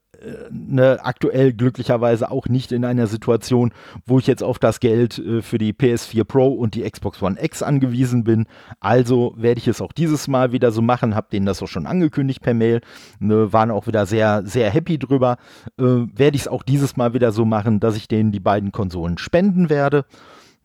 [0.51, 3.73] ne, aktuell glücklicherweise auch nicht in einer Situation,
[4.07, 7.43] wo ich jetzt auf das Geld äh, für die PS4 Pro und die Xbox One
[7.43, 8.47] X angewiesen bin.
[8.81, 11.87] Also werde ich es auch dieses Mal wieder so machen, habe denen das auch schon
[11.87, 12.81] angekündigt per Mail,
[13.19, 15.37] ne, waren auch wieder sehr, sehr happy drüber.
[15.79, 18.73] Äh, werde ich es auch dieses Mal wieder so machen, dass ich denen die beiden
[18.73, 20.05] Konsolen spenden werde.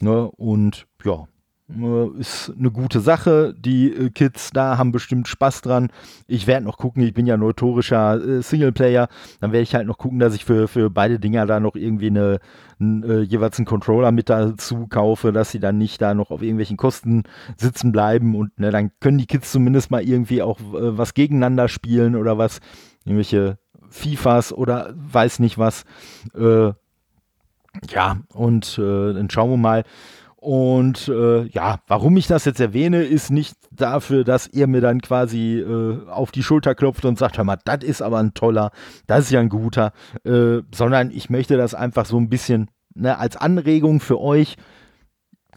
[0.02, 1.39] Ne, und ja, äh,
[2.18, 3.54] ist eine gute Sache.
[3.58, 5.90] Die äh, Kids da haben bestimmt Spaß dran.
[6.28, 9.08] Ich werde noch gucken, ich bin ja notorischer äh, Singleplayer.
[9.40, 12.08] Dann werde ich halt noch gucken, dass ich für, für beide Dinger da noch irgendwie
[12.08, 12.40] eine,
[12.80, 16.42] n, äh, jeweils einen Controller mit dazu kaufe, dass sie dann nicht da noch auf
[16.42, 17.24] irgendwelchen Kosten
[17.56, 21.68] sitzen bleiben und ne, dann können die Kids zumindest mal irgendwie auch äh, was gegeneinander
[21.68, 22.62] spielen oder was.
[23.06, 23.60] Irgendwelche
[23.90, 25.84] FIFAs oder weiß nicht was.
[26.36, 26.72] Äh,
[27.92, 29.84] ja, und dann schauen wir mal
[30.42, 35.02] und äh, ja, warum ich das jetzt erwähne, ist nicht dafür, dass ihr mir dann
[35.02, 38.72] quasi äh, auf die Schulter klopft und sagt, hör mal, das ist aber ein toller,
[39.06, 39.92] das ist ja ein guter,
[40.24, 44.56] äh, sondern ich möchte das einfach so ein bisschen ne, als Anregung für euch.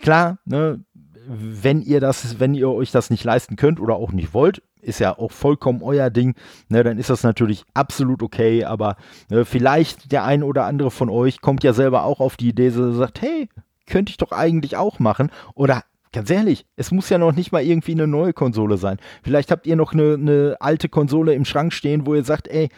[0.00, 0.84] Klar, ne,
[1.28, 4.98] wenn ihr das, wenn ihr euch das nicht leisten könnt oder auch nicht wollt, ist
[4.98, 6.34] ja auch vollkommen euer Ding,
[6.68, 8.96] ne, dann ist das natürlich absolut okay, aber
[9.30, 12.70] ne, vielleicht der ein oder andere von euch kommt ja selber auch auf die Idee,
[12.70, 13.48] so sagt, hey,
[13.86, 15.30] könnte ich doch eigentlich auch machen.
[15.54, 18.98] Oder ganz ehrlich, es muss ja noch nicht mal irgendwie eine neue Konsole sein.
[19.22, 22.68] Vielleicht habt ihr noch eine, eine alte Konsole im Schrank stehen, wo ihr sagt, ey,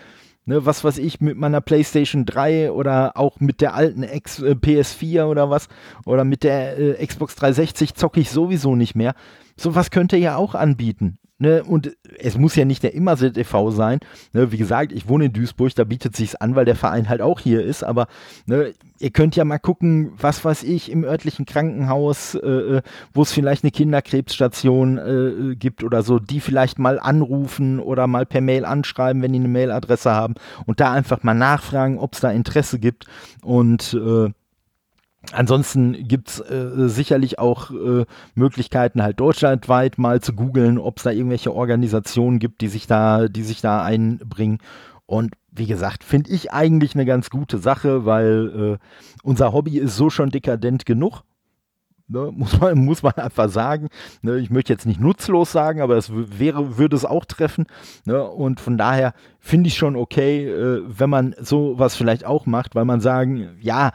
[0.46, 4.52] ne, was weiß ich, mit meiner PlayStation 3 oder auch mit der alten X, äh,
[4.52, 5.68] PS4 oder was,
[6.04, 9.14] oder mit der äh, Xbox 360 zocke ich sowieso nicht mehr.
[9.56, 11.18] Sowas könnt ihr ja auch anbieten.
[11.38, 13.72] Ne, und es muss ja nicht der Immersit e.V.
[13.72, 13.98] sein.
[14.32, 17.20] Ne, wie gesagt, ich wohne in Duisburg, da bietet sich's an, weil der Verein halt
[17.20, 17.82] auch hier ist.
[17.82, 18.06] Aber
[18.46, 22.82] ne, ihr könnt ja mal gucken, was weiß ich, im örtlichen Krankenhaus, äh, äh
[23.12, 28.26] wo es vielleicht eine Kinderkrebsstation äh, gibt oder so, die vielleicht mal anrufen oder mal
[28.26, 30.34] per Mail anschreiben, wenn die eine Mailadresse haben
[30.66, 33.06] und da einfach mal nachfragen, ob es da Interesse gibt.
[33.42, 34.30] Und äh,
[35.32, 41.04] Ansonsten gibt es äh, sicherlich auch äh, Möglichkeiten, halt deutschlandweit mal zu googeln, ob es
[41.04, 44.58] da irgendwelche Organisationen gibt, die sich da, die sich da einbringen.
[45.06, 48.86] Und wie gesagt, finde ich eigentlich eine ganz gute Sache, weil äh,
[49.22, 51.22] unser Hobby ist so schon dekadent genug.
[52.06, 53.88] Ne, muss, man, muss man einfach sagen.
[54.22, 57.66] Ne, ich möchte jetzt nicht nutzlos sagen, aber es wäre, würde es auch treffen.
[58.04, 62.74] Ne, und von daher finde ich schon okay, äh, wenn man sowas vielleicht auch macht,
[62.74, 63.92] weil man sagen, ja,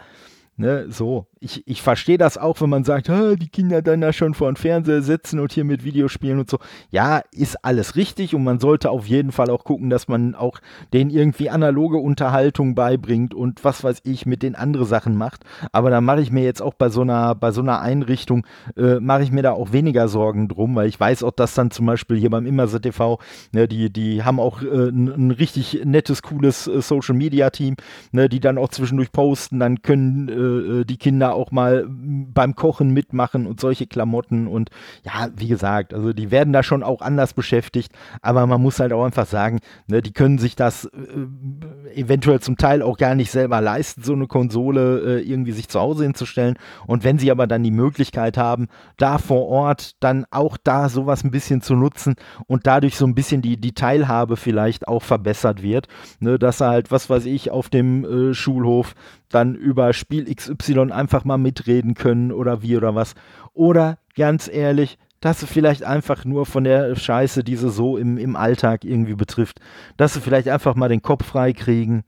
[0.59, 1.28] Ne, so.
[1.41, 4.57] Ich, ich verstehe das auch, wenn man sagt, die Kinder dann da schon vor dem
[4.57, 6.59] Fernseher sitzen und hier mit Videospielen und so.
[6.91, 10.59] Ja, ist alles richtig und man sollte auf jeden Fall auch gucken, dass man auch
[10.91, 15.45] denen irgendwie analoge Unterhaltung beibringt und was weiß ich mit den anderen Sachen macht.
[15.71, 18.45] Aber da mache ich mir jetzt auch bei so einer, bei so einer Einrichtung,
[18.75, 21.71] äh, mache ich mir da auch weniger Sorgen drum, weil ich weiß auch, dass dann
[21.71, 23.19] zum Beispiel hier beim Immerse TV,
[23.51, 27.75] ne, die, die haben auch äh, ein, ein, richtig nettes, cooles äh, Social Media Team,
[28.11, 32.55] ne, die dann auch zwischendurch posten, dann können äh, äh, die Kinder auch mal beim
[32.55, 34.47] Kochen mitmachen und solche Klamotten.
[34.47, 34.69] Und
[35.03, 37.91] ja, wie gesagt, also die werden da schon auch anders beschäftigt,
[38.21, 42.57] aber man muss halt auch einfach sagen, ne, die können sich das äh, eventuell zum
[42.57, 46.55] Teil auch gar nicht selber leisten, so eine Konsole äh, irgendwie sich zu Hause hinzustellen.
[46.87, 51.23] Und wenn sie aber dann die Möglichkeit haben, da vor Ort dann auch da sowas
[51.23, 52.15] ein bisschen zu nutzen
[52.47, 55.87] und dadurch so ein bisschen die, die Teilhabe vielleicht auch verbessert wird,
[56.19, 58.95] ne, dass er halt, was weiß ich, auf dem äh, Schulhof
[59.29, 63.15] dann über Spiel XY einfach mal mitreden können oder wie oder was.
[63.53, 68.17] Oder ganz ehrlich, dass sie vielleicht einfach nur von der Scheiße, die sie so im,
[68.17, 69.59] im Alltag irgendwie betrifft,
[69.97, 72.03] dass sie vielleicht einfach mal den Kopf frei kriegen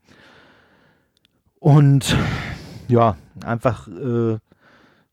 [1.58, 2.16] und
[2.88, 4.38] ja, einfach äh,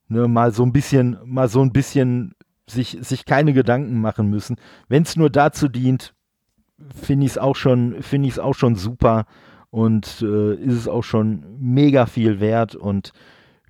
[0.08, 2.34] ne, mal so ein bisschen, mal so ein bisschen
[2.68, 4.58] sich, sich keine Gedanken machen müssen.
[4.88, 6.14] Wenn es nur dazu dient,
[6.96, 9.26] finde ich es auch schon, finde ich es auch schon super
[9.70, 12.76] und äh, ist es auch schon mega viel wert.
[12.76, 13.14] Und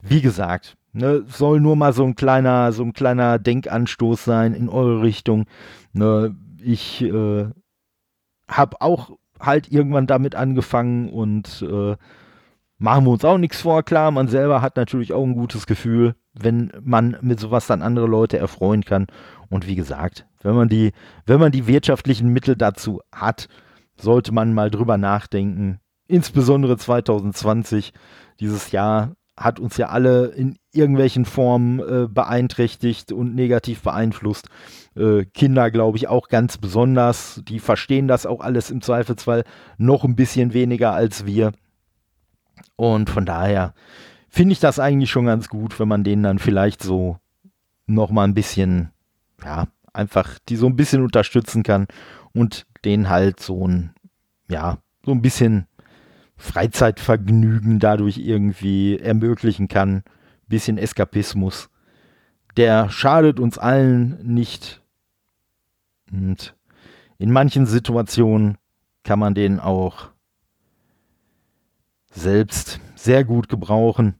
[0.01, 4.69] wie gesagt, ne, soll nur mal so ein kleiner, so ein kleiner Denkanstoß sein in
[4.69, 5.45] eure Richtung.
[5.93, 7.47] Ne, ich äh,
[8.47, 11.95] habe auch halt irgendwann damit angefangen und äh,
[12.77, 13.83] machen wir uns auch nichts vor.
[13.83, 18.07] Klar, man selber hat natürlich auch ein gutes Gefühl, wenn man mit sowas dann andere
[18.07, 19.07] Leute erfreuen kann.
[19.49, 20.91] Und wie gesagt, wenn man die,
[21.25, 23.47] wenn man die wirtschaftlichen Mittel dazu hat,
[23.95, 27.93] sollte man mal drüber nachdenken, insbesondere 2020,
[28.39, 34.49] dieses Jahr hat uns ja alle in irgendwelchen Formen äh, beeinträchtigt und negativ beeinflusst.
[34.95, 37.41] Äh, Kinder, glaube ich, auch ganz besonders.
[37.47, 39.45] Die verstehen das auch alles im Zweifelsfall
[39.77, 41.53] noch ein bisschen weniger als wir.
[42.75, 43.73] Und von daher
[44.27, 47.17] finde ich das eigentlich schon ganz gut, wenn man denen dann vielleicht so
[47.87, 48.91] noch mal ein bisschen,
[49.43, 51.87] ja, einfach die so ein bisschen unterstützen kann
[52.33, 53.93] und denen halt so ein,
[54.49, 55.65] ja, so ein bisschen
[56.39, 60.03] Freizeitvergnügen dadurch irgendwie ermöglichen kann.
[60.47, 61.69] Bisschen Eskapismus.
[62.57, 64.81] Der schadet uns allen nicht.
[66.11, 66.55] Und
[67.17, 68.57] in manchen Situationen
[69.03, 70.09] kann man den auch
[72.09, 74.15] selbst sehr gut gebrauchen.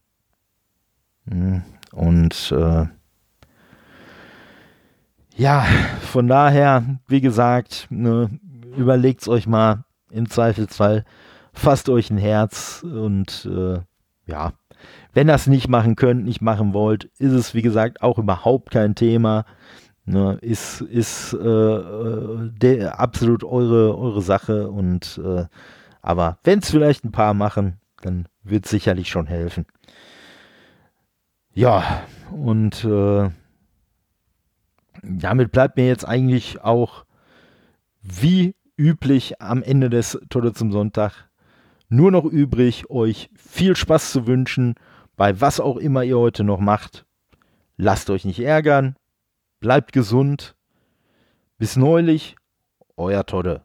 [1.29, 1.63] Hm,
[1.93, 2.85] und äh,
[5.35, 5.65] ja,
[6.01, 8.29] von daher, wie gesagt, ne,
[8.75, 11.05] überlegt es euch mal im Zweifelsfall,
[11.59, 13.79] fasst euch ein Herz und äh,
[14.25, 14.53] ja,
[15.13, 18.95] wenn das nicht machen könnt, nicht machen wollt, ist es wie gesagt auch überhaupt kein
[18.95, 19.45] Thema.
[20.05, 25.45] Ne, ist ist äh, absolut eure, eure Sache und äh,
[26.01, 29.65] aber wenn es vielleicht ein paar machen, dann wird sicherlich schon helfen.
[31.53, 33.29] Ja, und äh,
[35.03, 37.05] damit bleibt mir jetzt eigentlich auch
[38.01, 41.28] wie üblich am Ende des Tolle zum Sonntag
[41.89, 44.75] nur noch übrig, euch viel Spaß zu wünschen
[45.15, 47.05] bei was auch immer ihr heute noch macht.
[47.75, 48.95] Lasst euch nicht ärgern,
[49.59, 50.55] bleibt gesund.
[51.57, 52.37] Bis neulich,
[52.95, 53.63] euer Todde.